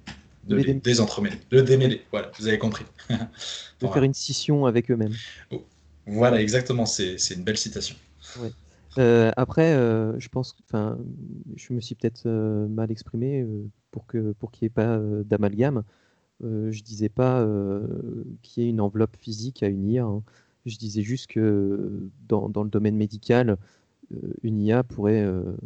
de 0.44 0.56
les, 0.56 0.74
désentremêler, 0.74 1.36
de 1.50 1.60
démêler. 1.60 2.02
Voilà, 2.10 2.30
vous 2.38 2.48
avez 2.48 2.58
compris. 2.58 2.84
de 3.10 3.86
faire 3.86 4.02
une 4.02 4.14
scission 4.14 4.66
avec 4.66 4.90
eux-mêmes. 4.90 5.14
Oh. 5.50 5.64
Voilà, 6.06 6.40
exactement. 6.40 6.86
C'est 6.86 7.16
une 7.34 7.44
belle 7.44 7.56
citation. 7.56 7.96
Euh, 8.98 9.30
après, 9.36 9.74
euh, 9.74 10.18
je 10.18 10.28
pense, 10.28 10.54
enfin, 10.64 10.98
je 11.56 11.72
me 11.72 11.80
suis 11.80 11.94
peut-être 11.94 12.24
euh, 12.26 12.66
mal 12.68 12.90
exprimé 12.90 13.46
pour 13.90 14.06
que 14.06 14.32
pour 14.32 14.50
qu'il 14.50 14.66
n'y 14.66 14.66
ait 14.66 14.70
pas 14.70 14.98
d'amalgame. 15.24 15.84
je 16.40 16.82
disais 16.82 17.08
pas 17.08 17.46
qu'il 18.42 18.62
y 18.62 18.66
ait 18.66 18.70
une 18.70 18.80
enveloppe 18.80 19.16
physique 19.16 19.62
à 19.62 19.68
unir. 19.68 20.06
Hein. 20.06 20.22
Je 20.66 20.76
disais 20.76 21.02
juste 21.02 21.28
que 21.28 22.08
dans, 22.28 22.48
dans 22.48 22.62
le 22.64 22.70
domaine 22.70 22.96
médical, 22.96 23.58
une 24.42 24.60
IA 24.60 24.82
pourrait 24.82 25.22
euh, 25.22 25.56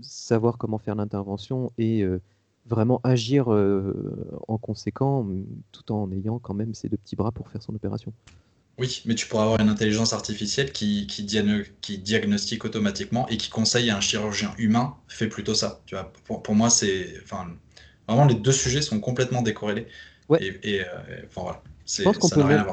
savoir 0.00 0.58
comment 0.58 0.78
faire 0.78 0.94
l'intervention 0.94 1.72
et 1.78 2.02
euh, 2.02 2.20
vraiment 2.66 3.00
agir 3.02 3.48
en 3.48 4.58
conséquent, 4.58 5.26
tout 5.72 5.92
en 5.92 6.12
ayant 6.12 6.38
quand 6.38 6.54
même 6.54 6.74
ses 6.74 6.88
deux 6.88 6.98
petits 6.98 7.16
bras 7.16 7.32
pour 7.32 7.48
faire 7.48 7.62
son 7.62 7.74
opération. 7.74 8.12
Oui, 8.78 9.02
mais 9.06 9.14
tu 9.14 9.26
pourrais 9.26 9.42
avoir 9.42 9.60
une 9.60 9.68
intelligence 9.68 10.12
artificielle 10.12 10.70
qui, 10.70 11.06
qui, 11.06 11.26
qui, 11.80 11.98
diagnostique 11.98 12.64
automatiquement 12.64 13.28
et 13.28 13.36
qui 13.38 13.50
conseille 13.50 13.90
à 13.90 13.96
un 13.96 14.00
chirurgien 14.00 14.54
humain 14.58 14.94
fait 15.08 15.26
plutôt 15.26 15.54
ça. 15.54 15.80
Tu 15.86 15.94
vois, 15.94 16.12
pour, 16.26 16.54
moi, 16.54 16.70
c'est, 16.70 17.14
enfin, 17.22 17.48
vraiment 18.06 18.26
les 18.26 18.36
deux 18.36 18.52
sujets 18.52 18.82
sont 18.82 19.00
complètement 19.00 19.42
décorrélés. 19.42 19.86
Ouais. 20.28 20.38
Et, 20.62 20.82
enfin 21.26 21.42
voilà, 21.42 21.62
Je 21.86 22.02
pense 22.02 22.18
qu'on 22.18 22.28
peut 22.28 22.42
rien 22.42 22.64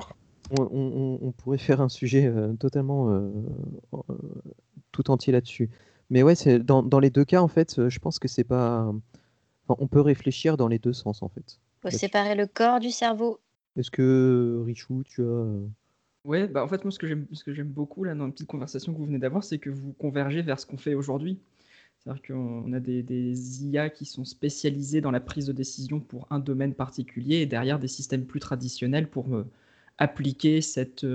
On, 0.60 1.19
on, 1.21 1.31
pourrait 1.31 1.57
faire 1.57 1.81
un 1.81 1.89
sujet 1.89 2.31
totalement 2.60 3.29
tout 4.91 5.12
entier 5.12 5.33
là-dessus. 5.33 5.69
Mais 6.10 6.23
ouais, 6.23 6.36
c'est 6.36 6.60
dans, 6.60 6.83
dans, 6.83 6.99
les 6.99 7.10
deux 7.10 7.25
cas, 7.25 7.41
en 7.41 7.47
fait, 7.47 7.79
euh, 7.79 7.89
je 7.89 7.99
pense 7.99 8.19
que 8.19 8.27
c'est 8.27 8.43
pas. 8.43 8.93
on 9.67 9.88
peut 9.88 10.01
réfléchir 10.01 10.57
dans 10.57 10.67
les 10.67 10.79
deux 10.79 10.93
sens, 10.93 11.21
en 11.21 11.29
fait. 11.29 11.60
Faut 11.81 11.89
séparer 11.89 12.36
le 12.36 12.47
corps 12.47 12.79
du 12.79 12.91
cerveau. 12.91 13.39
Est-ce 13.75 13.91
que 13.91 14.63
Richou, 14.65 15.03
tu 15.05 15.21
as. 15.21 15.25
Euh, 15.25 15.67
ouais, 16.23 16.47
bah 16.47 16.63
en 16.63 16.67
fait, 16.67 16.83
moi, 16.83 16.91
ce 16.91 16.99
que 16.99 17.07
j'aime, 17.07 17.27
ce 17.33 17.43
que 17.43 17.53
j'aime 17.53 17.67
beaucoup 17.67 18.03
là 18.03 18.15
dans 18.15 18.25
la 18.25 18.31
petite 18.31 18.47
conversation 18.47 18.93
que 18.93 18.97
vous 18.97 19.05
venez 19.05 19.19
d'avoir, 19.19 19.43
c'est 19.43 19.60
que 19.60 19.69
vous 19.69 19.93
convergez 19.93 20.41
vers 20.41 20.60
ce 20.60 20.65
qu'on 20.65 20.77
fait 20.77 20.93
aujourd'hui. 20.93 21.39
C'est-à-dire 21.99 22.21
qu'on 22.21 22.71
a 22.73 22.79
des, 22.79 23.03
des, 23.03 23.65
IA 23.65 23.89
qui 23.89 24.05
sont 24.05 24.23
spécialisés 24.23 25.01
dans 25.01 25.12
la 25.12 25.19
prise 25.19 25.45
de 25.45 25.51
décision 25.51 25.99
pour 25.99 26.27
un 26.29 26.39
domaine 26.39 26.73
particulier 26.73 27.38
et 27.38 27.45
derrière 27.45 27.79
des 27.79 27.88
systèmes 27.88 28.25
plus 28.25 28.39
traditionnels 28.39 29.10
pour 29.10 29.36
euh, 29.36 29.45
appliquer 29.97 30.62
cette, 30.62 31.05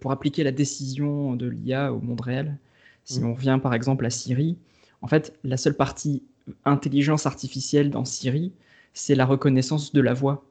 pour 0.00 0.12
appliquer 0.12 0.44
la 0.44 0.52
décision 0.52 1.34
de 1.34 1.46
l'IA 1.46 1.92
au 1.92 2.00
monde 2.00 2.20
réel. 2.20 2.58
Si 3.04 3.22
on 3.24 3.34
revient 3.34 3.58
par 3.62 3.74
exemple 3.74 4.04
à 4.06 4.10
Siri, 4.10 4.58
en 5.02 5.08
fait, 5.08 5.36
la 5.44 5.56
seule 5.56 5.74
partie 5.74 6.22
intelligence 6.64 7.26
artificielle 7.26 7.90
dans 7.90 8.04
Siri, 8.04 8.52
c'est 8.92 9.14
la 9.14 9.26
reconnaissance 9.26 9.92
de 9.92 10.00
la 10.00 10.14
voix. 10.14 10.44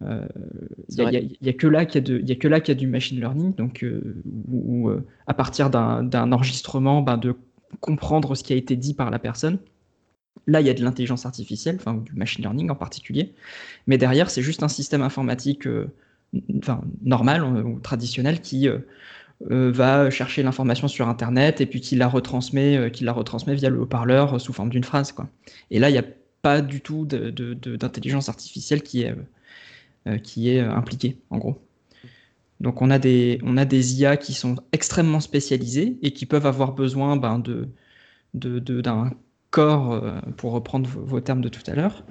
Il 0.00 0.06
euh, 0.08 1.22
n'y 1.40 1.48
a, 1.48 1.52
que 1.54 1.66
là 1.66 1.86
qu'il 1.86 2.06
y, 2.28 2.70
a 2.70 2.74
du 2.74 2.86
machine 2.86 3.18
learning, 3.18 3.54
donc 3.54 3.82
euh, 3.82 4.22
où, 4.50 4.90
euh, 4.90 5.06
à 5.26 5.32
partir 5.32 5.70
d'un 5.70 6.32
enregistrement, 6.32 7.00
ben, 7.00 7.16
de 7.16 7.34
comprendre 7.80 8.34
ce 8.34 8.42
qui 8.42 8.52
a 8.52 8.56
été 8.56 8.76
dit 8.76 8.94
par 8.94 9.10
la 9.10 9.18
personne. 9.18 9.58
Là, 10.46 10.60
il 10.60 10.66
y 10.66 10.70
a 10.70 10.74
de 10.74 10.82
l'intelligence 10.84 11.24
artificielle, 11.24 11.76
enfin 11.76 11.94
du 11.94 12.12
machine 12.12 12.42
learning 12.42 12.70
en 12.70 12.74
particulier, 12.74 13.34
mais 13.86 13.96
derrière, 13.96 14.30
c'est 14.30 14.42
juste 14.42 14.62
un 14.62 14.68
système 14.68 15.02
informatique 15.02 15.66
enfin, 16.58 16.82
normal 17.02 17.44
ou 17.44 17.80
traditionnel 17.80 18.40
qui 18.40 18.68
euh, 19.50 19.70
va 19.70 20.08
chercher 20.08 20.42
l'information 20.42 20.88
sur 20.88 21.08
Internet 21.08 21.60
et 21.60 21.66
puis 21.66 21.82
qu'il 21.82 21.98
la 21.98 22.08
retransmet, 22.08 22.76
euh, 22.76 22.90
la 23.02 23.12
retransmet 23.12 23.54
via 23.54 23.68
le 23.68 23.80
haut-parleur 23.80 24.34
euh, 24.34 24.38
sous 24.38 24.54
forme 24.54 24.70
d'une 24.70 24.84
phrase. 24.84 25.12
Quoi. 25.12 25.28
Et 25.70 25.78
là, 25.78 25.90
il 25.90 25.92
n'y 25.92 25.98
a 25.98 26.04
pas 26.40 26.62
du 26.62 26.80
tout 26.80 27.06
d'intelligence 27.06 28.28
artificielle 28.28 28.82
qui 28.82 29.02
est, 29.02 29.14
qui 30.22 30.50
est 30.50 30.60
impliquée, 30.60 31.16
en 31.30 31.38
gros. 31.38 31.60
Donc 32.60 32.82
on 32.82 32.90
a, 32.90 33.00
des, 33.00 33.40
on 33.42 33.56
a 33.56 33.64
des 33.64 34.00
IA 34.00 34.16
qui 34.16 34.32
sont 34.32 34.56
extrêmement 34.70 35.18
spécialisées 35.18 35.98
et 36.02 36.12
qui 36.12 36.24
peuvent 36.24 36.46
avoir 36.46 36.72
besoin 36.72 37.16
ben, 37.16 37.40
de, 37.40 37.68
d'un 38.34 39.10
corps, 39.50 40.02
pour 40.36 40.52
reprendre 40.52 40.88
vos, 40.88 41.20
termes 41.20 41.40
de 41.40 41.48
tout 41.48 41.62
à 41.66 41.74
l'heure. 41.74 42.04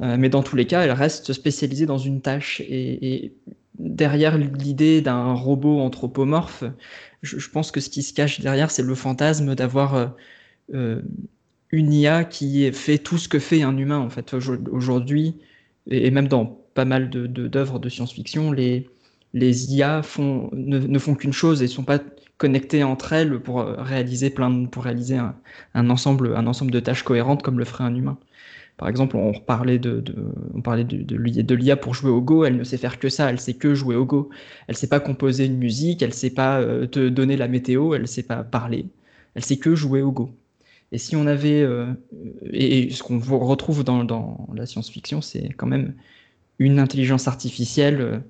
mais 0.00 0.28
dans 0.28 0.42
tous 0.42 0.56
les 0.56 0.66
cas, 0.66 0.82
elles 0.82 0.92
restent 0.92 1.32
spécialisées 1.32 1.86
dans 1.86 1.98
une 1.98 2.20
tâche. 2.20 2.60
Et, 2.60 3.32
derrière 3.78 4.36
l'idée 4.38 5.00
d'un 5.00 5.32
robot 5.32 5.80
anthropomorphe, 5.80 6.64
je, 7.22 7.48
pense 7.48 7.70
que 7.70 7.80
ce 7.80 7.90
qui 7.90 8.02
se 8.02 8.12
cache 8.12 8.40
derrière, 8.40 8.70
c'est 8.70 8.82
le 8.82 8.94
fantasme 8.94 9.54
d'avoir 9.54 9.94
euh, 9.94 10.06
euh, 10.74 11.02
une 11.70 11.92
IA 11.92 12.24
qui 12.24 12.70
fait 12.72 12.98
tout 12.98 13.18
ce 13.18 13.28
que 13.28 13.38
fait 13.38 13.62
un 13.62 13.76
humain. 13.76 13.98
En 13.98 14.10
fait, 14.10 14.34
aujourd'hui, 14.70 15.36
et 15.90 16.10
même 16.10 16.28
dans 16.28 16.46
pas 16.74 16.84
mal 16.84 17.10
d'œuvres 17.10 17.78
de, 17.78 17.88
science-fiction, 17.88 18.52
les, 18.52 18.86
IA 19.34 20.02
ne, 20.52 20.98
font 20.98 21.14
qu'une 21.14 21.32
chose 21.32 21.60
et 21.62 21.64
ne 21.64 21.70
sont 21.70 21.84
pas 21.84 21.98
connectées 22.38 22.84
entre 22.84 23.12
elles 23.12 23.38
pour 23.40 23.60
euh, 23.60 23.74
réaliser, 23.78 24.30
plein 24.30 24.64
pour 24.66 24.84
réaliser 24.84 25.18
un, 25.74 25.90
ensemble, 25.90 26.34
un 26.36 26.46
ensemble 26.46 26.70
de 26.70 26.80
tâches 26.80 27.02
cohérentes 27.02 27.42
comme 27.42 27.58
le 27.58 27.64
ferait 27.64 27.84
un 27.84 27.94
humain. 27.94 28.18
Par 28.78 28.88
exemple, 28.88 29.16
on 29.16 29.32
parlait 29.32 29.80
de, 29.80 30.04
on 30.54 30.62
parlait 30.62 30.84
de, 30.84 31.02
de, 31.02 31.54
l'IA 31.54 31.76
pour 31.76 31.94
jouer 31.94 32.12
au 32.12 32.20
Go, 32.20 32.44
elle 32.44 32.56
ne 32.56 32.62
sait 32.62 32.76
faire 32.76 33.00
que 33.00 33.08
ça, 33.08 33.28
elle 33.28 33.40
sait 33.40 33.54
que 33.54 33.74
jouer 33.74 33.96
au 33.96 34.06
Go. 34.06 34.30
Elle 34.68 34.76
sait 34.76 34.88
pas 34.88 35.00
composer 35.00 35.46
une 35.46 35.58
musique, 35.58 36.00
elle 36.00 36.14
sait 36.14 36.30
pas 36.30 36.60
euh, 36.60 36.86
te 36.86 37.08
donner 37.08 37.36
la 37.36 37.48
météo, 37.48 37.94
elle 37.94 38.06
sait 38.06 38.22
pas 38.22 38.44
parler, 38.44 38.86
elle 39.34 39.44
sait 39.44 39.56
que 39.56 39.74
jouer 39.74 40.00
au 40.00 40.12
Go. 40.12 40.30
Et 40.92 40.98
si 40.98 41.16
on 41.16 41.26
avait, 41.26 41.60
euh, 41.62 41.92
et, 42.52 42.90
ce 42.90 43.02
qu'on 43.02 43.18
retrouve 43.18 43.82
dans, 43.82 44.04
dans 44.04 44.48
la 44.54 44.64
science-fiction, 44.64 45.22
c'est 45.22 45.48
quand 45.56 45.66
même 45.66 45.94
une 46.60 46.78
intelligence 46.78 47.26
artificielle 47.26 48.22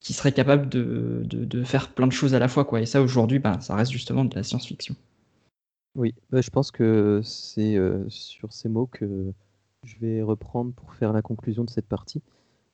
qui 0.00 0.12
serait 0.12 0.32
capable 0.32 0.68
de, 0.68 1.22
de, 1.24 1.64
faire 1.64 1.92
plein 1.92 2.06
de 2.06 2.12
choses 2.12 2.34
à 2.34 2.38
la 2.38 2.48
fois. 2.48 2.64
Quoi. 2.64 2.80
Et 2.80 2.86
ça, 2.86 3.02
aujourd'hui, 3.02 3.38
bah, 3.38 3.60
ça 3.60 3.74
reste 3.74 3.90
justement 3.90 4.24
de 4.24 4.34
la 4.34 4.42
science-fiction. 4.42 4.94
Oui, 5.96 6.14
bah, 6.30 6.40
je 6.40 6.50
pense 6.50 6.70
que 6.70 7.20
c'est 7.24 7.76
sur 8.08 8.52
ces 8.52 8.68
mots 8.68 8.86
que 8.86 9.32
je 9.84 9.96
vais 10.00 10.22
reprendre 10.22 10.72
pour 10.72 10.94
faire 10.94 11.12
la 11.12 11.22
conclusion 11.22 11.64
de 11.64 11.70
cette 11.70 11.86
partie. 11.86 12.22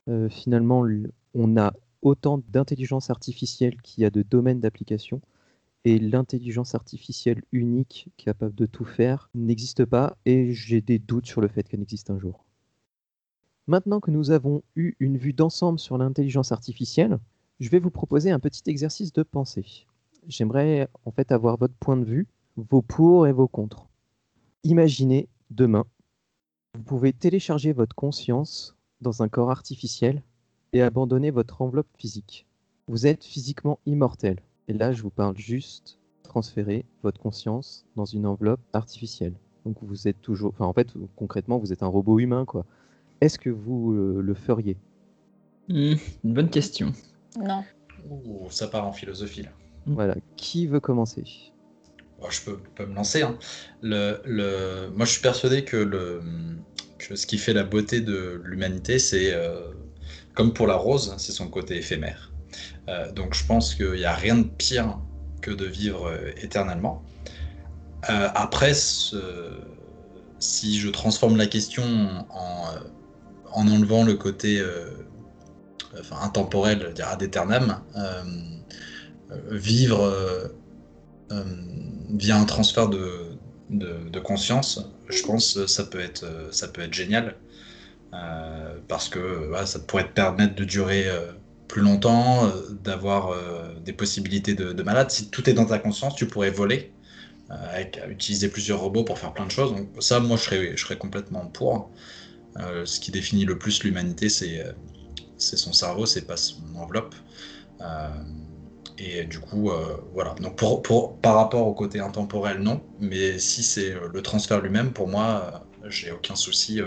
Euh, 0.09 0.29
finalement, 0.29 0.87
on 1.35 1.57
a 1.57 1.73
autant 2.03 2.43
d'intelligence 2.49 3.11
artificielle 3.11 3.81
qu'il 3.81 4.03
y 4.03 4.07
a 4.07 4.11
de 4.11 4.23
domaines 4.23 4.61
d'application, 4.61 5.23
et 5.87 5.99
l'intelligence 5.99 6.75
artificielle 6.75 7.43
unique 7.53 8.09
capable 8.17 8.55
de 8.55 8.67
tout 8.67 8.85
faire 8.85 9.31
n'existe 9.35 9.85
pas, 9.85 10.17
et 10.27 10.53
j'ai 10.53 10.81
des 10.81 10.99
doutes 10.99 11.27
sur 11.27 11.41
le 11.41 11.49
fait 11.49 11.63
qu'elle 11.63 11.83
existe 11.83 12.11
un 12.11 12.19
jour. 12.19 12.45
Maintenant 13.67 14.01
que 14.01 14.11
nous 14.11 14.31
avons 14.31 14.63
eu 14.77 14.95
une 15.01 15.17
vue 15.17 15.33
d'ensemble 15.33 15.79
sur 15.79 15.97
l'intelligence 15.97 16.53
artificielle, 16.53 17.19
je 17.61 17.71
vais 17.71 17.79
vous 17.79 17.91
proposer 17.91 18.31
un 18.31 18.41
petit 18.41 18.63
exercice 18.67 19.13
de 19.13 19.23
pensée. 19.23 19.87
J'aimerais 20.29 20.89
en 21.05 21.11
fait 21.11 21.33
avoir 21.33 21.57
votre 21.57 21.75
point 21.75 21.97
de 21.97 22.05
vue, 22.05 22.27
vos 22.57 22.83
pour 22.83 23.27
et 23.27 23.33
vos 23.33 23.49
contre. 23.49 23.89
Imaginez 24.65 25.29
demain 25.51 25.85
vous 26.75 26.83
pouvez 26.83 27.13
télécharger 27.13 27.73
votre 27.73 27.95
conscience 27.95 28.77
dans 29.01 29.23
un 29.23 29.29
corps 29.29 29.51
artificiel 29.51 30.23
et 30.73 30.83
abandonner 30.83 31.31
votre 31.31 31.63
enveloppe 31.63 31.87
physique. 31.97 32.47
Vous 32.89 33.07
êtes 33.07 33.25
physiquement 33.25 33.79
immortel. 33.87 34.41
Et 34.67 34.73
là, 34.73 34.93
je 34.93 35.03
vous 35.03 35.11
parle 35.11 35.37
juste 35.37 36.01
transférer 36.25 36.85
votre 37.05 37.21
conscience 37.21 37.87
dans 37.95 38.05
une 38.05 38.27
enveloppe 38.27 38.61
artificielle. 38.73 39.35
Donc 39.65 39.77
vous 39.83 40.09
êtes 40.09 40.21
toujours, 40.21 40.51
enfin 40.51 40.67
en 40.67 40.73
fait 40.73 40.93
concrètement 41.15 41.59
vous 41.59 41.73
êtes 41.73 41.83
un 41.83 41.89
robot 41.89 42.19
humain 42.19 42.45
quoi. 42.45 42.67
Est-ce 43.21 43.39
que 43.39 43.51
vous 43.51 43.93
euh, 43.95 44.21
le 44.23 44.35
feriez? 44.35 44.77
Hmm, 45.69 45.95
Une 46.25 46.35
bonne 46.35 46.51
question. 46.51 46.93
Non. 47.39 47.65
ça 48.51 48.69
part 48.69 48.87
en 48.87 48.93
philosophie 48.93 49.43
là. 49.43 49.51
Voilà. 49.87 50.15
Qui 50.37 50.67
veut 50.67 50.81
commencer? 50.81 51.25
Je 52.31 52.41
peux, 52.75 52.87
me 52.87 52.95
lancer. 52.95 53.23
Hein. 53.23 53.39
Le, 53.83 54.89
Moi, 54.95 55.05
je 55.05 55.13
suis 55.13 55.21
persuadé 55.23 55.65
que, 55.65 55.77
le, 55.77 56.23
ce 56.99 57.27
qui 57.27 57.37
fait 57.37 57.53
la 57.53 57.65
beauté 57.65 58.01
de 58.01 58.41
l'humanité, 58.45 58.99
c'est, 58.99 59.33
euh, 59.35 59.61
comme 60.35 60.55
pour 60.55 60.67
la 60.67 60.77
rose, 60.77 61.15
c'est 61.19 61.33
son 61.33 61.49
côté 61.49 61.77
éphémère. 61.77 62.33
Euh, 62.89 63.11
donc 63.13 63.35
je 63.35 63.45
pense 63.47 63.75
qu'il 63.75 63.93
n'y 63.93 64.05
a 64.05 64.15
rien 64.15 64.37
de 64.39 64.45
pire 64.49 64.99
que 65.43 65.51
de 65.51 65.67
vivre 65.67 66.07
euh, 66.07 66.31
éternellement. 66.37 67.03
Euh, 68.11 68.29
après, 68.35 68.75
ce- 68.75 69.59
si 70.39 70.79
je 70.79 70.89
transforme 70.91 71.37
la 71.37 71.47
question 71.47 71.83
en, 72.31 72.67
euh, 72.75 72.79
en 73.55 73.69
enlevant 73.69 74.05
le 74.05 74.15
côté 74.15 74.61
euh, 74.61 76.03
intemporel, 76.21 76.93
ad 77.03 77.23
aeternam, 77.23 77.81
euh, 77.97 78.23
vivre 79.51 80.03
euh, 80.03 80.49
via 82.11 82.37
un 82.37 82.45
transfert 82.45 82.89
de, 82.89 84.19
conscience, 84.23 84.81
je 85.09 85.23
pense 85.23 85.55
que 85.55 85.67
ça 85.67 85.85
peut 85.85 86.01
être, 86.01 86.93
génial. 86.93 87.37
Parce 88.89 89.09
que 89.09 89.51
ça 89.65 89.81
pourrait 89.81 90.07
te 90.07 90.13
permettre 90.13 90.55
de 90.55 90.65
durer 90.65 91.07
plus 91.67 91.83
longtemps, 91.83 92.49
d'avoir 92.85 93.35
des 93.85 93.93
possibilités 93.93 94.55
de, 94.55 94.73
de 94.73 94.83
malade. 94.85 95.11
Si 95.11 95.31
tout 95.31 95.51
est 95.51 95.53
dans 95.53 95.67
ta 95.67 95.79
conscience, 95.79 96.15
tu 96.15 96.27
pourrais 96.27 96.51
voler, 96.51 96.93
utiliser 98.09 98.49
plusieurs 98.49 98.81
robots 98.81 99.03
pour 99.05 99.19
faire 99.19 99.33
plein 99.33 99.47
de 99.47 99.51
choses. 99.51 99.73
Donc 99.73 99.89
ça, 99.99 100.21
moi, 100.21 100.37
je 100.37 100.77
serais 100.77 100.99
complètement 100.99 101.47
pour. 101.47 101.91
Euh, 102.61 102.85
ce 102.85 103.01
qui 103.01 103.11
définit 103.11 103.45
le 103.45 103.59
plus 103.59 103.83
l'humanité, 103.83 104.29
c'est 104.29 104.65
euh, 104.65 104.73
son 105.39 105.73
cerveau, 105.73 106.07
c'est 106.07 106.27
pas 106.27 106.37
son 106.37 106.63
enveloppe. 106.77 107.15
Euh, 107.81 108.09
et 108.97 109.25
du 109.25 109.41
coup, 109.41 109.73
voilà. 110.13 110.35
Donc 110.41 110.61
par 111.21 111.35
rapport 111.35 111.67
au 111.67 111.75
côté 111.75 111.99
intemporel, 111.99 112.59
non. 112.61 112.81
Mais 113.01 113.41
si 113.41 113.65
c'est 113.65 113.93
le 114.13 114.23
transfert 114.23 114.61
lui-même, 114.61 114.93
pour 114.93 115.09
moi, 115.09 115.67
j'ai 115.89 116.13
aucun 116.13 116.37
souci. 116.37 116.81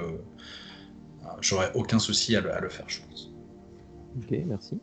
J'aurais 1.42 1.72
aucun 1.76 2.00
souci 2.00 2.38
à 2.38 2.42
le, 2.42 2.54
à 2.54 2.62
le 2.62 2.70
faire, 2.70 2.86
je 2.88 3.02
pense. 3.02 3.30
Ok, 4.18 4.38
merci. 4.46 4.80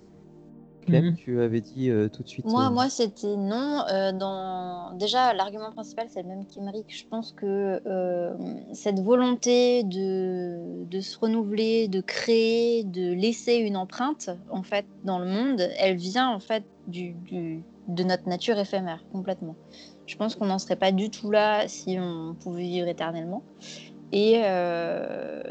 Clem, 0.85 1.13
Mhm. 1.13 1.15
tu 1.15 1.41
avais 1.41 1.61
dit 1.61 1.91
euh, 1.91 2.09
tout 2.09 2.23
de 2.23 2.29
suite. 2.29 2.57
Moi, 2.57 2.59
euh, 2.59 2.71
moi 2.71 2.91
c'était 2.91 3.37
non. 3.37 3.85
euh, 3.89 4.13
dans... 4.13 4.93
Déjà, 4.99 5.33
l'argument 5.33 5.73
principal, 5.73 6.09
c'est 6.11 6.23
le 6.23 6.29
même 6.29 6.47
qu'Emeric. 6.47 6.87
Je 6.95 7.05
pense 7.09 7.33
que 7.33 7.81
euh, 7.87 8.35
cette 8.75 9.01
volonté 9.01 9.83
de, 9.85 10.85
de 10.85 11.01
se 11.01 11.17
renouveler, 11.19 11.89
de 11.89 12.03
créer, 12.03 12.85
de 12.85 13.13
laisser 13.15 13.55
une 13.57 13.77
empreinte, 13.79 14.29
en 14.51 14.63
fait, 14.63 14.87
dans 15.05 15.19
le 15.19 15.27
monde, 15.27 15.61
elle 15.79 15.97
vient, 15.97 16.29
en 16.31 16.41
fait, 16.41 16.67
du, 16.87 17.15
du- 17.15 17.65
de 17.87 18.03
notre 18.05 18.29
nature 18.29 18.59
éphémère, 18.59 19.07
complètement. 19.09 19.57
Je 20.05 20.17
pense 20.17 20.35
qu'on 20.37 20.47
n'en 20.47 20.59
serait 20.59 20.77
pas 20.77 20.93
du 20.93 21.09
tout 21.11 21.31
là 21.31 21.67
si 21.69 21.97
on 21.99 22.35
pouvait 22.37 22.63
vivre 22.63 22.89
éternellement. 22.89 23.47
Et 24.13 24.43
euh, 24.45 25.43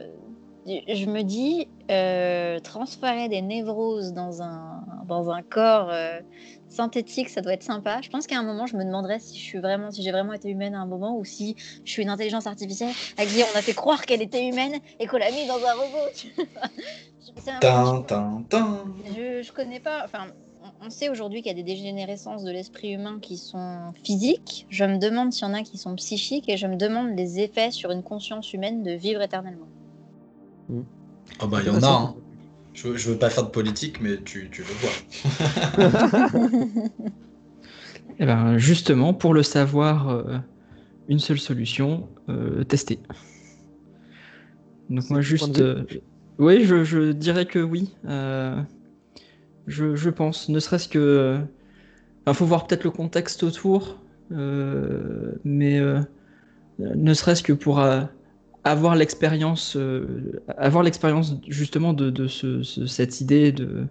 je 0.65 1.05
me 1.05 1.23
dis, 1.23 1.67
euh, 1.91 2.59
transférer 2.59 3.29
des 3.29 3.41
névroses 3.41 4.13
dans 4.13 4.41
un, 4.41 4.81
dans 5.05 5.29
un 5.29 5.41
corps 5.43 5.89
euh, 5.89 6.21
synthétique, 6.69 7.29
ça 7.29 7.41
doit 7.41 7.53
être 7.53 7.63
sympa. 7.63 8.01
Je 8.01 8.09
pense 8.09 8.27
qu'à 8.27 8.37
un 8.39 8.43
moment, 8.43 8.65
je 8.65 8.77
me 8.77 8.83
demanderais 8.85 9.19
si 9.19 9.37
je 9.37 9.43
suis 9.43 9.59
vraiment, 9.59 9.91
si 9.91 10.01
j'ai 10.03 10.11
vraiment 10.11 10.33
été 10.33 10.49
humaine 10.49 10.75
à 10.75 10.79
un 10.79 10.85
moment, 10.87 11.17
ou 11.17 11.25
si 11.25 11.55
je 11.83 11.91
suis 11.91 12.03
une 12.03 12.09
intelligence 12.09 12.47
artificielle 12.47 12.93
à 13.17 13.25
qui 13.25 13.43
on 13.43 13.57
a 13.57 13.61
fait 13.61 13.73
croire 13.73 14.05
qu'elle 14.05 14.21
était 14.21 14.47
humaine 14.47 14.79
et 14.99 15.07
qu'on 15.07 15.17
l'a 15.17 15.31
mis 15.31 15.45
dans 15.47 15.63
un 15.63 15.73
robot. 15.73 16.09
un 17.47 17.59
Tin, 17.59 18.03
tin, 18.03 18.85
je, 19.05 19.41
je 19.43 19.51
connais 19.51 19.79
pas. 19.79 20.03
Enfin, 20.05 20.27
on- 20.61 20.87
on 20.87 20.89
sait 20.89 21.09
aujourd'hui 21.09 21.41
qu'il 21.41 21.49
y 21.49 21.51
a 21.51 21.55
des 21.55 21.63
dégénérescences 21.63 22.43
de 22.43 22.51
l'esprit 22.51 22.91
humain 22.91 23.19
qui 23.21 23.37
sont 23.37 23.91
physiques. 24.03 24.65
Je 24.69 24.85
me 24.85 24.97
demande 24.97 25.31
s'il 25.33 25.47
y 25.47 25.51
en 25.51 25.53
a 25.53 25.63
qui 25.63 25.77
sont 25.77 25.95
psychiques 25.95 26.49
et 26.49 26.57
je 26.57 26.67
me 26.67 26.75
demande 26.75 27.15
les 27.17 27.39
effets 27.39 27.71
sur 27.71 27.91
une 27.91 28.03
conscience 28.03 28.53
humaine 28.53 28.83
de 28.83 28.91
vivre 28.91 29.21
éternellement. 29.21 29.69
Oh 30.69 31.47
bah, 31.47 31.59
il 31.61 31.67
y 31.67 31.69
en 31.69 31.83
a. 31.83 31.87
hein. 31.87 32.15
Je, 32.73 32.87
veux- 32.87 32.97
je 32.97 33.11
veux 33.11 33.17
pas 33.19 33.29
faire 33.29 33.43
de 33.45 33.49
politique, 33.49 34.01
mais 34.01 34.21
tu, 34.23 34.49
tu 34.51 34.63
le 34.63 34.67
vois. 34.81 34.91
Eh 38.19 38.25
ben, 38.25 38.57
justement, 38.57 39.13
pour 39.13 39.33
le 39.33 39.43
savoir, 39.43 40.09
euh, 40.09 40.37
une 41.07 41.19
seule 41.19 41.39
solution, 41.39 42.09
euh, 42.29 42.63
tester. 42.63 42.99
Donc 44.89 45.09
moi 45.09 45.21
juste... 45.21 45.59
euh, 45.59 45.85
oui, 46.37 46.65
je, 46.65 46.83
je 46.83 47.11
dirais 47.11 47.45
que 47.45 47.59
oui. 47.59 47.95
euh, 48.05 48.61
je, 49.67 49.95
je 49.95 50.09
pense, 50.09 50.49
ne 50.49 50.59
serait-ce 50.59 50.87
que... 50.87 51.39
Il 52.27 52.33
faut 52.33 52.45
voir 52.45 52.67
peut-être 52.67 52.83
le 52.85 52.91
contexte 52.91 53.43
autour, 53.43 54.01
euh, 54.31 55.33
mais 55.43 55.79
euh, 55.79 56.01
ne 56.79 57.13
serait-ce 57.13 57.43
que 57.43 57.53
pour 57.53 57.79
euh, 57.81 58.03
avoir 58.63 58.95
l'expérience, 58.95 59.75
euh, 59.77 60.41
avoir 60.57 60.83
l'expérience 60.83 61.35
justement 61.47 61.93
de, 61.93 62.09
de 62.09 62.27
ce- 62.27 62.63
ce- 62.63 62.85
cette 62.85 63.21
idée 63.21 63.51
de, 63.51 63.85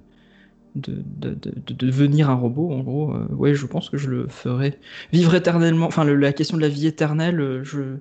de, 0.77 1.03
de, 1.19 1.35
de- 1.35 1.55
de 1.67 1.75
devenir 1.75 2.31
un 2.31 2.35
robot, 2.35 2.73
en 2.73 2.81
gros, 2.81 3.15
euh, 3.15 3.27
ouais, 3.35 3.55
je 3.55 3.67
pense 3.67 3.91
que 3.91 3.99
je 3.99 4.11
le 4.11 4.29
ferais. 4.29 4.79
Vivre 5.13 5.35
éternellement, 5.35 5.87
enfin, 5.87 6.05
la 6.05 6.33
question 6.33 6.57
de 6.57 6.63
la 6.63 6.69
vie 6.69 6.87
éternelle, 6.87 7.41
euh, 7.41 7.65
je, 7.65 7.97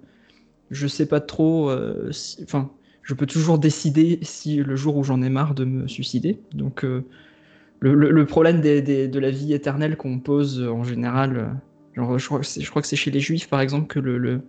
je 0.71 0.87
sais 0.87 1.05
pas 1.07 1.19
trop, 1.21 1.69
euh, 1.69 2.11
enfin, 2.43 2.71
je 3.03 3.13
peux 3.13 3.27
toujours 3.27 3.59
décider 3.59 4.19
si 4.23 4.57
le 4.57 4.75
jour 4.75 4.97
où 4.97 5.03
j'en 5.03 5.21
ai 5.21 5.29
marre 5.29 5.55
de 5.55 5.65
me 5.65 5.87
suicider. 5.87 6.39
Donc, 6.53 6.83
le, 7.79 7.95
le- 7.95 8.25
problème 8.25 8.61
des- 8.61 9.07
de 9.07 9.19
la 9.19 9.31
vie 9.31 9.53
éternelle 9.53 9.97
qu'on 9.97 10.19
pose 10.19 10.61
en 10.61 10.83
général, 10.83 11.55
genre, 11.95 12.17
je, 12.19 12.25
crois 12.27 12.39
que 12.41 12.47
c'est- 12.87 12.95
chez 12.95 13.11
les 13.11 13.19
juifs, 13.19 13.49
par 13.49 13.61
exemple, 13.61 13.87
que 13.87 13.99
le- 13.99 14.41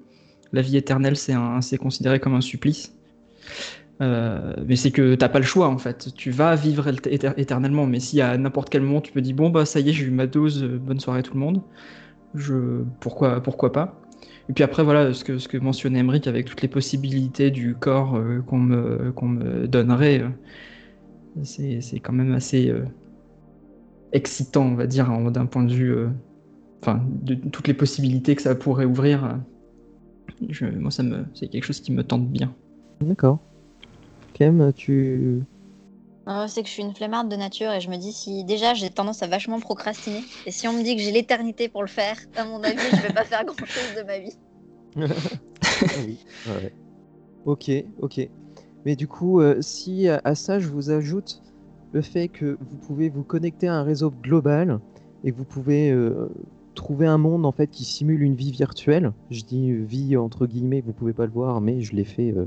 la 0.53 0.63
vie 0.63 0.77
éternelle, 0.77 1.17
c'est 1.17 1.79
considéré 1.79 2.21
comme 2.21 2.35
un 2.35 2.41
supplice. 2.41 2.93
Euh, 4.01 4.55
mais 4.67 4.75
c'est 4.77 4.91
que 4.91 5.15
t'as 5.15 5.29
pas 5.29 5.39
le 5.39 5.45
choix 5.45 5.69
en 5.69 5.79
fait. 5.79 6.13
Tu 6.17 6.31
vas 6.31 6.57
vivre 6.57 6.89
éter- 6.89 7.15
éter- 7.15 7.33
éternellement, 7.37 7.87
mais 7.87 8.01
si 8.01 8.21
à 8.21 8.37
n'importe 8.37 8.69
quel 8.71 8.83
moment 8.83 9.01
tu 9.01 9.13
peux 9.13 9.21
dire 9.21 9.37
bon 9.37 9.51
bah 9.51 9.65
ça 9.65 9.81
y 9.81 9.91
est 9.91 9.93
j'ai 9.93 10.07
eu 10.07 10.11
ma 10.11 10.27
dose, 10.27 10.63
euh, 10.65 10.79
bonne 10.79 10.99
soirée 10.99 11.23
tout 11.23 11.35
le 11.35 11.41
monde. 11.41 11.63
Pourquoi 13.01 13.43
pourquoi 13.43 13.73
pas. 13.73 14.01
Et 14.49 14.53
puis 14.53 14.65
après 14.65 14.83
voilà 14.83 15.13
ce 15.13 15.25
que 15.25 15.39
ce 15.39 15.49
que 15.49 15.57
mentionnait 15.59 16.01
Emmerich 16.01 16.27
avec 16.27 16.47
toutes 16.47 16.63
les 16.63 16.69
possibilités 16.69 17.51
du 17.51 17.75
corps 17.75 18.17
euh, 18.17 18.41
qu'on 18.47 18.59
me 18.59 19.67
donnerait, 19.67 20.23
c'est 21.45 22.01
quand 22.01 22.13
même 22.13 22.33
assez 22.35 22.73
excitant 24.13 24.65
on 24.67 24.75
va 24.75 24.87
dire 24.87 25.11
en- 25.11 25.31
d'un 25.31 25.47
point 25.47 25.65
de 25.65 25.73
vue, 25.73 25.95
enfin 26.83 27.03
de 27.23 27.35
toutes 27.35 27.69
les 27.69 27.75
possibilités 27.75 28.37
que 28.37 28.43
ça 28.43 28.55
pourrait 28.55 28.85
ouvrir. 28.85 29.39
Je- 30.49 30.67
moi 30.67 30.91
ça 30.91 31.03
me 31.03 31.25
c'est 31.35 31.49
quelque 31.49 31.65
chose 31.65 31.81
qui 31.81 31.93
me 31.93 32.05
tente 32.05 32.29
bien. 32.29 32.55
D'accord. 33.01 33.39
Clem, 34.35 34.73
tu. 34.75 35.43
Euh, 36.29 36.47
c'est 36.47 36.63
que 36.63 36.69
je 36.69 36.73
suis 36.73 36.83
une 36.83 36.95
flemmarde 36.95 37.29
de 37.29 37.37
nature 37.37 37.73
et 37.73 37.81
je 37.81 37.91
me 37.91 37.97
dis 37.97 38.13
si 38.13 38.45
déjà 38.45 38.75
j'ai 38.75 38.91
tendance 38.91 39.23
à 39.23 39.27
vachement 39.27 39.59
procrastiner 39.61 40.25
et 40.47 40.53
si 40.53 40.69
on 40.69 40.73
me 40.73 40.83
dit 40.85 40.95
que 40.97 41.03
j'ai 41.03 41.11
l'éternité 41.11 41.69
pour 41.69 41.83
le 41.83 41.89
faire, 41.89 42.17
à 42.37 42.45
mon 42.45 42.63
avis, 42.63 42.93
je 42.93 43.03
vais 43.03 43.11
pas 43.11 43.25
faire 43.25 43.45
grand 43.45 43.67
chose 43.67 43.93
de 43.93 44.03
ma 44.03 44.19
vie. 44.19 44.37
Ah 44.97 45.07
oui, 45.97 46.25
ouais. 46.47 46.75
Ok, 47.45 47.71
ok. 47.99 48.21
Mais 48.85 48.97
du 48.97 49.09
coup, 49.09 49.41
euh, 49.41 49.63
si 49.63 50.09
à, 50.09 50.21
à 50.25 50.35
ça 50.35 50.61
je 50.61 50.69
vous 50.69 50.91
ajoute 50.91 51.43
le 51.93 52.03
fait 52.03 52.29
que 52.29 52.59
vous 52.61 52.79
pouvez 52.79 53.11
vous 53.11 53.25
connecter 53.25 53.69
à 53.69 53.75
un 53.77 53.85
réseau 53.85 54.11
global 54.11 54.81
et 55.25 55.33
que 55.33 55.37
vous 55.37 55.45
pouvez 55.47 55.91
euh, 55.93 56.29
trouver 56.75 57.07
un 57.07 57.19
monde 57.19 57.47
en 57.47 57.53
fait 57.53 57.69
qui 57.69 57.85
simule 57.85 58.23
une 58.23 58.35
vie 58.35 58.51
virtuelle, 58.51 59.13
je 59.31 59.43
dis 59.43 59.71
euh, 59.71 59.85
vie 59.85 60.17
entre 60.17 60.47
guillemets, 60.47 60.81
vous 60.81 60.93
pouvez 60.93 61.13
pas 61.13 61.27
le 61.27 61.33
voir, 61.33 61.61
mais 61.61 61.81
je 61.81 61.95
l'ai 61.95 62.05
fait 62.05 62.33
euh, 62.33 62.47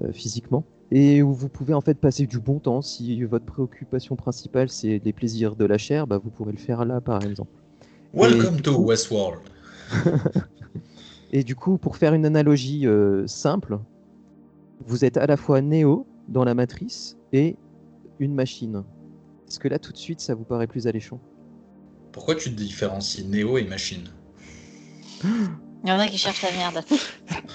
euh, 0.00 0.12
physiquement. 0.12 0.64
Et 0.92 1.22
où 1.22 1.32
vous 1.32 1.48
pouvez 1.48 1.74
en 1.74 1.80
fait 1.80 1.98
passer 1.98 2.26
du 2.26 2.38
bon 2.38 2.60
temps. 2.60 2.80
Si 2.80 3.22
votre 3.24 3.44
préoccupation 3.44 4.14
principale 4.14 4.68
c'est 4.68 5.00
les 5.04 5.12
plaisirs 5.12 5.56
de 5.56 5.64
la 5.64 5.78
chair, 5.78 6.06
bah, 6.06 6.18
vous 6.18 6.30
pourrez 6.30 6.52
le 6.52 6.58
faire 6.58 6.84
là 6.84 7.00
par 7.00 7.24
exemple. 7.24 7.50
Welcome 8.14 8.60
to 8.60 8.74
coup- 8.74 8.84
Westworld. 8.84 9.40
Et 11.32 11.42
du 11.42 11.56
coup, 11.56 11.76
pour 11.76 11.96
faire 11.96 12.14
une 12.14 12.24
analogie 12.24 12.86
euh, 12.86 13.26
simple, 13.26 13.78
vous 14.86 15.04
êtes 15.04 15.16
à 15.16 15.26
la 15.26 15.36
fois 15.36 15.60
Néo 15.60 16.06
dans 16.28 16.44
la 16.44 16.54
matrice 16.54 17.16
et 17.32 17.56
une 18.18 18.34
machine. 18.34 18.84
Est-ce 19.48 19.58
que 19.58 19.68
là, 19.68 19.78
tout 19.78 19.92
de 19.92 19.96
suite, 19.98 20.20
ça 20.20 20.34
vous 20.34 20.44
paraît 20.44 20.66
plus 20.66 20.86
alléchant? 20.86 21.20
Pourquoi 22.16 22.34
tu 22.34 22.48
différencies 22.48 23.26
Néo 23.26 23.58
et 23.58 23.64
machine? 23.64 24.08
Il 25.22 25.90
y 25.90 25.92
en 25.92 25.98
a 25.98 26.08
qui 26.08 26.16
cherchent 26.16 26.40
la 26.40 26.50
merde. 26.52 26.82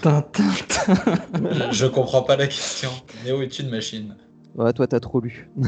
je, 0.04 1.72
je 1.72 1.86
comprends 1.88 2.22
pas 2.22 2.36
la 2.36 2.46
question. 2.46 2.92
Néo 3.26 3.42
est 3.42 3.58
une 3.58 3.70
machine. 3.70 4.16
Ouais, 4.54 4.72
toi, 4.72 4.86
t'as 4.86 5.00
trop 5.00 5.20
lu. 5.20 5.50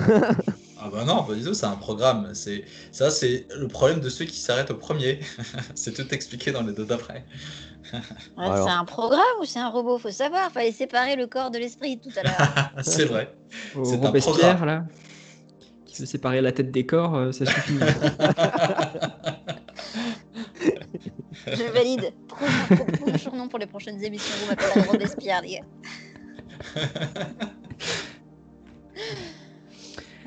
Ah 0.85 0.89
bah 0.91 1.05
non, 1.05 1.23
pas 1.23 1.33
du 1.33 1.41
tout, 1.41 1.53
c'est 1.53 1.65
un 1.65 1.77
programme. 1.77 2.31
C'est 2.33 2.65
ça, 2.91 3.09
c'est 3.09 3.47
le 3.57 3.69
problème 3.69 4.01
de 4.01 4.09
ceux 4.09 4.25
qui 4.25 4.35
s'arrêtent 4.37 4.71
au 4.71 4.75
premier. 4.75 5.21
c'est 5.75 5.93
tout 5.93 6.13
expliqué 6.13 6.51
dans 6.51 6.61
les 6.61 6.73
deux 6.73 6.83
d'après. 6.83 7.25
Ouais. 7.93 8.47
C'est 8.53 8.69
un 8.69 8.83
programme 8.83 9.21
ou 9.39 9.45
c'est 9.45 9.59
un 9.59 9.69
robot? 9.69 9.97
Faut 9.97 10.11
savoir, 10.11 10.51
fallait 10.51 10.73
séparer 10.73 11.15
le 11.15 11.25
corps 11.27 11.51
de 11.51 11.57
l'esprit 11.57 12.01
tout 12.01 12.09
à 12.17 12.23
l'heure. 12.23 12.71
c'est 12.83 13.05
vrai. 13.05 13.33
C'est 13.85 14.03
un 14.05 14.11
programme. 14.11 14.65
là, 14.65 14.83
qui 15.93 16.01
veut 16.01 16.05
séparer 16.07 16.41
la 16.41 16.51
tête 16.51 16.71
des 16.71 16.85
corps, 16.87 17.15
euh, 17.15 17.31
ça 17.31 17.45
suffit. 17.45 17.73
je 21.47 21.71
valide. 21.71 22.11
Pro- 22.27 22.45
prochain 22.97 23.17
surnom 23.17 23.47
pour 23.47 23.59
les 23.59 23.67
prochaines 23.67 24.03
émissions, 24.03 24.33
vous 24.41 24.47
m'appellerez 24.49 24.81
Robespierre, 24.89 25.41
les 25.43 25.55
gars. 25.55 25.61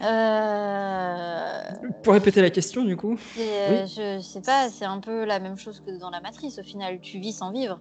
Euh, 0.03 1.61
Pour 2.03 2.13
répéter 2.13 2.43
la 2.43 2.51
question, 2.51 2.85
du 2.85 2.97
coup 2.97 3.19
euh, 3.39 3.87
Je 3.87 4.21
sais 4.23 4.43
pas, 4.43 4.69
c'est 4.69 4.85
un 4.85 5.01
peu 5.01 5.25
la 5.25 5.41
même 5.41 5.57
chose 5.57 5.83
que 5.85 5.99
dans 5.99 6.11
la 6.11 6.21
matrice 6.21 6.59
au 6.59 6.63
final. 6.63 7.01
Tu 7.01 7.19
vis 7.19 7.33
sans 7.33 7.51
vivre. 7.53 7.81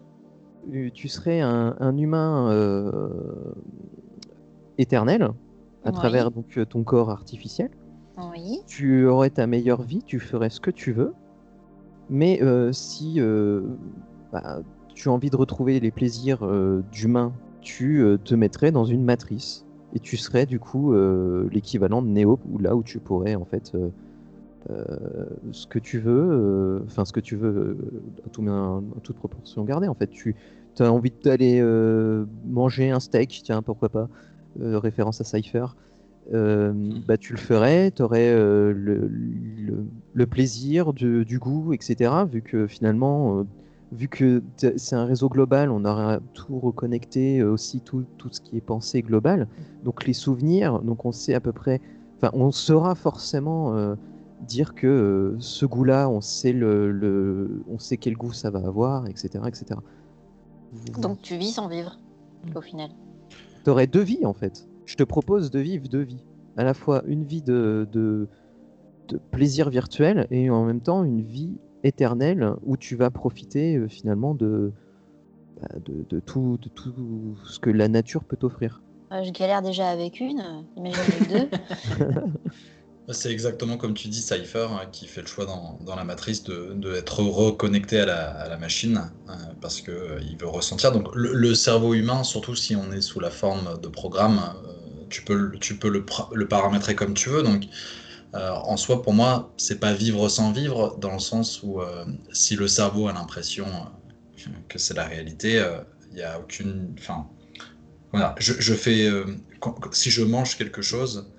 Tu 0.95 1.07
serais 1.09 1.41
un, 1.41 1.75
un 1.79 1.95
humain 1.97 2.49
euh, 2.51 3.09
éternel 4.79 5.29
à 5.85 5.89
Oui. 5.89 5.95
travers 5.95 6.31
donc, 6.31 6.57
euh, 6.57 6.65
ton 6.65 6.83
corps 6.83 7.09
artificiel. 7.09 7.69
Oui. 8.17 8.59
Tu 8.67 9.05
aurais 9.05 9.29
ta 9.29 9.47
meilleure 9.47 9.83
vie, 9.83 10.03
tu 10.03 10.19
ferais 10.19 10.49
ce 10.49 10.59
que 10.59 10.71
tu 10.71 10.91
veux. 10.91 11.13
Mais 12.09 12.41
euh, 12.41 12.71
si 12.71 13.15
euh, 13.17 13.61
bah, 14.31 14.61
tu 14.93 15.09
as 15.09 15.11
envie 15.11 15.29
de 15.29 15.35
retrouver 15.35 15.79
les 15.79 15.91
plaisirs 15.91 16.39
euh, 16.43 16.81
d'humain, 16.91 17.33
tu 17.61 18.05
te 18.23 18.35
mettrais 18.35 18.71
dans 18.71 18.85
une 18.85 19.03
matrice. 19.03 19.65
Et 19.95 19.99
tu 19.99 20.17
serais 20.17 20.45
du 20.45 20.59
coup 20.59 20.93
l'équivalent 21.49 22.03
de 22.03 22.09
Néo, 22.09 22.37
où 22.51 22.59
là 22.59 22.75
où 22.75 22.83
tu 22.83 22.99
pourrais 22.99 23.33
en 23.33 23.45
fait 23.45 23.75
ce 25.51 25.65
que 25.65 25.79
tu 25.79 25.97
veux, 25.97 26.83
enfin 26.85 27.05
ce 27.05 27.13
que 27.13 27.19
tu 27.19 27.35
veux 27.35 27.77
à, 28.23 28.29
tout, 28.29 28.47
à 28.47 28.99
toute 29.01 29.15
proportion 29.15 29.63
gardée. 29.63 29.87
En 29.87 29.95
fait, 29.95 30.11
tu 30.11 30.35
as 30.77 30.91
envie 30.91 31.11
d'aller 31.23 31.59
manger 32.45 32.91
un 32.91 32.99
steak, 32.99 33.41
tiens 33.43 33.63
pourquoi 33.63 33.89
pas, 33.89 34.09
référence 34.59 35.21
à 35.21 35.23
Cypher. 35.23 35.65
euh, 36.33 36.73
bah, 37.05 37.17
tu 37.17 37.33
le 37.33 37.39
ferais, 37.39 37.91
tu 37.91 38.01
aurais 38.01 38.33
le, 38.35 39.07
le- 39.07 39.87
le 40.13 40.27
plaisir 40.27 40.93
de- 40.93 41.23
du 41.23 41.39
goût, 41.39 41.73
etc. 41.73 42.25
Vu 42.25 42.41
que 42.41 42.67
finalement, 42.67 43.39
euh, 43.41 43.43
vu 43.91 44.07
que 44.09 44.43
c'est 44.77 44.95
un 44.95 45.05
réseau 45.05 45.29
global, 45.29 45.69
on 45.71 45.85
aura 45.85 46.19
tout 46.33 46.59
reconnecté, 46.59 47.39
euh, 47.39 47.51
aussi 47.51 47.81
tout, 47.81 48.05
tout 48.17 48.29
ce 48.31 48.41
qui 48.41 48.57
est 48.57 48.61
pensé 48.61 49.01
global. 49.03 49.47
Donc 49.83 50.05
les 50.05 50.13
souvenirs, 50.13 50.79
donc 50.81 51.05
on 51.05 51.11
sait 51.11 51.33
à 51.35 51.41
peu 51.41 51.53
près, 51.53 51.81
enfin 52.17 52.31
on 52.33 52.51
saura 52.51 52.95
forcément 52.95 53.75
euh, 53.75 53.95
dire 54.39 54.73
que 54.73 54.87
euh, 54.87 55.37
ce 55.39 55.65
goût-là, 55.65 56.09
on 56.09 56.21
sait 56.21 56.53
le, 56.53 56.91
le- 56.91 57.63
on 57.67 57.77
sait 57.79 57.97
quel 57.97 58.15
goût 58.15 58.33
ça 58.33 58.49
va 58.49 58.59
avoir, 58.65 59.07
etc., 59.07 59.47
etc. 59.49 59.81
Donc 60.71 61.21
tu 61.21 61.37
vis 61.37 61.53
sans 61.53 61.67
vivre 61.67 61.99
au 62.55 62.61
final. 62.61 62.89
Tu 63.65 63.71
aurais 63.71 63.87
deux 63.87 64.03
vies 64.03 64.25
en 64.25 64.33
fait. 64.33 64.67
Je 64.85 64.95
te 64.95 65.03
propose 65.03 65.49
de 65.49 65.59
vivre 65.59 65.87
deux 65.89 66.03
vies. 66.03 66.23
À 66.55 66.63
la 66.63 66.75
fois 66.75 67.01
une 67.07 67.23
vie 67.23 67.41
de, 67.41 67.87
de, 67.91 68.29
de 69.07 69.19
plaisir 69.31 69.71
virtuel 69.71 70.27
et 70.29 70.51
en 70.51 70.65
même 70.65 70.81
temps 70.81 71.03
une 71.03 71.23
vie 71.23 71.57
éternelle 71.83 72.53
où 72.63 72.77
tu 72.77 72.95
vas 72.95 73.09
profiter 73.09 73.75
euh, 73.75 73.87
finalement 73.87 74.35
de, 74.35 74.71
bah, 75.59 75.79
de, 75.83 76.05
de 76.07 76.19
tout, 76.19 76.59
de 76.61 76.69
tout 76.69 77.35
ce 77.43 77.59
que 77.59 77.71
la 77.71 77.87
nature 77.87 78.23
peut 78.23 78.37
t'offrir. 78.37 78.83
Euh, 79.11 79.23
je 79.23 79.31
galère 79.31 79.63
déjà 79.63 79.89
avec 79.89 80.19
une, 80.19 80.43
imagine 80.77 80.99
avec 80.99 81.29
deux. 81.29 81.57
C'est 83.11 83.31
exactement 83.31 83.77
comme 83.77 83.93
tu 83.93 84.07
dis, 84.07 84.21
Cypher, 84.21 84.67
hein, 84.71 84.87
qui 84.91 85.05
fait 85.07 85.21
le 85.21 85.27
choix 85.27 85.45
dans, 85.45 85.95
la 85.95 86.03
matrice 86.03 86.43
de, 86.43 86.95
être 86.95 87.19
reconnecté 87.19 87.99
à 87.99 88.05
la, 88.07 88.31
à 88.31 88.49
la 88.49 88.57
machine, 88.57 89.11
euh, 89.29 89.33
parce 89.61 89.81
que 89.81 89.91
euh, 89.91 90.19
veut 90.39 90.47
ressentir. 90.47 90.91
Donc 90.91 91.09
le, 91.13 91.53
cerveau 91.53 91.93
humain, 91.93 92.23
surtout 92.23 92.55
si 92.55 92.75
on 92.75 92.91
est 92.91 93.01
sous 93.01 93.19
la 93.19 93.29
forme 93.29 93.79
de 93.79 93.87
programme, 93.89 94.39
euh, 94.65 95.05
tu 95.09 95.23
peux, 95.23 95.35
le- 95.35 96.47
paramétrer 96.47 96.95
comme 96.95 97.13
tu 97.13 97.29
veux. 97.29 97.43
Donc 97.43 97.65
euh, 98.33 98.49
en 98.49 98.75
soi, 98.75 99.03
pour 99.03 99.13
moi, 99.13 99.53
c'est 99.57 99.79
pas 99.79 99.93
vivre 99.93 100.27
sans 100.27 100.51
vivre, 100.51 100.97
dans 100.97 101.13
le 101.13 101.19
sens 101.19 101.61
où 101.61 101.81
euh, 101.81 102.05
si 102.33 102.55
le 102.55 102.67
cerveau 102.67 103.07
a 103.07 103.13
l'impression 103.13 103.67
que 104.67 104.79
c'est 104.79 104.95
la 104.95 105.05
réalité, 105.05 105.63
il 106.09 106.15
n'y 106.15 106.23
a 106.23 106.39
aucune. 106.39 106.95
Enfin, 106.97 107.27
voilà, 108.11 108.33
je, 108.39 108.73
fais. 108.73 109.11
si 109.91 110.09
je 110.09 110.23
mange 110.23 110.57
quelque 110.57 110.81
chose 110.81 111.34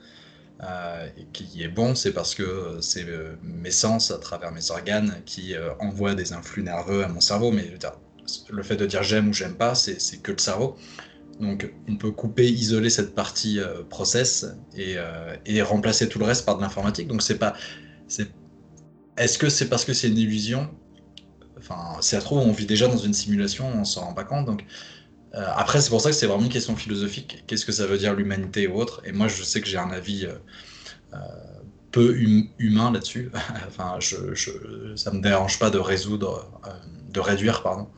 euh, 0.62 1.08
qui 1.34 1.62
est 1.62 1.68
bon, 1.68 1.94
c'est 1.94 2.12
parce 2.12 2.34
que 2.34 2.42
euh, 2.42 2.80
c'est 2.80 3.06
euh, 3.06 3.36
mes 3.42 3.70
sens 3.70 4.10
à 4.10 4.18
travers 4.18 4.52
mes 4.52 4.70
organes 4.70 5.22
qui 5.26 5.54
envoient 5.80 6.14
des 6.14 6.32
influx 6.32 6.62
nerveux 6.62 7.04
à 7.04 7.08
mon 7.08 7.20
cerveau. 7.20 7.50
Mais 7.50 7.70
le 8.48 8.62
fait 8.62 8.76
de 8.76 8.86
dire 8.86 9.02
j'aime 9.02 9.28
ou 9.28 9.32
j'aime 9.32 9.56
pas, 9.56 9.74
c'est 9.74 10.00
c'est 10.00 10.18
que 10.18 10.32
le 10.32 10.38
cerveau. 10.38 10.76
Donc 11.40 11.70
on 11.88 11.96
peut 11.96 12.10
couper, 12.10 12.48
isoler 12.48 12.88
cette 12.88 13.14
partie 13.14 13.60
process 13.90 14.46
et, 14.74 14.96
remplacer 15.62 16.08
tout 16.08 16.18
le 16.18 16.24
reste 16.24 16.46
par 16.46 16.56
de 16.56 16.62
l'informatique. 16.62 17.08
Donc 17.08 17.22
c'est 17.22 17.38
pas. 17.38 17.54
c'est- 18.08 18.32
Est-ce 19.18 19.38
que 19.38 19.48
c'est 19.48 19.68
parce 19.68 19.84
que 19.84 19.92
c'est 19.92 20.08
une 20.08 20.18
illusion? 20.18 20.70
Enfin, 21.58 22.00
ça 22.00 22.20
se 22.20 22.24
trouve, 22.24 22.38
on 22.38 22.52
vit 22.52 22.66
déjà 22.66 22.86
dans 22.86 22.98
une 22.98 23.14
simulation, 23.14 23.66
on 23.68 23.84
s'en 23.84 24.02
rend 24.06 24.14
pas 24.14 24.24
compte. 24.24 24.46
Donc 24.46 24.64
après, 25.56 25.80
c'est 25.80 25.90
pour 25.90 26.00
ça 26.00 26.10
que 26.10 26.16
c'est 26.16 26.26
vraiment 26.26 26.44
une 26.44 26.48
question 26.52 26.76
philosophique. 26.76 27.44
Qu'est-ce 27.46 27.66
que 27.66 27.72
ça 27.72 27.86
veut 27.86 27.98
dire 27.98 28.14
l'humanité 28.14 28.66
ou 28.68 28.76
autre? 28.80 29.02
Et 29.04 29.12
moi, 29.12 29.28
je 29.28 29.42
sais 29.42 29.60
que 29.60 29.66
j'ai 29.68 29.78
un 29.78 29.90
avis 29.90 30.26
euh, 30.26 30.34
euh, 31.14 31.18
peu 31.92 32.10
hum- 32.10 32.48
humain 32.58 32.92
là-dessus. 32.92 33.30
enfin, 33.68 33.96
je, 34.00 34.34
je, 34.34 34.96
ça 34.96 35.12
me 35.12 35.20
dérange 35.22 35.58
pas 35.58 35.70
de 35.70 35.78
résoudre, 35.78 36.60
euh, 36.66 36.70
de 37.10 37.20
réduire, 37.20 37.62
pardon, 37.62 37.88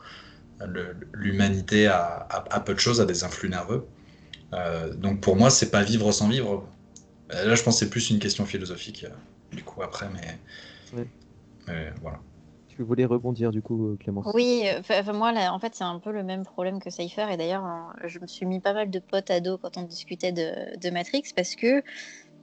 l'humanité 1.13 1.87
à, 1.87 1.97
à- 2.29 2.55
à 2.55 2.59
peu 2.59 2.73
de 2.73 2.79
choses, 2.79 3.01
à 3.01 3.05
des 3.05 3.23
influx 3.23 3.49
nerveux. 3.49 3.85
Euh, 4.53 4.93
donc 4.93 5.21
pour 5.21 5.35
moi, 5.35 5.49
c'est 5.49 5.71
pas 5.71 5.83
vivre 5.83 6.11
sans 6.11 6.29
vivre. 6.29 6.67
Euh, 7.33 7.45
Là, 7.47 7.55
je 7.55 7.63
pense 7.63 7.75
que 7.79 7.85
c'est 7.85 7.91
plus 7.91 8.09
une 8.11 8.19
question 8.19 8.45
philosophique, 8.45 9.05
euh, 9.05 9.55
du 9.55 9.63
coup, 9.63 9.83
après, 9.83 10.09
mais, 10.13 10.39
mais 11.67 11.93
voilà. 12.01 12.19
Tu 12.79 12.85
voulais 12.85 13.03
rebondir 13.03 13.51
du 13.51 13.61
coup, 13.61 13.89
euh, 13.89 13.97
Clémence 13.97 14.31
Oui, 14.33 14.63
euh, 14.65 15.13
moi, 15.13 15.33
là, 15.33 15.53
en 15.53 15.59
fait, 15.59 15.75
c'est 15.75 15.83
un 15.83 15.99
peu 15.99 16.13
le 16.13 16.23
même 16.23 16.45
problème 16.45 16.79
que 16.79 16.89
Cypher. 16.89 17.25
Et 17.29 17.35
d'ailleurs, 17.35 17.65
hein, 17.65 17.93
je 18.05 18.19
me 18.19 18.25
suis 18.25 18.45
mis 18.45 18.61
pas 18.61 18.71
mal 18.71 18.89
de 18.89 18.99
potes 18.99 19.29
à 19.29 19.41
dos 19.41 19.57
quand 19.57 19.75
on 19.75 19.81
discutait 19.81 20.31
de, 20.31 20.77
de 20.77 20.89
Matrix 20.89 21.23
parce 21.35 21.55
que 21.55 21.83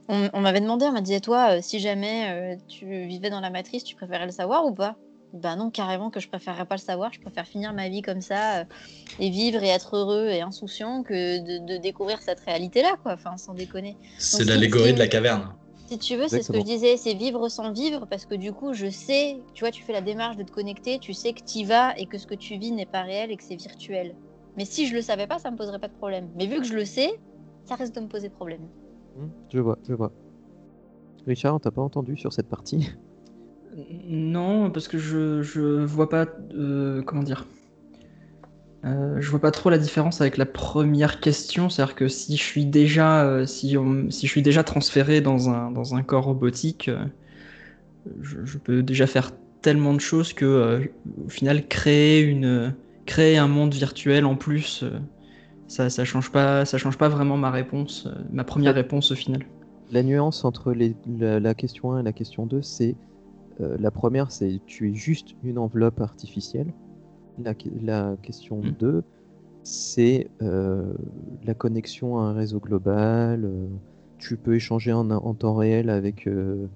on, 0.07 0.29
on 0.33 0.41
m'avait 0.41 0.61
demandé, 0.61 0.85
on 0.85 0.91
m'a 0.91 1.01
dit, 1.01 1.19
toi, 1.21 1.53
euh, 1.57 1.59
si 1.63 1.79
jamais 1.79 2.29
euh, 2.29 2.55
tu 2.67 2.85
vivais 3.07 3.31
dans 3.31 3.39
la 3.39 3.49
Matrice, 3.49 3.83
tu 3.83 3.95
préférais 3.95 4.27
le 4.27 4.31
savoir 4.31 4.63
ou 4.67 4.75
pas? 4.75 4.95
Ben 5.33 5.55
non, 5.55 5.71
carrément 5.71 6.11
que 6.11 6.19
je 6.19 6.27
préférerais 6.27 6.65
pas 6.65 6.75
le 6.75 6.81
savoir. 6.81 7.11
Je 7.11 7.19
préfère 7.19 7.47
finir 7.47 7.73
ma 7.73 7.89
vie 7.89 8.03
comme 8.03 8.21
ça 8.21 8.59
euh, 8.59 8.63
et 9.19 9.31
vivre 9.31 9.63
et 9.63 9.69
être 9.69 9.95
heureux 9.95 10.27
et 10.27 10.41
insouciant 10.41 11.01
que 11.01 11.39
de, 11.39 11.65
de 11.65 11.81
découvrir 11.81 12.21
cette 12.21 12.41
réalité-là, 12.41 12.95
quoi. 13.01 13.13
Enfin, 13.13 13.37
sans 13.37 13.55
déconner. 13.55 13.97
C'est 14.19 14.45
l'allégorie 14.45 14.93
de 14.93 14.99
la 14.99 15.07
caverne. 15.07 15.55
Si 15.89 15.97
tu 15.99 16.15
veux, 16.17 16.27
c'est 16.27 16.43
ce 16.43 16.49
que 16.49 16.59
je 16.59 16.63
disais, 16.65 16.97
c'est 16.97 17.13
vivre 17.15 17.47
sans 17.49 17.71
vivre, 17.71 18.05
parce 18.07 18.25
que 18.25 18.35
du 18.35 18.51
coup, 18.53 18.73
je 18.73 18.89
sais, 18.89 19.43
tu 19.53 19.63
vois, 19.63 19.71
tu 19.71 19.83
fais 19.83 19.93
la 19.93 20.01
démarche 20.01 20.35
de 20.37 20.43
te 20.43 20.51
connecter, 20.51 20.99
tu 20.99 21.13
sais 21.13 21.33
que 21.33 21.41
tu 21.43 21.59
y 21.59 21.63
vas 21.65 21.97
et 21.97 22.07
que 22.07 22.17
ce 22.17 22.27
que 22.27 22.35
tu 22.35 22.57
vis 22.57 22.71
n'est 22.73 22.85
pas 22.85 23.03
réel 23.03 23.31
et 23.31 23.37
que 23.37 23.43
c'est 23.43 23.55
virtuel. 23.55 24.15
Mais 24.57 24.65
si 24.65 24.87
je 24.87 24.93
le 24.93 25.01
savais 25.01 25.27
pas, 25.27 25.39
ça 25.39 25.49
me 25.51 25.57
poserait 25.57 25.79
pas 25.79 25.87
de 25.87 25.93
problème. 25.93 26.29
Mais 26.35 26.45
vu 26.47 26.57
que 26.59 26.65
je 26.65 26.73
le 26.75 26.85
sais, 26.85 27.09
ça 27.65 27.75
risque 27.75 27.93
de 27.95 28.01
me 28.01 28.07
poser 28.07 28.29
problème. 28.29 28.69
Hmm, 29.15 29.29
Je 29.51 29.59
vois, 29.59 29.77
je 29.87 29.93
vois. 29.93 30.13
Richard, 31.27 31.53
on 31.53 31.59
t'a 31.59 31.69
pas 31.69 31.83
entendu 31.83 32.17
sur 32.17 32.33
cette 32.33 32.47
partie? 32.47 32.89
Non, 34.03 34.71
parce 34.71 34.87
que 34.87 34.97
je, 34.97 35.41
je 35.43 35.83
vois 35.83 36.09
pas. 36.09 36.25
euh, 36.53 37.01
comment 37.03 37.23
dire 37.23 37.45
Euh, 38.85 39.19
Je 39.21 39.29
vois 39.29 39.39
pas 39.39 39.51
trop 39.51 39.69
la 39.69 39.77
différence 39.77 40.21
avec 40.21 40.37
la 40.37 40.45
première 40.45 41.19
question. 41.19 41.69
C'est-à-dire 41.69 41.95
que 41.95 42.07
si 42.07 42.37
je 42.37 42.43
suis 42.43 42.65
déjà, 42.65 43.23
euh, 43.25 43.45
si, 43.45 43.77
on- 43.77 44.09
si 44.11 44.27
je 44.27 44.31
suis 44.31 44.41
déjà 44.41 44.63
transféré 44.63 45.21
dans 45.21 45.49
un, 45.49 45.71
dans 45.71 45.95
un 45.95 46.03
corps 46.03 46.25
robotique, 46.25 46.87
euh, 46.89 47.05
je, 48.21 48.45
je 48.45 48.57
peux 48.57 48.83
déjà 48.83 49.07
faire 49.07 49.31
tellement 49.61 49.93
de 49.93 49.99
choses 49.99 50.33
que, 50.33 50.91
au 51.25 51.29
final, 51.29 51.67
créer, 51.67 52.21
une, 52.21 52.75
créer 53.05 53.37
un 53.37 53.47
monde 53.47 53.73
virtuel 53.73 54.25
en 54.25 54.35
plus, 54.35 54.83
ça, 55.67 55.89
ça 55.89 56.05
change 56.05 56.31
pas, 56.31 56.65
ça 56.65 56.77
change 56.77 56.97
pas 56.97 57.09
vraiment 57.09 57.37
ma 57.37 57.51
réponse, 57.51 58.07
ma 58.31 58.43
première 58.43 58.75
réponse 58.75 59.11
au 59.11 59.15
final. 59.15 59.45
La 59.89 60.01
nuance 60.01 60.45
entre 60.45 60.71
les- 60.71 60.95
la, 61.05 61.41
la 61.41 61.53
question 61.53 61.91
1 61.91 61.99
et 61.99 62.03
la 62.03 62.13
question 62.13 62.45
2, 62.45 62.61
c'est 62.61 62.97
la 63.59 63.91
première, 63.91 64.31
c'est 64.31 64.61
tu 64.65 64.89
es 64.91 64.93
juste 64.95 65.35
une 65.43 65.57
enveloppe 65.59 66.01
artificielle. 66.01 66.73
La, 67.43 67.53
la 67.81 68.15
question 68.23 68.57
Mm. 68.61 68.71
2, 68.79 69.03
c'est 69.63 70.29
euh, 70.41 70.93
la 71.43 71.53
connexion 71.53 72.17
à 72.19 72.23
un 72.23 72.33
réseau 72.33 72.59
global. 72.59 73.45
euh, 73.45 73.67
tu 74.17 74.35
peux 74.37 74.55
échanger 74.55 74.93
en, 74.93 75.09
en 75.11 75.33
temps 75.35 75.55
réel 75.55 75.89
avec, 75.89 76.27
euh, 76.27 76.67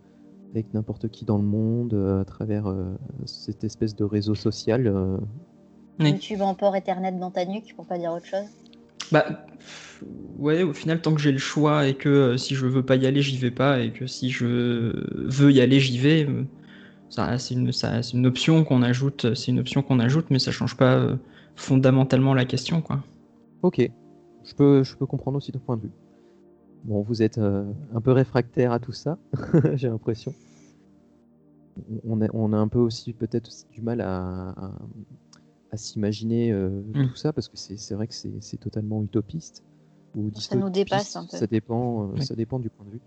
avec 0.54 0.74
n'importe 0.74 1.10
qui 1.10 1.26
dans 1.26 1.38
le 1.38 1.44
monde 1.44 1.94
euh, 1.94 2.22
à 2.22 2.26
travers 2.26 2.68
euh, 2.68 2.94
cette 3.26 3.64
espèce 3.64 3.96
de 3.96 4.04
réseau 4.04 4.36
social. 4.36 4.88
euh. 4.88 5.18
Oui. 6.00 6.12
YouTube 6.12 6.42
en 6.42 6.54
port 6.54 6.76
Ethernet 6.76 7.12
dans 7.14 7.32
ta 7.32 7.46
nuque, 7.46 7.74
pour 7.76 7.86
pas 7.86 7.98
dire 7.98 8.12
autre 8.12 8.26
chose? 8.26 8.46
Bah, 9.12 9.26
ouais, 10.40 10.64
au 10.64 10.74
final, 10.74 11.02
tant 11.02 11.14
que 11.14 11.22
j'ai 11.22 11.32
le 11.32 11.38
choix 11.38 11.88
et 11.88 11.96
que 11.96 12.10
euh, 12.10 12.38
si 12.38 12.56
je 12.56 12.66
veux 12.66 12.84
pas 12.86 12.96
y 12.96 13.06
aller, 13.06 13.22
j'y 13.22 13.38
vais 13.38 13.52
pas, 13.52 13.82
et 13.82 13.92
que 13.92 14.08
si 14.08 14.30
je 14.30 14.46
veux 14.46 15.52
y 15.52 15.62
aller, 15.62 15.80
j'y 15.80 15.98
vais, 16.00 16.26
euh, 16.28 16.44
c'est 17.38 17.54
une, 17.54 17.72
ça- 17.72 18.02
c'est 18.04 18.18
une 18.18 18.26
option 18.26 18.64
qu'on 18.64 18.82
ajoute, 18.82 19.34
c'est 19.36 19.52
une 19.52 19.60
option 19.60 19.84
qu'on 19.84 20.00
ajoute, 20.00 20.30
mais 20.30 20.40
ça 20.40 20.52
change 20.52 20.76
pas 20.78 20.96
euh, 20.96 21.18
fondamentalement 21.56 22.34
la 22.34 22.46
question, 22.46 22.82
quoi. 22.82 23.04
Ok, 23.62 23.80
je 23.80 24.54
peux, 24.56 24.84
je 24.84 24.96
peux 24.96 25.06
comprendre 25.06 25.38
aussi 25.38 25.52
ton 25.52 25.60
point 25.60 25.78
de 25.78 25.84
vue. 25.84 25.92
Bon, 26.84 27.02
vous 27.02 27.22
êtes 27.22 27.38
euh, 27.38 27.66
un 27.94 28.02
peu 28.02 28.12
réfractaire 28.12 28.72
à 28.72 28.80
tout 28.80 28.94
ça, 28.94 29.18
j'ai 29.76 29.88
l'impression. 29.90 30.34
On 32.04 32.22
a, 32.22 32.28
on 32.34 32.54
a 32.54 32.58
un 32.58 32.68
peu 32.68 32.80
aussi 32.80 33.14
peut-être 33.14 33.48
aussi 33.48 33.66
du 33.72 33.82
mal 33.82 34.02
à, 34.02 34.50
à- 34.50 34.80
à 35.72 35.78
s'imaginer 35.78 36.52
euh, 36.52 36.70
Mm. 36.70 37.08
tout 37.08 37.16
ça 37.16 37.32
parce 37.32 37.48
que 37.48 37.56
c'est 37.56 37.78
c'est 37.78 37.96
vrai 37.96 38.08
que 38.08 38.14
c'est 38.14 38.42
c'est 38.42 38.58
totalement 38.58 39.02
utopiste 39.04 39.64
ou 40.16 40.30
Ça 40.38 40.56
nous 40.58 40.70
dépasse 40.70 41.16
un 41.16 41.26
peu. 41.26 41.38
Ça 41.38 41.48
dépend, 41.48 42.04
euh, 42.04 42.08
Oui. 42.18 42.26
ça 42.26 42.36
dépend 42.36 42.60
du 42.60 42.70
point 42.70 42.86
de 42.86 42.92
vue. 42.92 43.02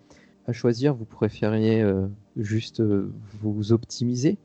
À 0.47 0.53
choisir, 0.53 0.95
vous 0.95 1.05
préfériez 1.05 1.83
euh, 1.83 2.07
juste 2.37 2.81
euh, 2.81 3.13
vous 3.41 3.73
optimiser? 3.73 4.39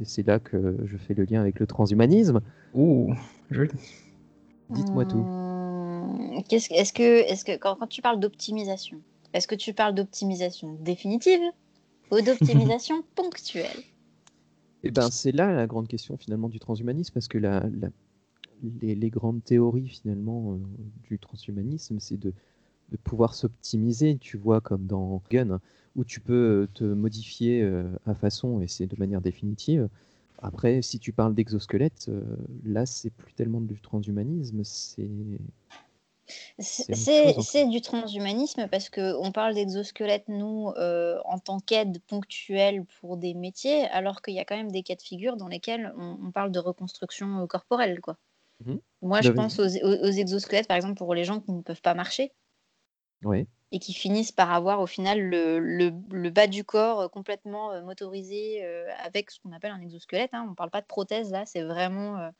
Et 0.00 0.04
c'est 0.04 0.26
là 0.26 0.38
que 0.38 0.76
je 0.84 0.96
fais 0.96 1.14
le 1.14 1.24
lien 1.24 1.40
avec 1.40 1.58
le 1.58 1.66
transhumanisme. 1.66 2.40
Ouh, 2.74 3.14
joli. 3.50 3.70
Dites-moi 4.70 5.04
tout. 5.06 5.26
Hum, 6.02 6.42
qu'est-ce- 6.48 6.72
Est-ce 6.72 6.92
que, 6.92 7.02
est-ce 7.30 7.44
que 7.44 7.56
quand, 7.56 7.76
quand 7.76 7.86
tu 7.86 8.02
parles 8.02 8.20
d'optimisation, 8.20 9.00
est-ce 9.32 9.46
que 9.48 9.54
tu 9.54 9.72
parles 9.72 9.94
d'optimisation 9.94 10.74
définitive 10.80 11.40
ou 12.10 12.20
d'optimisation 12.20 13.02
ponctuelle? 13.14 13.82
Eh 14.82 14.90
ben, 14.90 15.10
c'est 15.10 15.32
là 15.32 15.52
la 15.52 15.66
grande 15.66 15.88
question 15.88 16.16
finalement 16.16 16.48
du 16.48 16.58
transhumanisme, 16.60 17.12
parce 17.14 17.28
que 17.28 17.38
la, 17.38 17.60
la- 17.80 17.90
les, 18.80 18.94
les 18.94 19.10
grandes 19.10 19.44
théories 19.44 19.88
finalement 19.88 20.54
euh, 20.54 20.58
du 21.08 21.18
transhumanisme, 21.18 22.00
c'est 22.00 22.16
de, 22.18 22.32
de 22.90 22.96
pouvoir 22.96 23.34
s'optimiser, 23.34 24.16
tu 24.18 24.36
vois, 24.36 24.60
comme 24.60 24.86
dans 24.86 25.22
Gun, 25.30 25.60
où 25.96 26.04
tu 26.04 26.20
peux 26.20 26.32
euh, 26.34 26.68
te 26.74 26.84
modifier 26.84 27.62
euh, 27.62 27.84
à 28.06 28.14
façon, 28.14 28.60
et 28.60 28.68
c'est 28.68 28.86
de 28.86 28.96
manière 28.98 29.20
définitive. 29.20 29.88
Après, 30.38 30.82
si 30.82 30.98
tu 30.98 31.12
parles 31.12 31.34
d'exosquelette, 31.34 32.06
euh, 32.08 32.22
là, 32.64 32.86
c'est 32.86 33.10
plus 33.10 33.32
tellement 33.32 33.60
du 33.60 33.80
transhumanisme, 33.80 34.62
c'est... 34.64 35.08
C'est 36.58 37.66
du 37.66 37.80
transhumanisme 37.80 38.66
parce 38.68 38.88
qu'on 38.90 39.30
parle 39.32 39.54
d'exosquelette, 39.54 40.24
nous, 40.28 40.70
euh, 40.76 41.18
en 41.24 41.38
tant 41.38 41.60
qu'aide 41.60 42.00
ponctuelle 42.06 42.84
pour 43.00 43.16
des 43.16 43.34
métiers, 43.34 43.84
alors 43.84 44.22
qu'il 44.22 44.34
y 44.34 44.40
a 44.40 44.44
quand 44.44 44.56
même 44.56 44.72
des 44.72 44.82
cas 44.82 44.96
de 44.96 45.02
figure 45.02 45.36
dans 45.36 45.48
lesquels 45.48 45.92
on, 45.98 46.18
on 46.22 46.32
parle 46.32 46.52
de 46.52 46.58
reconstruction 46.58 47.46
corporelle. 47.46 48.00
Quoi. 48.00 48.16
Mhm. 48.64 48.80
Moi, 49.02 49.20
je 49.20 49.28
Bah 49.28 49.34
oui. 49.34 49.36
pense 49.36 49.58
aux- 49.58 49.64
aux 49.64 50.10
exosquelettes, 50.10 50.66
par 50.68 50.76
exemple, 50.76 50.96
pour 50.96 51.14
les 51.14 51.24
gens 51.24 51.40
qui 51.40 51.52
ne 51.52 51.62
peuvent 51.62 51.82
pas 51.82 51.94
marcher 51.94 52.32
Et 53.72 53.78
qui 53.80 53.92
finissent 53.94 54.32
par 54.32 54.52
avoir 54.52 54.80
au 54.80 54.86
final 54.86 55.20
le, 55.20 55.58
le- 55.58 55.92
le 56.10 56.30
bas 56.30 56.46
du 56.46 56.64
corps 56.64 57.00
euh, 57.00 57.08
complètement 57.08 57.72
euh, 57.72 57.82
motorisé 57.82 58.64
euh, 58.64 58.86
avec 59.04 59.30
ce 59.30 59.40
qu'on 59.40 59.52
appelle 59.52 59.72
un 59.72 59.80
exosquelette. 59.80 60.30
hein. 60.32 60.44
On 60.46 60.50
ne 60.50 60.54
parle 60.54 60.70
pas 60.70 60.80
de 60.80 60.86
prothèse 60.86 61.30
là, 61.32 61.44
c'est 61.46 61.62
vraiment 61.64 62.16
un- 62.16 62.32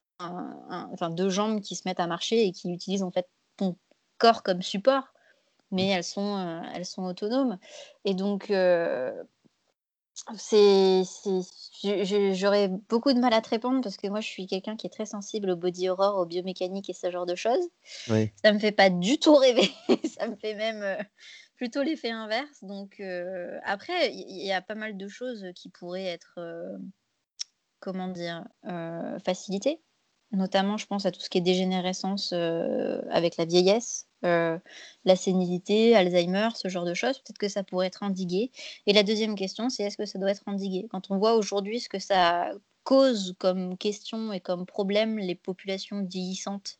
un- 0.70 0.89
enfin, 0.93 1.11
deux 1.11 1.29
jambes 1.29 1.61
qui 1.61 1.74
se 1.77 1.83
mettent 1.87 2.01
à 2.01 2.07
marcher 2.07 2.47
et 2.47 2.53
qui 2.53 2.70
utilisent 2.72 3.03
en 3.03 3.11
fait 3.11 3.29
ton 3.57 3.77
corps 4.18 4.43
comme 4.45 4.62
support, 4.62 5.12
mais 5.72 5.89
elles 5.89 6.05
sont, 6.05 6.62
elles 6.74 6.87
sont 6.87 7.05
autonomes. 7.05 7.59
Et 8.05 8.14
donc, 8.14 8.51
c'est, 10.37 11.03
j'aurais 11.83 12.68
beaucoup 12.68 13.12
de 13.12 13.18
mal 13.18 13.33
à 13.33 13.41
te 13.41 13.49
répondre 13.49 13.81
parce 13.83 13.97
que 13.97 14.09
moi, 14.09 14.20
je 14.20 14.29
suis 14.29 14.47
quelqu'un 14.47 14.77
qui 14.77 14.87
est 14.87 14.91
très 14.91 15.07
sensible 15.07 15.51
au 15.51 15.57
body 15.57 15.89
horror, 15.89 16.18
au 16.18 16.27
biomécanique 16.27 16.91
et 16.91 16.95
ce 16.95 17.11
genre 17.11 17.27
de 17.27 17.35
choses. 17.35 17.64
Ouais. 18.09 18.33
Ça 18.43 18.53
me 18.53 18.59
fait 18.59 18.72
pas 18.72 18.91
du 18.91 19.18
tout 19.18 19.35
rêver. 19.35 19.70
ça 20.18 20.29
me 20.29 20.37
fait 20.37 20.55
même 20.55 20.83
euh, 20.83 21.03
plutôt 21.57 21.83
l'effet 21.83 22.11
inverse. 22.11 22.62
Donc, 22.62 23.01
euh, 23.01 23.59
après, 23.64 24.12
il 24.12 24.43
y, 24.43 24.47
y 24.47 24.53
a 24.53 24.62
pas 24.62 24.74
mal 24.74 24.97
de 24.97 25.09
choses 25.09 25.47
qui 25.55 25.68
pourraient 25.68 26.05
être, 26.05 26.35
euh, 26.39 26.77
comment 27.81 28.09
dire, 28.09 28.45
euh, 28.66 29.18
facilitées. 29.20 29.81
Notamment, 30.37 30.76
je 30.76 30.87
pense 30.87 31.07
à 31.07 31.11
tout 31.11 31.20
ce 31.20 31.30
qui 31.30 31.39
est 31.39 31.41
dégénérescence 31.41 32.30
euh, 32.34 33.01
avec 33.11 33.39
la 33.39 33.47
vieillesse, 33.47 34.07
euh, 34.24 34.59
la 35.07 35.16
sénilité, 35.16 35.97
Alzheimer, 35.97 36.51
ce 36.55 36.68
genre 36.68 36.84
de 36.84 36.93
choses. 36.93 37.18
Peut-être 37.20 37.39
que 37.39 37.49
ça 37.49 37.64
pourrait 37.64 37.87
être 37.87 38.03
endigué. 38.03 38.51
Et 38.87 38.93
la 38.93 39.03
deuxième 39.03 39.34
question, 39.34 39.70
c'est 39.70 39.84
est-ce 39.84 39.97
que 39.97 40.05
ça 40.05 40.18
doit 40.18 40.30
être 40.30 40.43
endigué? 40.47 40.89
Quand 40.91 41.11
on 41.11 41.16
voit 41.16 41.34
aujourd'hui 41.34 41.80
ce 41.80 41.89
que 41.89 41.99
ça 41.99 42.51
cause 42.84 43.34
comme 43.39 43.78
question 43.78 44.30
et 44.32 44.41
comme 44.41 44.66
problème 44.66 45.18
les 45.18 45.34
populations 45.34 46.05
vieillissantes, 46.05 46.78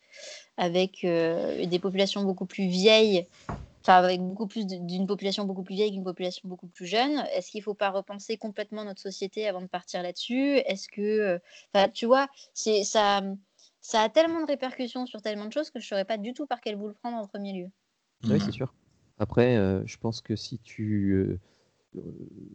avec 0.59 1.03
euh, 1.05 1.65
des 1.65 1.79
populations 1.79 2.25
beaucoup 2.25 2.47
plus 2.47 2.67
vieilles, 2.67 3.27
enfin 3.81 3.95
avec 3.95 4.21
beaucoup 4.21 4.47
plus 4.47 4.67
d'une 4.67 5.07
population 5.07 5.45
beaucoup 5.45 5.63
plus 5.63 5.75
vieille 5.75 5.93
qu'une 5.93 6.05
population 6.05 6.49
beaucoup 6.49 6.69
plus 6.69 6.87
jeune, 6.87 7.25
est-ce 7.33 7.51
qu'il 7.51 7.61
ne 7.61 7.65
faut 7.65 7.75
pas 7.75 7.91
repenser 7.91 8.37
complètement 8.37 8.85
notre 8.85 9.01
société 9.01 9.49
avant 9.49 9.63
de 9.63 9.67
partir 9.67 10.03
là-dessus? 10.03 10.59
Est-ce 10.59 10.89
que, 10.89 11.41
enfin, 11.73 11.89
tu 11.89 12.07
vois, 12.07 12.29
c'est 12.53 12.85
ça, 12.85 13.23
ça 13.87 14.03
a 14.03 14.09
tellement 14.09 14.41
de 14.41 14.47
répercussions 14.47 15.07
sur 15.07 15.23
tellement 15.23 15.47
de 15.47 15.53
choses 15.53 15.71
que 15.71 15.79
je 15.79 15.85
ne 15.85 15.89
saurais 15.89 16.05
pas 16.05 16.19
du 16.19 16.33
tout 16.35 16.47
par 16.47 16.61
quel 16.61 16.77
bout 16.77 16.89
le 16.89 16.95
prendre 16.95 17.17
en 17.19 17.27
premier 17.27 17.53
lieu. 17.53 17.71
Oui, 18.29 18.41
c'est 18.41 18.53
sûr. 18.53 18.73
Après, 19.19 19.57
euh, 19.57 19.83
je 19.87 19.97
pense 19.99 20.21
que 20.21 20.37
si 20.37 20.59
tu. 20.59 21.13
euh, 21.13 21.39
euh, 21.99 22.01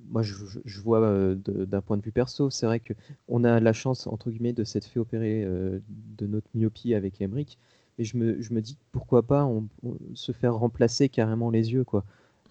moi, 0.10 0.24
je, 0.24 0.34
vois 0.82 1.02
euh, 1.02 1.36
d'un 1.36 1.82
point 1.82 1.98
de 1.98 2.04
vue 2.04 2.12
perso, 2.12 2.50
c'est 2.50 2.66
vrai 2.66 2.80
que 2.80 2.94
on 3.30 3.44
a 3.44 3.60
la 3.60 3.74
chance, 3.74 4.08
entre 4.08 4.30
guillemets, 4.32 4.54
de 4.54 4.64
s'être 4.64 4.86
fait 4.86 5.00
opérer 5.00 5.44
euh, 5.44 5.80
de 6.18 6.28
notre 6.28 6.48
myopie 6.56 6.94
avec 6.94 7.22
Emmerich. 7.22 7.58
Et 7.98 8.04
je 8.04 8.18
me, 8.18 8.42
je 8.42 8.54
me 8.54 8.62
dis 8.62 8.78
pourquoi 8.92 9.24
pas 9.24 9.46
on- 9.46 9.68
on- 9.84 9.98
se 10.16 10.32
faire 10.32 10.56
remplacer 10.56 11.10
carrément 11.10 11.50
les 11.50 11.74
yeux, 11.74 11.84
quoi. 11.84 12.04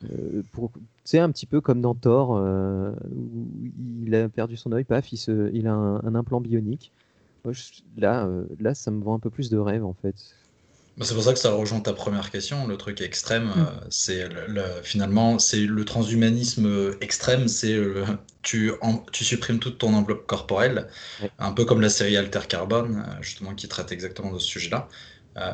Euh, 0.04 0.42
c'est 1.04 1.18
un 1.18 1.30
petit 1.30 1.46
peu 1.46 1.60
comme 1.60 1.80
dans 1.80 1.94
Thor, 1.94 2.36
euh, 2.36 2.92
où 3.14 3.46
il 4.04 4.14
a 4.14 4.28
perdu 4.28 4.56
son 4.56 4.72
œil, 4.72 4.84
paf, 4.84 5.12
il, 5.12 5.18
se, 5.18 5.50
il 5.52 5.66
a 5.66 5.74
un, 5.74 5.96
un 6.04 6.14
implant 6.14 6.40
bionique. 6.40 6.92
Moi, 7.44 7.52
je- 7.52 7.82
là, 7.96 8.26
euh, 8.26 8.44
là, 8.58 8.74
ça 8.74 8.90
me 8.90 9.02
vend 9.02 9.14
un 9.14 9.20
peu 9.20 9.30
plus 9.30 9.50
de 9.50 9.58
rêve, 9.58 9.84
en 9.84 9.94
fait. 9.94 10.16
Bah, 10.96 11.06
C'est 11.06 11.14
pour 11.14 11.22
ça 11.22 11.32
que 11.32 11.38
ça 11.38 11.52
rejoint 11.52 11.80
ta 11.80 11.92
première 11.92 12.30
question. 12.30 12.66
Le 12.66 12.76
truc 12.76 13.00
extrême, 13.00 13.46
Mm. 13.46 13.52
euh, 13.58 13.86
c'est 13.90 14.28
le, 14.28 14.46
le- 14.48 14.82
finalement 14.82 15.38
c'est 15.38 15.60
le 15.66 15.84
transhumanisme 15.84 16.92
extrême. 17.00 17.48
C'est 17.48 17.74
euh, 17.74 18.04
tu, 18.42 18.72
en- 18.82 18.98
tu 19.12 19.24
supprimes 19.24 19.60
toute 19.60 19.78
ton 19.78 19.94
enveloppe 19.94 20.26
corporelle, 20.26 20.88
un 21.38 21.52
peu 21.52 21.64
comme 21.64 21.80
la 21.80 21.88
série 21.90 22.16
Alter 22.16 22.40
Carbone, 22.48 23.04
justement 23.22 23.54
qui 23.54 23.68
traite 23.68 23.92
exactement 23.92 24.32
de 24.32 24.38
ce 24.38 24.46
sujet-là. 24.46 24.88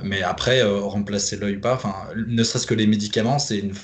Mais 0.02 0.22
après, 0.22 0.62
remplacer 0.64 1.36
l'œil 1.36 1.58
pas, 1.60 1.74
enfin, 1.74 1.94
ne 2.16 2.42
serait-ce 2.42 2.66
que 2.66 2.74
les 2.74 2.86
médicaments, 2.88 3.38
c'est 3.38 3.58
une, 3.58 3.74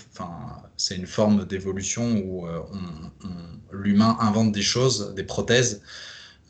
c'est 0.77 0.97
une 0.97 1.07
forme 1.07 1.45
d'évolution 1.47 2.17
où 2.25 2.47
on- 2.49 3.13
on- 3.25 3.61
l'humain 3.73 4.17
invente 4.21 4.53
des 4.53 4.63
choses, 4.63 5.15
des 5.15 5.23
prothèses. 5.25 5.83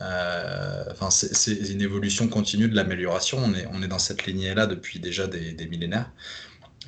Euh, 0.00 0.84
Enfin, 0.90 1.10
c'est 1.10 1.34
c'est 1.34 1.70
une 1.72 1.80
évolution 1.80 2.28
continue 2.28 2.68
de 2.68 2.74
l'amélioration. 2.76 3.38
On 3.38 3.54
est, 3.54 3.66
on 3.72 3.82
est 3.82 3.88
dans 3.88 3.98
cette 3.98 4.26
lignée-là 4.26 4.66
depuis 4.66 4.98
déjà 5.00 5.26
des, 5.26 5.52
des 5.52 5.66
millénaires. 5.66 6.10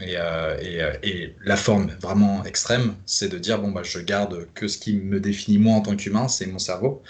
Et, 0.00 0.16
euh, 0.16 0.56
et, 0.60 0.82
euh, 0.82 0.92
et 1.04 1.36
la 1.44 1.56
forme 1.56 1.90
vraiment 2.00 2.44
extrême, 2.44 2.96
c'est 3.06 3.28
de 3.28 3.38
dire 3.38 3.60
bon 3.60 3.70
bah 3.70 3.82
je 3.84 4.00
garde 4.00 4.48
que 4.54 4.66
ce 4.66 4.76
qui 4.78 4.94
me 4.96 5.20
définit 5.20 5.58
moi 5.58 5.76
en 5.76 5.82
tant 5.82 5.94
qu'humain, 5.94 6.26
c'est 6.26 6.46
mon 6.46 6.58
cerveau, 6.58 7.02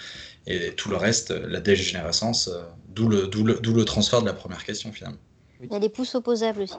et 0.45 0.71
tout 0.75 0.89
le 0.89 0.95
reste, 0.95 1.31
la 1.31 1.61
dégénérescence, 1.61 2.47
euh, 2.47 2.61
d'où 2.89 3.09
le, 3.09 3.25
d'où 3.27 3.43
le, 3.43 3.55
d'où 3.55 3.73
le 3.73 3.85
transfert 3.85 4.21
de 4.21 4.27
la 4.27 4.33
première 4.33 4.63
question 4.63 4.91
finalement. 4.91 5.17
Il 5.63 5.71
y 5.71 5.75
a 5.75 5.79
les 5.79 5.89
pouces 5.89 6.13
opposables 6.13 6.61
aussi. 6.61 6.75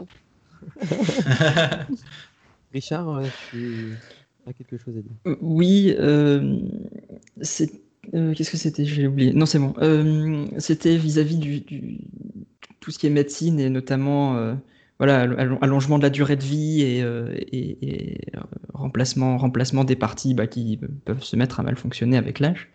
Richard, 2.73 3.23
tu 3.51 3.97
as 4.47 4.53
quelque 4.53 4.79
chose 4.79 4.95
à 4.97 5.01
dire? 5.01 5.37
Oui, 5.41 5.95
euh, 5.99 6.61
c'est 7.43 7.73
euh, 8.17 8.35
qu'est-ce 8.35 8.51
que 8.51 8.57
c'était? 8.57 8.85
J'ai 8.85 9.07
oublié. 9.07 9.33
Non, 9.33 9.47
c'est 9.47 9.59
bon. 9.59 9.75
Euh, 9.79 10.47
c'était 10.59 10.97
vis-à-vis 10.97 11.37
du, 11.37 11.61
du- 11.61 11.99
tout 12.81 12.91
ce 12.91 12.99
qui 12.99 13.07
est 13.07 13.11
médecine 13.11 13.61
et 13.61 13.69
notamment 13.71 14.37
euh, 14.37 14.55
voilà 14.99 15.23
allo- 15.23 15.59
allongement 15.61 15.99
de 15.99 16.05
la 16.05 16.11
durée 16.11 16.37
de 16.37 16.43
vie 16.45 16.83
et, 16.83 18.19
remplacement 18.75 19.39
remplacement 19.39 19.85
des 19.85 19.97
parties 19.97 20.35
bah, 20.35 20.47
qui 20.47 20.79
peuvent 21.05 21.23
se 21.23 21.37
mettre 21.37 21.61
à 21.61 21.63
mal 21.63 21.77
fonctionner 21.77 22.17
avec 22.17 22.41
l'âge. 22.41 22.69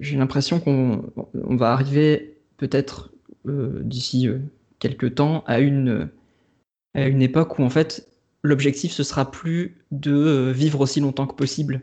J'ai 0.00 0.16
l'impression 0.16 0.60
qu'on 0.60 1.04
on 1.34 1.56
va 1.56 1.72
arriver 1.72 2.36
peut-être 2.58 3.10
d'ici 3.46 4.28
quelques 4.78 5.14
temps 5.14 5.44
à 5.46 5.60
une 5.60 6.08
à 6.94 7.06
une 7.08 7.22
époque 7.22 7.58
où 7.58 7.64
en 7.64 7.70
fait 7.70 8.08
l'objectif 8.42 8.92
ce 8.92 9.02
sera 9.02 9.30
plus 9.30 9.76
de 9.92 10.52
vivre 10.54 10.80
aussi 10.80 11.00
longtemps 11.00 11.26
que 11.26 11.34
possible 11.34 11.82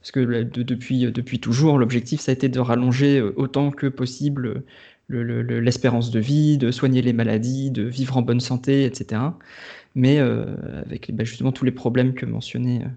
parce 0.00 0.10
que 0.12 0.20
de- 0.20 0.62
depuis, 0.62 1.40
toujours 1.40 1.78
l'objectif 1.78 2.20
ça 2.20 2.32
a 2.32 2.34
été 2.34 2.48
de 2.48 2.60
rallonger 2.60 3.18
euh, 3.20 3.32
autant 3.36 3.70
que 3.70 3.86
possible 3.86 4.46
euh, 4.46 4.64
le- 5.08 5.22
le- 5.22 5.42
le- 5.42 5.60
l'espérance 5.60 6.10
de 6.10 6.20
vie, 6.20 6.58
de 6.58 6.70
soigner 6.70 7.02
les 7.02 7.12
maladies, 7.12 7.70
de 7.70 7.82
vivre 7.82 8.16
en 8.16 8.22
bonne 8.22 8.40
santé, 8.40 8.84
etc. 8.84 9.20
Mais 9.94 10.18
euh, 10.20 10.46
avec 10.86 11.14
bah, 11.14 11.24
justement 11.24 11.52
tous 11.52 11.64
les 11.64 11.72
problèmes 11.72 12.14
que 12.14 12.26
mentionnait 12.26 12.82
euh, 12.84 12.88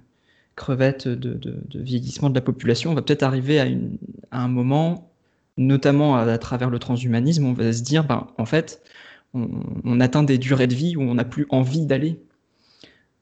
Crevette 0.56 1.08
de, 1.08 1.40
vieillissement 1.76 2.30
de 2.30 2.36
la 2.36 2.42
population, 2.42 2.92
on 2.92 2.96
va 2.96 3.02
peut-être 3.04 3.24
arriver 3.24 3.60
à, 3.60 3.68
un 4.42 4.48
moment, 4.48 5.12
notamment 5.58 6.16
à, 6.18 6.38
travers 6.40 6.70
le 6.72 6.80
transhumanisme, 6.80 7.46
on 7.46 7.54
va 7.54 7.72
se 7.74 7.84
dire, 7.84 8.04
ben, 8.06 8.28
en 8.40 8.46
fait, 8.46 8.82
on 9.36 10.00
atteint 10.00 10.24
des 10.24 10.38
durées 10.40 10.68
de 10.68 10.74
vie 10.76 10.96
où 10.98 11.02
on 11.02 11.16
n'a 11.16 11.26
plus 11.26 11.46
envie 11.50 11.86
d'aller. 11.86 12.20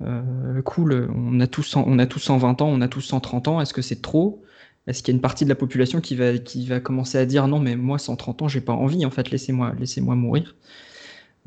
Euh, 0.02 0.62
cool, 0.64 1.10
on 1.16 1.40
a, 1.40 1.48
tous 1.48 1.64
100 1.64 1.86
on 1.88 2.00
a 2.00 2.06
tous 2.06 2.20
120 2.20 2.62
ans, 2.62 2.68
on 2.70 2.82
a 2.82 2.88
tous 2.88 3.02
130 3.02 3.48
ans, 3.48 3.62
est-ce 3.62 3.74
que 3.74 3.82
c'est 3.82 4.02
trop? 4.02 4.44
Est-ce 4.88 5.02
qu'il 5.04 5.14
y 5.14 5.16
a 5.16 5.18
une 5.18 5.22
partie 5.22 5.46
de 5.46 5.50
la 5.50 5.56
population 5.56 6.02
qui 6.02 6.16
va, 6.16 6.38
qui 6.38 6.66
va 6.68 6.80
commencer 6.80 7.18
à 7.18 7.26
dire 7.26 7.48
non, 7.48 7.60
mais 7.60 7.76
moi 7.76 7.98
130 7.98 8.42
ans, 8.44 8.48
j'ai 8.48 8.62
pas 8.62 8.74
envie, 8.74 9.06
en 9.06 9.12
fait, 9.12 9.32
laissez-moi 9.32 9.74
laissez-moi 9.80 10.16
mourir 10.16 10.56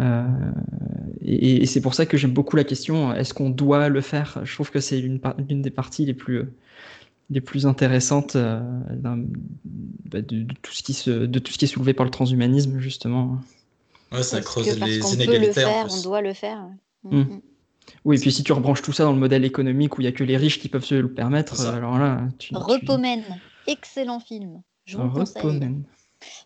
Euh, 0.01 0.27
et, 1.23 1.63
et 1.63 1.67
c'est 1.67 1.81
pour 1.81 1.95
ça 1.95 2.07
que 2.07 2.17
j'aime 2.17 2.33
beaucoup 2.33 2.57
la 2.57 2.65
question 2.65 3.13
est-ce 3.15 3.35
qu'on 3.35 3.51
doit 3.51 3.89
le 3.89 4.01
faire? 4.01 4.41
Je 4.45 4.55
trouve 4.55 4.71
que 4.71 4.81
c'est 4.81 5.01
l'une 5.01 5.21
des 5.63 5.71
parties 5.71 6.07
les 6.07 6.15
plus, 6.15 6.45
les 7.31 7.41
plus 7.41 7.67
intéressantes 7.67 8.37
euh, 8.37 8.61
bah, 10.05 10.23
de, 10.23 10.43
de 10.45 10.55
tout 10.63 10.73
ce 10.73 10.83
qui 10.83 10.95
se, 10.95 11.11
de 11.11 11.39
tout 11.39 11.53
ce 11.53 11.59
qui 11.59 11.65
est 11.67 11.69
soulevé 11.69 11.95
par 11.95 12.05
le 12.05 12.11
transhumanisme, 12.11 12.79
justement. 12.81 13.41
Ouais, 14.13 14.23
ça 14.23 14.41
Parce 14.41 14.47
creuse 14.47 14.67
que 14.67 14.79
parce 14.79 14.91
les 14.93 14.99
qu'on 14.99 15.17
peut 15.25 15.37
le 15.39 15.51
inégalités 15.51 15.65
en 15.65 15.75
faire, 15.75 15.85
plus. 15.85 15.95
on 15.95 16.01
doit 16.03 16.21
le 16.23 16.33
faire. 16.35 16.69
Mm, 17.05 17.23
Mm. 17.23 17.41
Oui, 18.05 18.17
et 18.17 18.21
puis 18.21 18.33
si 18.33 18.43
tu 18.45 18.53
rebranches 18.53 18.83
tout 18.83 18.93
ça 18.93 19.05
dans 19.05 19.13
le 19.13 19.19
modèle 19.19 19.45
économique 19.45 19.99
où 19.99 20.01
il 20.01 20.05
n'y 20.05 20.09
a 20.09 20.13
que 20.13 20.25
les 20.25 20.37
riches 20.37 20.61
qui 20.61 20.69
peuvent 20.69 20.85
se 20.85 20.95
le 20.95 21.13
permettre, 21.13 21.61
alors 21.67 21.99
là, 21.99 22.29
tu. 22.39 22.49
tu- 22.49 22.55
Repomen, 22.55 23.23
excellent 23.67 24.21
film. 24.21 24.63
Je 24.85 24.97
vous. 24.97 25.09
Repomen. 25.11 25.85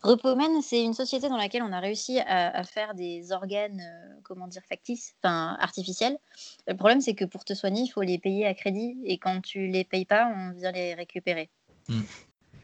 Repomen, 0.03 0.61
c'est 0.61 0.85
une 0.85 0.93
société 0.93 1.29
dans 1.29 1.37
laquelle 1.37 1.63
on 1.63 1.73
a 1.73 1.81
réussi 1.81 2.19
à, 2.21 2.51
à 2.51 2.65
faire 2.65 2.95
des 2.95 3.33
organes, 3.33 3.81
euh, 3.81 4.15
comment 4.23 4.47
dire, 4.47 4.63
factices, 4.69 5.15
enfin 5.23 5.57
artificiels. 5.61 6.19
Le 6.67 6.75
problème, 6.77 7.01
c'est 7.01 7.15
que 7.15 7.25
pour 7.25 7.45
te 7.45 7.55
soigner, 7.55 7.83
il 7.83 7.89
faut 7.89 8.03
les 8.03 8.19
payer 8.19 8.47
à 8.47 8.53
crédit, 8.55 8.99
et 9.05 9.17
quand 9.19 9.41
tu 9.41 9.69
les 9.69 9.85
payes 9.85 10.05
pas, 10.05 10.31
on 10.37 10.53
vient 10.53 10.73
les 10.73 10.95
récupérer. 10.95 11.49
Mm. 11.89 12.01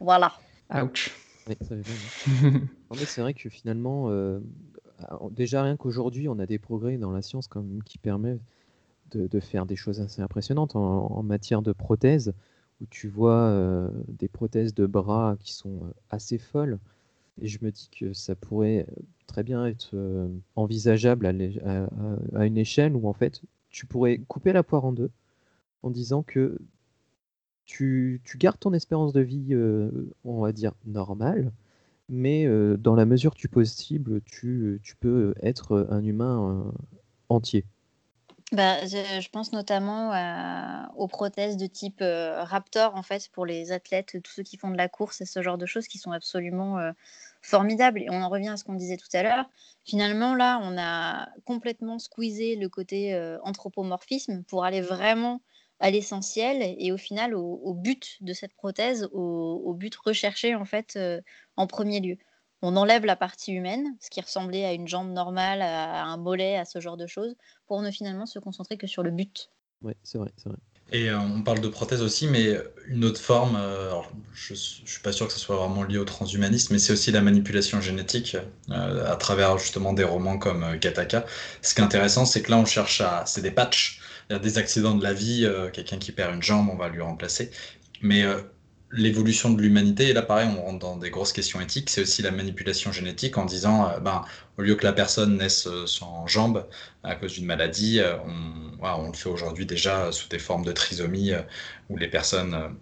Voilà. 0.01 0.33
Ouch. 0.75 1.11
Ouais, 1.49 1.57
ça 1.63 1.75
va 1.75 1.81
bien. 1.81 2.61
Non, 2.91 2.97
mais 2.99 3.05
c'est 3.05 3.21
vrai 3.21 3.35
que 3.35 3.49
finalement, 3.51 4.11
euh, 4.11 4.41
déjà 5.31 5.63
rien 5.63 5.77
qu'aujourd'hui, 5.77 6.29
on 6.29 6.39
a 6.39 6.47
des 6.47 6.59
progrès 6.59 6.97
dans 6.97 7.11
la 7.11 7.21
science 7.23 7.47
quand 7.47 7.63
même 7.63 7.83
qui 7.83 7.99
permettent 7.99 8.41
de, 9.11 9.41
faire 9.41 9.67
des 9.67 9.77
choses 9.77 10.01
assez 10.01 10.23
impressionnantes 10.23 10.77
en, 10.77 11.23
matière 11.23 11.63
de 11.63 11.73
prothèses, 11.73 12.33
où 12.81 12.87
tu 12.91 13.09
vois 13.09 13.49
euh, 13.49 13.89
des 14.09 14.29
prothèses 14.29 14.75
de 14.75 14.87
bras 14.87 15.37
qui 15.41 15.53
sont 15.53 15.85
euh, 15.85 15.93
assez 16.11 16.39
folles. 16.39 16.79
Et 17.41 17.47
je 17.49 17.59
me 17.63 17.71
dis 17.71 17.89
que 17.91 18.13
ça 18.13 18.35
pourrait 18.35 18.87
très 19.27 19.43
bien 19.43 19.67
être 19.67 19.91
euh, 19.95 20.29
envisageable 20.57 21.27
à, 21.27 22.47
une 22.47 22.59
échelle 22.59 22.97
où 22.97 23.09
en 23.09 23.13
fait 23.13 23.43
tu 23.71 23.87
pourrais 23.87 24.19
couper 24.19 24.53
la 24.53 24.63
poire 24.63 24.85
en 24.85 24.93
deux 24.93 25.11
en 25.83 25.91
disant 25.91 26.23
que 26.23 26.59
tu, 27.69 28.21
tu 28.25 28.39
gardes 28.39 28.59
ton 28.59 28.73
espérance 28.73 29.13
de 29.13 29.21
vie, 29.21 29.49
euh, 29.53 29.91
on 30.25 30.41
va 30.41 30.53
dire, 30.53 30.73
normale, 30.87 31.53
mais 32.09 32.47
euh, 32.47 32.77
dans 32.79 32.95
la 32.95 33.05
mesure 33.05 33.35
du 33.35 33.49
possible, 33.49 34.23
tu, 34.23 34.81
tu 34.83 34.97
peux 34.97 35.35
être 35.43 35.87
un 35.91 36.03
humain 36.03 36.65
euh, 36.67 36.73
entier. 37.29 37.65
Bah, 38.53 38.87
je, 38.87 39.21
je 39.21 39.29
pense 39.29 39.53
notamment 39.53 40.13
aux 40.97 41.07
prothèses 41.07 41.59
de 41.59 41.67
type 41.67 42.01
euh, 42.01 42.43
Raptor, 42.45 42.95
en 42.97 43.03
fait, 43.03 43.29
pour 43.33 43.45
les 43.45 43.73
athlètes, 43.73 44.17
tous 44.25 44.33
ceux 44.33 44.43
qui 44.43 44.57
font 44.57 44.71
de 44.71 44.77
la 44.77 44.89
course 44.89 45.21
et 45.21 45.27
ce 45.27 45.43
genre 45.43 45.59
de 45.59 45.67
choses 45.67 45.87
qui 45.87 45.99
sont 45.99 46.13
absolument 46.13 46.79
euh, 46.79 46.93
formidables. 47.43 48.01
Et 48.01 48.07
on 48.11 48.23
en 48.23 48.31
revient 48.31 48.49
à 48.49 48.57
ce 48.57 48.65
qu'on 48.65 48.75
disait 48.75 48.97
tout 48.97 49.09
à 49.13 49.23
l'heure. 49.23 49.45
Finalement, 49.85 50.35
là, 50.35 50.61
on 50.63 50.79
a 50.79 51.29
complètement 51.45 51.99
squeezé 51.99 52.57
le 52.57 52.71
côté 52.71 53.15
euh, 53.15 53.39
anthropomorphisme 53.43 54.43
pour 54.45 54.65
aller 54.65 54.81
vraiment 54.81 55.43
à 55.81 55.91
l'essentiel 55.91 56.75
et 56.79 56.91
au 56.91 56.97
final 56.97 57.35
au, 57.37 57.73
but 57.73 58.17
de 58.21 58.33
cette 58.33 58.53
prothèse, 58.55 59.09
au, 59.13 59.75
but 59.75 59.95
recherché, 59.95 60.57
en 60.57 60.65
fait, 60.65 60.99
en 61.57 61.67
premier 61.69 62.01
lieu. 62.01 62.17
On 62.63 62.77
enlève 62.77 63.05
la 63.05 63.17
partie 63.17 63.53
humaine, 63.53 63.97
ce 64.01 64.11
qui 64.11 64.21
ressemblait 64.21 64.65
à 64.65 64.73
une 64.73 64.89
jambe 64.89 65.11
normale, 65.13 65.63
à 65.63 66.05
un 66.05 66.17
mollet, 66.17 66.57
à 66.57 66.65
ce 66.65 66.81
genre 66.81 66.97
de 66.97 67.07
choses, 67.07 67.37
pour 67.67 67.81
ne 67.83 67.91
finalement 67.91 68.27
se 68.27 68.39
concentrer 68.39 68.77
que 68.77 68.87
sur 68.87 69.03
le 69.03 69.11
but. 69.11 69.51
Ouais, 69.83 69.97
c'est 70.03 70.19
vrai, 70.19 70.33
c'est 70.37 70.49
vrai. 70.49 70.59
Et 70.91 71.11
euh, 71.11 71.19
on 71.19 71.43
parle 71.43 71.61
de 71.61 71.69
prothèse 71.69 72.01
aussi, 72.01 72.27
mais 72.27 72.57
une 72.87 73.05
autre 73.05 73.21
forme, 73.21 73.57
euh, 73.57 73.89
alors, 73.89 74.11
je 74.33 74.55
ne 74.55 74.57
suis 74.57 75.03
pas 75.03 75.13
sûr 75.13 75.27
que 75.27 75.33
ce 75.35 75.39
soit 75.39 75.57
vraiment 75.57 75.83
lié 75.83 75.99
au 75.99 76.05
transhumanisme, 76.05 76.73
mais 76.73 76.79
c'est 76.79 76.95
aussi 76.95 77.13
la 77.13 77.21
manipulation 77.21 77.81
génétique 77.81 78.37
euh, 78.71 79.13
à 79.13 79.17
travers 79.17 79.59
justement 79.59 79.93
des 79.93 80.05
romans 80.05 80.39
comme 80.39 80.65
euh, 80.65 80.79
Gattaca. 80.79 81.27
Ce 81.61 81.75
qui 81.75 81.83
est 81.83 81.85
intéressant, 81.85 82.25
c'est 82.25 82.41
que 82.43 82.51
là, 82.51 82.57
on 82.57 82.65
cherche 82.65 83.03
à. 83.03 83.25
C'est 83.27 83.43
des 83.43 83.51
patchs. 83.51 84.01
Il 84.31 84.33
y 84.33 84.37
a 84.37 84.39
des 84.39 84.59
accidents 84.59 84.95
de 84.95 85.03
la 85.03 85.13
vie, 85.13 85.45
euh, 85.45 85.71
quelqu'un 85.71 85.99
qui 85.99 86.13
perd 86.13 86.35
une 86.35 86.43
jambe, 86.43 86.69
on 86.71 86.77
va 86.77 86.89
lui 86.89 87.01
remplacer. 87.01 87.51
Mais 88.01 88.23
euh, 88.23 88.41
l'évolution 88.93 89.51
de 89.51 89.61
l'humanité, 89.61 90.09
et 90.09 90.13
là, 90.13 90.23
pareil, 90.23 90.49
on 90.57 90.63
rentre 90.63 90.79
dans 90.79 90.97
des 90.97 91.11
grosses 91.11 91.33
questions 91.33 91.61
éthiques, 91.61 91.91
c'est 91.91 92.03
aussi 92.03 92.23
la 92.23 92.31
manipulation 92.31 92.93
génétique 92.93 93.37
en 93.37 93.45
disant, 93.45 93.89
euh, 93.89 94.01
ben, 94.01 94.25
au 94.57 94.63
lieu 94.63 94.75
que 94.77 94.85
la 94.85 94.93
personne 94.93 95.37
naisse 95.37 95.67
euh, 95.67 95.87
sans 95.87 96.27
jambe 96.27 96.67
à 97.03 97.15
cause 97.15 97.35
d'une 97.35 97.45
maladie, 97.45 98.01
euh, 98.01 98.17
on, 98.81 98.83
on 98.83 99.07
le 99.09 99.13
fait 99.13 99.29
aujourd'hui 99.29 99.67
déjà 99.67 100.11
sous 100.13 100.29
des 100.29 100.39
formes 100.39 100.65
de 100.65 100.73
trisomie 100.73 101.33
où 101.91 101.97
les 101.97 102.09
personnes 102.09 102.77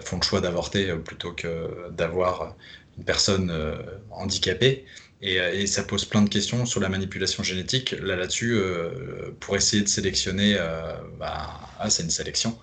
font 0.00 0.16
le 0.16 0.22
choix 0.22 0.40
d'avorter 0.40 0.94
plutôt 1.04 1.32
que 1.32 1.90
d'avoir 1.90 2.54
une 2.98 3.04
personne 3.04 3.50
euh, 3.50 3.76
handicapée. 4.10 4.84
Et, 5.22 5.40
euh, 5.40 5.50
et 5.54 5.66
ça 5.66 5.82
pose 5.82 6.04
plein 6.04 6.20
de 6.20 6.28
questions 6.28 6.66
sur 6.66 6.78
la 6.78 6.90
manipulation 6.90 7.42
génétique. 7.42 7.92
Là, 8.02 8.16
là-dessus, 8.16 8.52
euh, 8.54 9.30
pour 9.40 9.56
essayer 9.56 9.82
de 9.82 9.88
sélectionner, 9.88 10.56
euh, 10.58 10.92
bah, 11.18 11.58
ah, 11.78 11.88
c'est 11.88 12.02
une 12.02 12.10
sélection, 12.10 12.58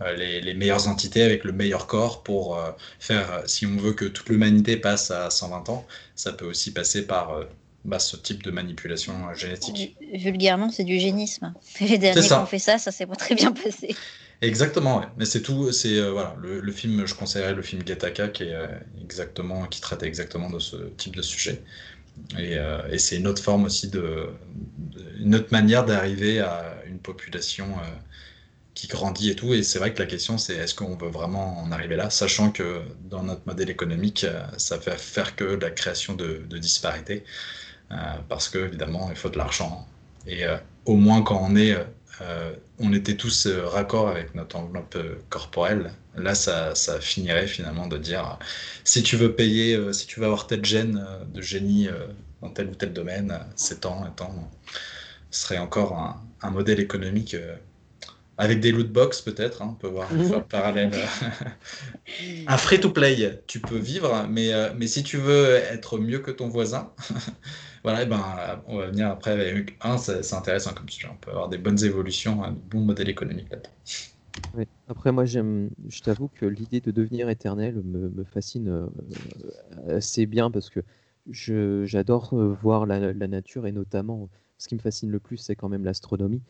euh, 0.00 0.14
les, 0.16 0.40
les 0.40 0.54
meilleures 0.54 0.88
entités 0.88 1.22
avec 1.22 1.44
le 1.44 1.52
meilleur 1.52 1.86
corps 1.86 2.22
pour 2.22 2.58
faire, 2.98 3.42
si 3.46 3.66
on 3.66 3.76
veut 3.76 3.92
que 3.92 4.06
toute 4.06 4.28
l'humanité 4.30 4.78
passe 4.78 5.10
à 5.10 5.28
120 5.28 5.68
ans, 5.68 5.86
ça 6.14 6.32
peut 6.32 6.46
aussi 6.46 6.72
passer 6.72 7.06
par 7.06 7.40
bah, 7.84 7.98
ce 7.98 8.16
type 8.16 8.42
de 8.42 8.50
manipulation 8.50 9.12
génétique. 9.34 9.94
Vu- 10.00 10.18
Vulgairement, 10.18 10.70
c'est 10.70 10.84
du 10.84 10.98
génisme. 10.98 11.52
Les 11.80 11.98
derniers 11.98 12.26
qui 12.26 12.32
ont 12.32 12.46
fait 12.46 12.58
ça, 12.58 12.78
ça 12.78 12.90
s'est 12.90 13.06
pas 13.06 13.16
très 13.16 13.34
bien 13.34 13.52
passé. 13.52 13.94
Exactement. 14.40 15.04
Mais 15.16 15.24
c'est 15.24 15.42
tout, 15.42 15.72
c'est 15.72 15.98
euh, 15.98 16.12
voilà, 16.12 16.36
le, 16.40 16.72
film, 16.72 17.06
je 17.06 17.14
conseillerais 17.14 17.54
le 17.54 17.62
film 17.62 17.82
Gattaca 17.82 18.28
qui 18.28 18.44
est 18.44 18.54
euh, 18.54 18.68
exactement, 19.02 19.66
qui 19.66 19.80
traite 19.80 20.02
exactement 20.04 20.48
de 20.48 20.60
ce 20.60 20.76
type 20.96 21.16
de 21.16 21.22
sujet. 21.22 21.62
Et, 22.38 22.56
euh, 22.58 22.98
c'est 22.98 23.16
une 23.16 23.26
autre 23.26 23.42
forme 23.42 23.64
aussi 23.64 23.90
une 25.20 25.34
autre 25.34 25.48
manière 25.52 25.84
d'arriver 25.84 26.40
à 26.40 26.76
une 26.86 26.98
population 26.98 27.66
qui 28.74 28.86
grandit 28.88 29.30
et 29.30 29.36
tout. 29.36 29.54
Et 29.54 29.62
c'est 29.64 29.78
vrai 29.80 29.92
que 29.94 29.98
la 30.00 30.06
question, 30.06 30.38
c'est 30.38 30.54
est-ce 30.54 30.74
qu'on 30.74 30.96
veut 30.96 31.08
vraiment 31.10 31.58
en 31.60 31.72
arriver 31.72 31.96
là, 31.96 32.10
sachant 32.10 32.50
que 32.52 32.82
dans 33.10 33.22
notre 33.24 33.42
modèle 33.46 33.70
économique, 33.70 34.26
ça 34.56 34.80
fait 34.80 34.98
faire 34.98 35.36
que 35.36 35.44
la 35.44 35.70
création 35.70 36.14
de, 36.14 36.42
de 36.48 36.58
disparités, 36.58 37.24
parce 38.28 38.48
que 38.48 38.58
évidemment, 38.58 39.08
il 39.10 39.16
faut 39.16 39.30
de 39.30 39.38
l'argent. 39.38 39.86
Et 40.26 40.44
au 40.86 40.96
moins 40.96 41.22
quand 41.22 41.40
on 41.42 41.56
est, 41.56 41.76
euh, 42.20 42.52
on 42.78 42.92
était 42.92 43.16
tous 43.16 43.46
euh, 43.46 43.66
raccord 43.66 44.08
avec 44.08 44.34
notre 44.34 44.56
enveloppe 44.56 44.96
euh, 44.96 45.16
corporelle, 45.30 45.92
là, 46.16 46.34
ça, 46.34 46.74
ça 46.74 47.00
finirait 47.00 47.46
finalement 47.46 47.86
de 47.86 47.98
dire, 47.98 48.38
si 48.84 49.02
tu 49.02 49.16
veux 49.16 49.34
payer, 49.34 49.92
si 49.92 50.06
tu 50.06 50.20
veux 50.20 50.26
avoir 50.26 50.46
tel 50.46 50.64
gène 50.64 51.04
de 51.32 51.40
génie 51.42 51.88
dans 52.42 52.50
tel 52.50 52.68
ou 52.68 52.74
tel 52.74 52.92
domaine, 52.92 53.38
c'est 53.56 53.80
tant 53.80 54.04
et 54.06 54.10
tant, 54.16 54.50
ce 55.30 55.42
serait 55.42 55.58
encore 55.58 55.94
un, 55.96 56.20
un 56.42 56.50
modèle 56.50 56.80
économique 56.80 57.36
avec 58.36 58.60
des 58.60 58.70
loot 58.72 58.90
box 58.90 59.20
peut-être, 59.20 59.62
hein, 59.62 59.70
on 59.72 59.74
peut 59.74 59.88
voir 59.88 60.10
Mhm. 60.12 60.24
faire 60.24 60.38
le 60.38 60.44
parallèle. 60.44 60.90
un 62.46 62.56
free 62.56 62.80
to 62.80 62.90
play, 62.90 63.42
tu 63.46 63.60
peux 63.60 63.76
vivre, 63.78 64.26
mais, 64.28 64.52
mais 64.76 64.86
si 64.86 65.02
tu 65.02 65.16
veux 65.18 65.54
être 65.56 65.98
mieux 65.98 66.20
que 66.20 66.30
ton 66.30 66.48
voisin, 66.48 66.90
voilà, 67.82 68.04
ben, 68.04 68.22
euh, 68.38 68.56
on 68.66 68.78
va 68.78 68.86
venir 68.88 69.08
après 69.08 69.32
avec 69.32 69.76
un, 69.82 69.98
c'est 69.98 70.22
c'est 70.22 70.36
intéressant 70.36 70.72
comme 70.74 70.88
sujet. 70.88 71.08
On 71.10 71.16
peut 71.16 71.30
avoir 71.30 71.48
des 71.48 71.58
bonnes 71.58 71.82
évolutions, 71.84 72.42
un 72.42 72.52
bon 72.52 72.80
modèle 72.80 73.08
économique 73.08 73.50
là-dedans. 73.50 73.70
Après, 74.88 75.12
moi, 75.12 75.24
j'aime, 75.24 75.70
je 75.88 76.00
t'avoue 76.00 76.28
que 76.28 76.46
l'idée 76.46 76.80
de 76.80 76.90
devenir 76.90 77.28
éternel 77.28 77.82
me, 77.84 78.24
fascine 78.24 78.68
euh, 78.68 78.86
assez 79.96 80.26
bien 80.26 80.50
parce 80.50 80.70
que 80.70 80.80
j'adore 81.30 82.32
euh, 82.32 82.56
voir 82.62 82.86
la 82.86 83.12
nature 83.28 83.66
et 83.66 83.72
notamment, 83.72 84.28
ce 84.56 84.68
qui 84.68 84.74
me 84.74 84.80
fascine 84.80 85.10
le 85.10 85.20
plus, 85.20 85.36
c'est 85.36 85.56
quand 85.56 85.68
même 85.68 85.84
l'astronomie. 85.84 86.42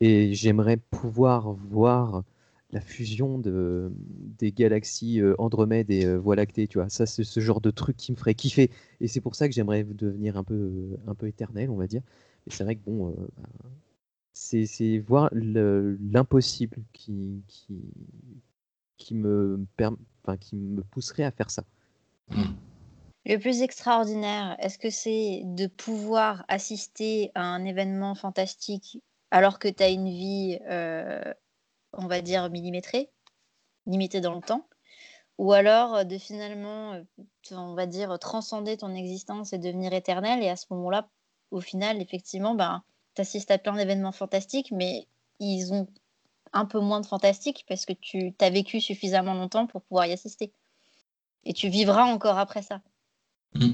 Et 0.00 0.32
j'aimerais 0.34 0.76
pouvoir 0.76 1.52
voir 1.52 2.22
la 2.72 2.80
fusion 2.80 3.38
de, 3.38 3.92
des 4.38 4.52
galaxies 4.52 5.20
euh, 5.20 5.34
Andromède 5.38 5.90
et 5.90 6.04
euh, 6.04 6.18
Voie 6.18 6.36
lactée, 6.36 6.68
tu 6.68 6.78
vois. 6.78 6.88
Ça, 6.88 7.06
c'est 7.06 7.24
ce 7.24 7.40
genre 7.40 7.60
de 7.60 7.70
truc 7.70 7.96
qui 7.96 8.12
me 8.12 8.16
ferait 8.16 8.34
kiffer. 8.34 8.70
Et 9.00 9.08
c'est 9.08 9.20
pour 9.20 9.34
ça 9.34 9.48
que 9.48 9.54
j'aimerais 9.54 9.84
devenir 9.84 10.36
un 10.36 10.44
peu, 10.44 10.96
un 11.06 11.14
peu 11.14 11.26
éternel, 11.26 11.70
on 11.70 11.76
va 11.76 11.86
dire. 11.86 12.02
Mais 12.46 12.52
c'est 12.54 12.64
vrai 12.64 12.76
que 12.76 12.84
bon, 12.84 13.08
euh, 13.08 13.12
bah, 13.36 13.48
c'est 14.32 14.98
voir 14.98 15.28
le- 15.32 15.98
l'impossible 16.00 16.78
qui, 16.92 17.42
qui, 17.46 17.80
qui, 18.96 19.14
me 19.14 19.66
enfin, 20.22 20.36
qui 20.36 20.56
me 20.56 20.82
pousserait 20.82 21.24
à 21.24 21.30
faire 21.30 21.50
ça. 21.50 21.64
Le 23.26 23.36
plus 23.36 23.62
extraordinaire, 23.62 24.56
est-ce 24.60 24.78
que 24.78 24.90
c'est 24.90 25.42
de 25.44 25.66
pouvoir 25.66 26.44
assister 26.48 27.30
à 27.34 27.42
un 27.42 27.64
événement 27.64 28.14
fantastique 28.14 29.02
alors 29.30 29.58
que 29.58 29.68
tu 29.68 29.82
as 29.82 29.90
une 29.90 30.08
vie, 30.08 30.58
euh, 30.68 31.22
on 31.92 32.06
va 32.06 32.20
dire, 32.20 32.48
millimétrée, 32.50 33.10
limitée 33.86 34.20
dans 34.20 34.34
le 34.34 34.40
temps 34.40 34.66
Ou 35.38 35.52
alors 35.52 35.94
euh, 35.96 36.04
de 36.04 36.18
finalement, 36.18 36.92
euh, 36.94 37.02
on 37.52 37.74
va 37.74 37.86
dire, 37.86 38.18
transcender 38.18 38.76
ton 38.76 38.94
existence 38.94 39.52
et 39.52 39.58
devenir 39.58 39.92
éternel 39.92 40.42
et 40.42 40.48
à 40.48 40.56
ce 40.56 40.66
moment-là, 40.70 41.08
au 41.50 41.60
final, 41.60 42.00
effectivement, 42.00 42.54
ben, 42.54 42.82
tu 43.14 43.22
assistes 43.22 43.50
à 43.50 43.58
plein 43.58 43.74
d'événements 43.74 44.12
fantastiques, 44.12 44.70
mais 44.72 45.06
ils 45.40 45.72
ont 45.72 45.88
un 46.52 46.64
peu 46.66 46.80
moins 46.80 47.00
de 47.00 47.06
fantastique 47.06 47.64
parce 47.68 47.86
que 47.86 47.92
tu 47.92 48.34
as 48.40 48.50
vécu 48.50 48.80
suffisamment 48.80 49.34
longtemps 49.34 49.66
pour 49.66 49.82
pouvoir 49.82 50.06
y 50.06 50.12
assister. 50.12 50.52
Et 51.44 51.52
tu 51.52 51.68
vivras 51.68 52.04
encore 52.04 52.38
après 52.38 52.62
ça. 52.62 52.82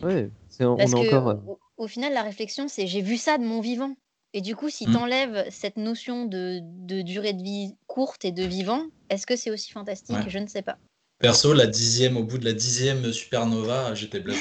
Ouais, 0.03 0.31
c'est- 0.49 0.65
on 0.65 0.77
Parce 0.77 0.93
a 0.95 0.97
que 1.05 1.17
encore. 1.17 1.43
au, 1.47 1.59
au 1.77 1.87
final, 1.89 2.13
la 2.13 2.23
réflexion, 2.23 2.69
c'est 2.69 2.87
j'ai 2.87 3.03
vu 3.03 3.17
ça 3.17 3.39
de 3.39 3.45
mon 3.45 3.61
vivant. 3.61 3.95
Et 4.37 4.43
du 4.43 4.55
coup, 4.55 4.69
si 4.69 4.87
Mm. 4.87 4.91
tu 4.91 4.97
enlèves 4.99 5.47
cette 5.51 5.79
notion 5.79 6.27
de, 6.27 6.61
de 6.63 7.01
durée 7.01 7.33
de 7.33 7.43
vie 7.43 7.75
courte 7.87 8.27
et 8.27 8.33
de 8.33 8.45
vivant, 8.45 8.85
est-ce 9.09 9.27
que 9.27 9.35
c'est 9.35 9.51
aussi 9.51 9.73
fantastique? 9.73 10.15
Ouais. 10.15 10.29
Je 10.29 10.39
ne 10.39 10.47
sais 10.47 10.61
pas. 10.61 10.77
Perso, 11.19 11.55
la 11.55 11.67
dixième, 11.67 12.19
au 12.19 12.23
bout 12.23 12.37
de 12.37 12.45
la 12.45 12.53
dixième 12.53 13.11
supernova, 13.15 13.95
j'étais 13.95 14.21
blasé. 14.21 14.39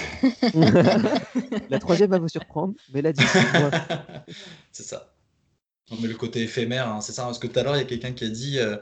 la 1.70 1.80
troisième 1.80 2.10
va 2.10 2.18
vous 2.20 2.28
surprendre, 2.28 2.74
mais 2.94 3.02
la 3.02 3.14
dixième, 3.14 3.46
C'est 4.74 4.84
ça. 4.84 5.14
Non, 5.90 5.98
mais 6.02 6.10
le 6.10 6.16
côté 6.16 6.42
éphémère, 6.42 6.90
hein, 6.90 7.00
c'est 7.00 7.14
ça. 7.14 7.24
Parce 7.24 7.40
que 7.40 7.48
tout 7.48 7.58
à 7.58 7.64
l'heure, 7.64 7.78
il 7.78 7.80
y 7.80 7.84
a 7.84 7.86
quelqu'un 7.86 8.12
qui 8.12 8.26
a 8.26 8.30
dit 8.30 8.60
euh, 8.60 8.76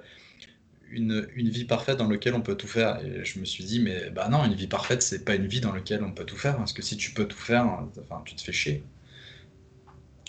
une, 0.89 1.28
une 1.36 1.49
vie 1.49 1.66
parfaite 1.66 1.97
dans 1.97 2.09
laquelle 2.09 2.34
on 2.34 2.41
peut 2.41 2.55
tout 2.55 2.66
faire. 2.68 2.99
Et 3.05 3.24
je 3.24 3.38
me 3.39 3.45
suis 3.45 3.64
dit, 3.64 3.80
mais 3.80 4.09
bah 4.09 4.30
non, 4.30 4.43
une 4.45 4.55
vie 4.55 4.66
parfaite, 4.66 5.03
c'est 5.03 5.24
pas 5.24 5.36
une 5.36 5.45
vie 5.45 5.61
dans 5.61 5.74
laquelle 5.74 6.03
on 6.03 6.11
peut 6.11 6.26
tout 6.26 6.38
faire. 6.38 6.57
Parce 6.57 6.74
que 6.74 6.82
si 6.82 6.97
tu 6.97 7.11
peux 7.11 7.28
tout 7.28 7.38
faire, 7.38 7.68
enfin, 8.01 8.24
tu 8.26 8.34
te 8.34 8.41
fais 8.41 8.51
chier. 8.51 8.82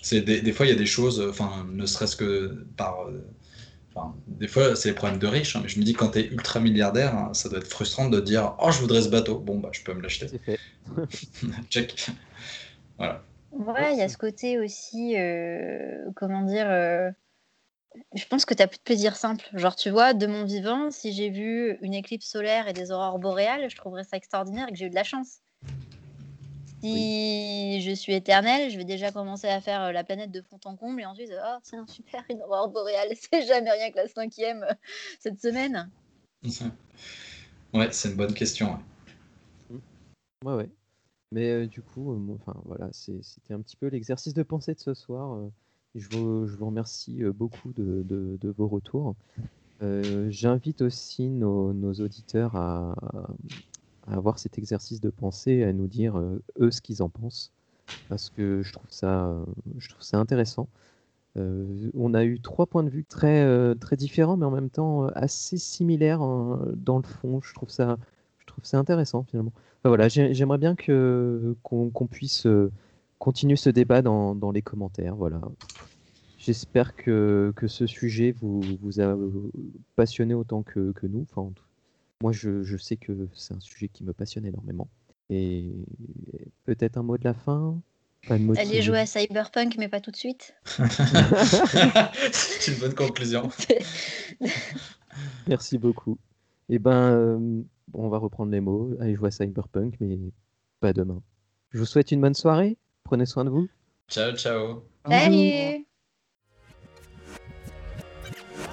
C'est 0.05 0.21
des, 0.21 0.43
des 0.43 0.53
fois, 0.53 0.67
il 0.67 0.69
y 0.69 0.73
a 0.73 0.79
des 0.79 0.85
choses, 0.85 1.19
enfin, 1.31 1.67
ne 1.73 1.87
serait-ce 1.87 2.15
que 2.15 2.67
par. 2.77 3.09
euh, 3.09 3.27
Enfin, 3.97 4.13
des 4.27 4.49
fois, 4.49 4.75
c'est 4.75 4.89
les 4.89 4.95
problèmes 4.95 5.21
de 5.21 5.27
riches, 5.29 5.55
hein, 5.55 5.61
mais 5.63 5.69
je 5.69 5.79
me 5.79 5.85
dis, 5.85 5.93
quand 5.93 6.11
tu 6.11 6.19
es 6.19 6.27
ultra 6.27 6.59
milliardaire, 6.59 7.15
hein, 7.17 7.33
ça 7.33 7.49
doit 7.49 7.59
être 7.59 7.69
frustrant 7.69 8.09
de 8.09 8.19
dire 8.21 8.57
Oh, 8.59 8.73
je 8.73 8.81
voudrais 8.81 9.03
ce 9.03 9.09
bateau. 9.09 9.39
Bon, 9.39 9.61
bah, 9.61 9.69
je 9.73 9.83
peux 9.83 9.95
me 9.95 10.03
l'acheter. 10.03 10.27
C'est 10.27 10.43
fait. 10.43 10.59
Check. 11.71 12.11
Voilà. 12.99 13.23
Ouais, 13.53 13.93
il 13.93 13.99
y 13.99 14.03
a 14.03 14.09
ce 14.09 14.19
côté 14.19 14.59
aussi, 14.59 15.17
euh, 15.17 16.11
comment 16.17 16.43
dire, 16.43 16.69
euh, 16.69 17.09
je 18.17 18.25
pense 18.27 18.45
que 18.45 18.53
tu 18.53 18.63
as 18.63 18.67
plus 18.67 18.79
de 18.79 18.83
plaisir 18.83 19.15
simple. 19.15 19.49
Genre, 19.55 19.77
tu 19.77 19.91
vois, 19.91 20.13
de 20.13 20.27
mon 20.27 20.45
vivant, 20.45 20.91
si 20.91 21.13
j'ai 21.13 21.31
vu 21.31 21.79
une 21.81 21.95
éclipse 21.95 22.27
solaire 22.27 22.67
et 22.67 22.73
des 22.73 22.91
aurores 22.91 23.21
boréales, 23.21 23.71
je 23.71 23.77
trouverais 23.77 24.03
ça 24.03 24.17
extraordinaire 24.17 24.67
et 24.69 24.73
que 24.73 24.77
j'ai 24.77 24.87
eu 24.87 24.91
de 24.91 24.97
la 24.97 25.05
chance. 25.05 25.39
Si 26.91 27.81
je 27.81 27.93
suis 27.93 28.13
éternelle, 28.15 28.71
je 28.71 28.77
vais 28.77 28.85
déjà 28.85 29.11
commencer 29.11 29.49
à 29.49 29.61
faire 29.61 29.83
euh, 29.85 29.93
la 29.93 30.05
planète 30.05 30.31
de 30.31 30.43
fond 30.43 30.59
en 30.65 30.77
comble 30.77 31.01
et 31.01 31.07
ensuite, 31.07 31.31
oh 31.33 31.57
tiens, 31.63 31.87
super, 31.89 32.23
une 32.31 32.43
aurore 32.43 32.69
boréale, 32.69 33.09
c'est 33.33 33.47
jamais 33.47 33.71
rien 33.71 33.91
que 33.91 33.97
la 33.97 34.09
cinquième 34.09 34.63
euh, 34.65 34.75
cette 35.21 35.41
semaine. 35.41 35.91
Ouais, 37.73 37.89
c'est 37.91 38.11
une 38.11 38.17
bonne 38.17 38.35
question. 38.35 38.75
ouais. 39.71 39.79
Ouais, 40.45 40.55
ouais. 40.55 40.71
Mais 41.33 41.49
euh, 41.51 41.67
du 41.67 41.81
coup, 41.81 42.13
euh, 42.13 42.17
moi, 42.17 42.37
voilà, 42.67 42.89
c'est- 42.93 43.23
c'était 43.23 43.55
un 43.55 43.61
petit 43.63 43.77
peu 43.77 43.87
l'exercice 43.87 44.35
de 44.35 44.43
pensée 44.43 44.75
de 44.75 44.81
ce 44.81 44.93
soir. 44.95 45.33
euh, 45.35 45.49
je 45.95 46.09
vous, 46.11 46.47
je 46.47 46.55
vous 46.57 46.67
remercie 46.67 47.23
beaucoup 47.35 47.73
de, 47.73 48.03
de- 48.03 48.37
de 48.41 48.49
vos 48.51 48.69
retours. 48.69 49.15
Euh, 49.83 50.29
J'invite 50.31 50.83
aussi 50.83 51.29
nos, 51.29 51.73
nos 51.73 51.95
auditeurs 51.95 52.57
à, 52.57 52.95
à 54.07 54.15
avoir 54.15 54.39
cet 54.39 54.59
exercice 54.59 55.01
de 55.01 55.11
pensée, 55.11 55.65
à 55.65 55.73
nous 55.73 55.87
dire 55.87 56.17
euh, 56.19 56.43
eux 56.61 56.71
ce 56.71 56.81
qu'ils 56.81 57.03
en 57.03 57.09
pensent, 57.09 57.53
parce 58.09 58.31
que 58.31 58.63
je 58.63 58.73
trouve 58.73 58.91
ça, 58.91 59.27
euh, 59.29 59.45
je 59.79 59.89
trouve 59.89 60.03
ça 60.03 60.19
intéressant. 60.19 60.69
Euh, 61.37 61.91
on 61.95 62.15
a 62.15 62.25
eu 62.25 62.39
trois 62.41 62.67
points 62.67 62.85
de 62.85 62.91
vue 62.91 63.05
très, 63.05 63.75
très 63.77 63.97
différents, 63.97 64.37
mais 64.37 64.47
en 64.47 64.51
même 64.53 64.71
temps 64.71 65.07
assez 65.15 65.57
similaires 65.59 66.23
hein, 66.23 66.61
dans 66.77 66.99
le 66.99 67.03
fond. 67.05 67.41
Je 67.43 67.53
trouve 67.55 67.71
ça, 67.71 67.99
je 68.39 68.47
trouve 68.47 68.65
ça 68.65 68.79
intéressant 68.79 69.25
finalement. 69.25 69.53
Voilà, 69.85 70.09
j'ai- 70.09 70.33
j'aimerais 70.33 70.59
bien 70.59 70.75
que 70.77 71.57
qu'on 71.63 72.07
puisse 72.09 72.47
continuer 73.19 73.57
ce 73.57 73.69
débat 73.71 74.01
dans, 74.01 74.35
dans 74.37 74.53
les 74.53 74.63
commentaires. 74.63 75.17
Voilà. 75.17 75.41
J'espère 76.37 76.95
que, 76.95 77.53
que 77.57 77.69
ce 77.69 77.87
sujet 77.87 78.33
vous, 78.33 78.61
vous 78.81 79.01
a 79.01 79.17
passionné 79.97 80.35
autant 80.35 80.63
que, 80.63 80.93
que 80.93 81.07
nous. 81.07 81.23
Enfin, 81.31 81.43
en 81.43 81.51
tout- 81.51 81.65
moi, 82.23 82.33
je, 82.33 82.63
je 82.63 82.77
sais 82.77 82.97
que 82.97 83.29
c'est 83.35 83.55
un 83.55 83.61
sujet 83.61 83.89
qui 83.89 84.05
me 84.05 84.13
passionne 84.13 84.47
énormément. 84.47 84.89
Et 85.31 85.73
peut-être 86.65 86.97
un 86.97 87.03
mot 87.03 87.17
de 87.17 87.25
la 87.25 87.35
fin? 87.35 87.81
Pas 88.29 88.39
de 88.39 88.59
Allez 88.59 88.83
jouer 88.83 89.01
à 89.01 89.07
Cyberpunk, 89.07 89.77
mais 89.79 89.89
pas 89.89 90.01
tout 90.01 90.11
de 90.11 90.17
suite. 90.17 90.55
c'est 92.33 92.73
une 92.73 92.79
bonne 92.79 92.95
conclusion. 92.95 93.51
Merci 95.47 95.79
beaucoup. 95.79 96.19
Et 96.69 96.79
ben, 96.79 97.13
euh, 97.13 97.63
on 97.93 98.09
va 98.09 98.19
reprendre 98.19 98.51
les 98.53 98.61
mots. 98.61 98.95
Allez 99.01 99.15
jouer 99.15 99.29
à 99.29 99.31
Cyberpunk, 99.31 99.97
mais 100.01 100.19
pas 100.81 100.93
demain. 100.93 101.23
Je 101.71 101.79
vous 101.79 101.87
souhaite 101.87 102.13
une 102.13 102.21
bonne 102.21 102.35
soirée. 102.35 102.79
Prenez 103.05 103.27
soin 103.27 103.45
de 103.45 103.51
vous. 103.51 103.69
Ciao, 104.09 104.35
ciao. 104.37 104.85
Salut 105.07 105.87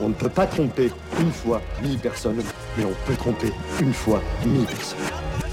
On 0.04 0.10
ne 0.10 0.14
peut 0.16 0.30
pas 0.30 0.48
tromper 0.48 0.92
une 1.20 1.32
fois 1.32 1.62
mille 1.84 2.00
personnes, 2.00 2.42
mais 2.76 2.84
on 2.86 3.08
peut 3.08 3.16
tromper 3.16 3.54
une 3.80 3.94
fois 3.94 4.20
mille 4.44 4.66
personnes. 4.66 4.98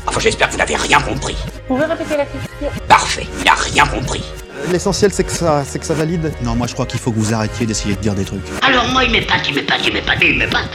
Enfin, 0.06 0.20
j'espère 0.20 0.46
que 0.46 0.52
vous 0.52 0.58
n'avez 0.58 0.76
rien 0.76 0.98
compris. 1.00 1.36
Vous 1.68 1.74
pouvez 1.74 1.84
répéter 1.84 2.16
la 2.16 2.24
question 2.24 2.48
Parfait, 2.88 3.26
il 3.38 3.44
n'a 3.44 3.52
rien 3.52 3.84
compris. 3.86 4.24
L'essentiel, 4.70 5.12
c'est 5.12 5.24
que 5.24 5.30
ça, 5.30 5.64
c'est 5.66 5.78
que 5.78 5.84
ça 5.84 5.92
valide. 5.92 6.32
Non, 6.42 6.54
moi, 6.54 6.66
je 6.66 6.72
crois 6.72 6.86
qu'il 6.86 6.98
faut 6.98 7.12
que 7.12 7.18
vous 7.18 7.34
arrêtiez 7.34 7.66
d'essayer 7.66 7.94
de 7.94 8.00
dire 8.00 8.14
des 8.14 8.24
trucs. 8.24 8.40
Alors 8.62 8.88
moi, 8.88 9.04
il 9.04 9.10
m'épate, 9.10 9.46
il 9.48 9.54
m'épate, 9.54 9.80
il 9.86 9.92
m'épate, 9.92 10.18
il 10.22 10.38
m'épate. 10.38 10.70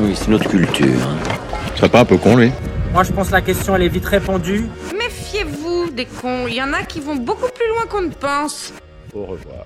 Oui, 0.00 0.14
c'est 0.16 0.28
notre 0.28 0.48
culture. 0.48 1.08
C'est 1.78 1.88
pas 1.88 2.00
un 2.00 2.04
peu 2.04 2.16
con, 2.16 2.36
lui 2.36 2.50
Moi, 2.92 3.04
je 3.04 3.12
pense 3.12 3.28
que 3.28 3.32
la 3.32 3.40
question, 3.42 3.76
elle 3.76 3.82
est 3.82 3.88
vite 3.88 4.06
répondue. 4.06 4.66
Méfiez-vous 4.98 5.90
des 5.90 6.06
cons, 6.06 6.48
il 6.48 6.54
y 6.54 6.62
en 6.62 6.72
a 6.72 6.82
qui 6.82 6.98
vont 6.98 7.14
beaucoup 7.16 7.48
plus 7.54 7.68
loin 7.68 7.86
qu'on 7.88 8.02
ne 8.02 8.12
pense. 8.12 8.72
Au 9.14 9.26
revoir. 9.26 9.64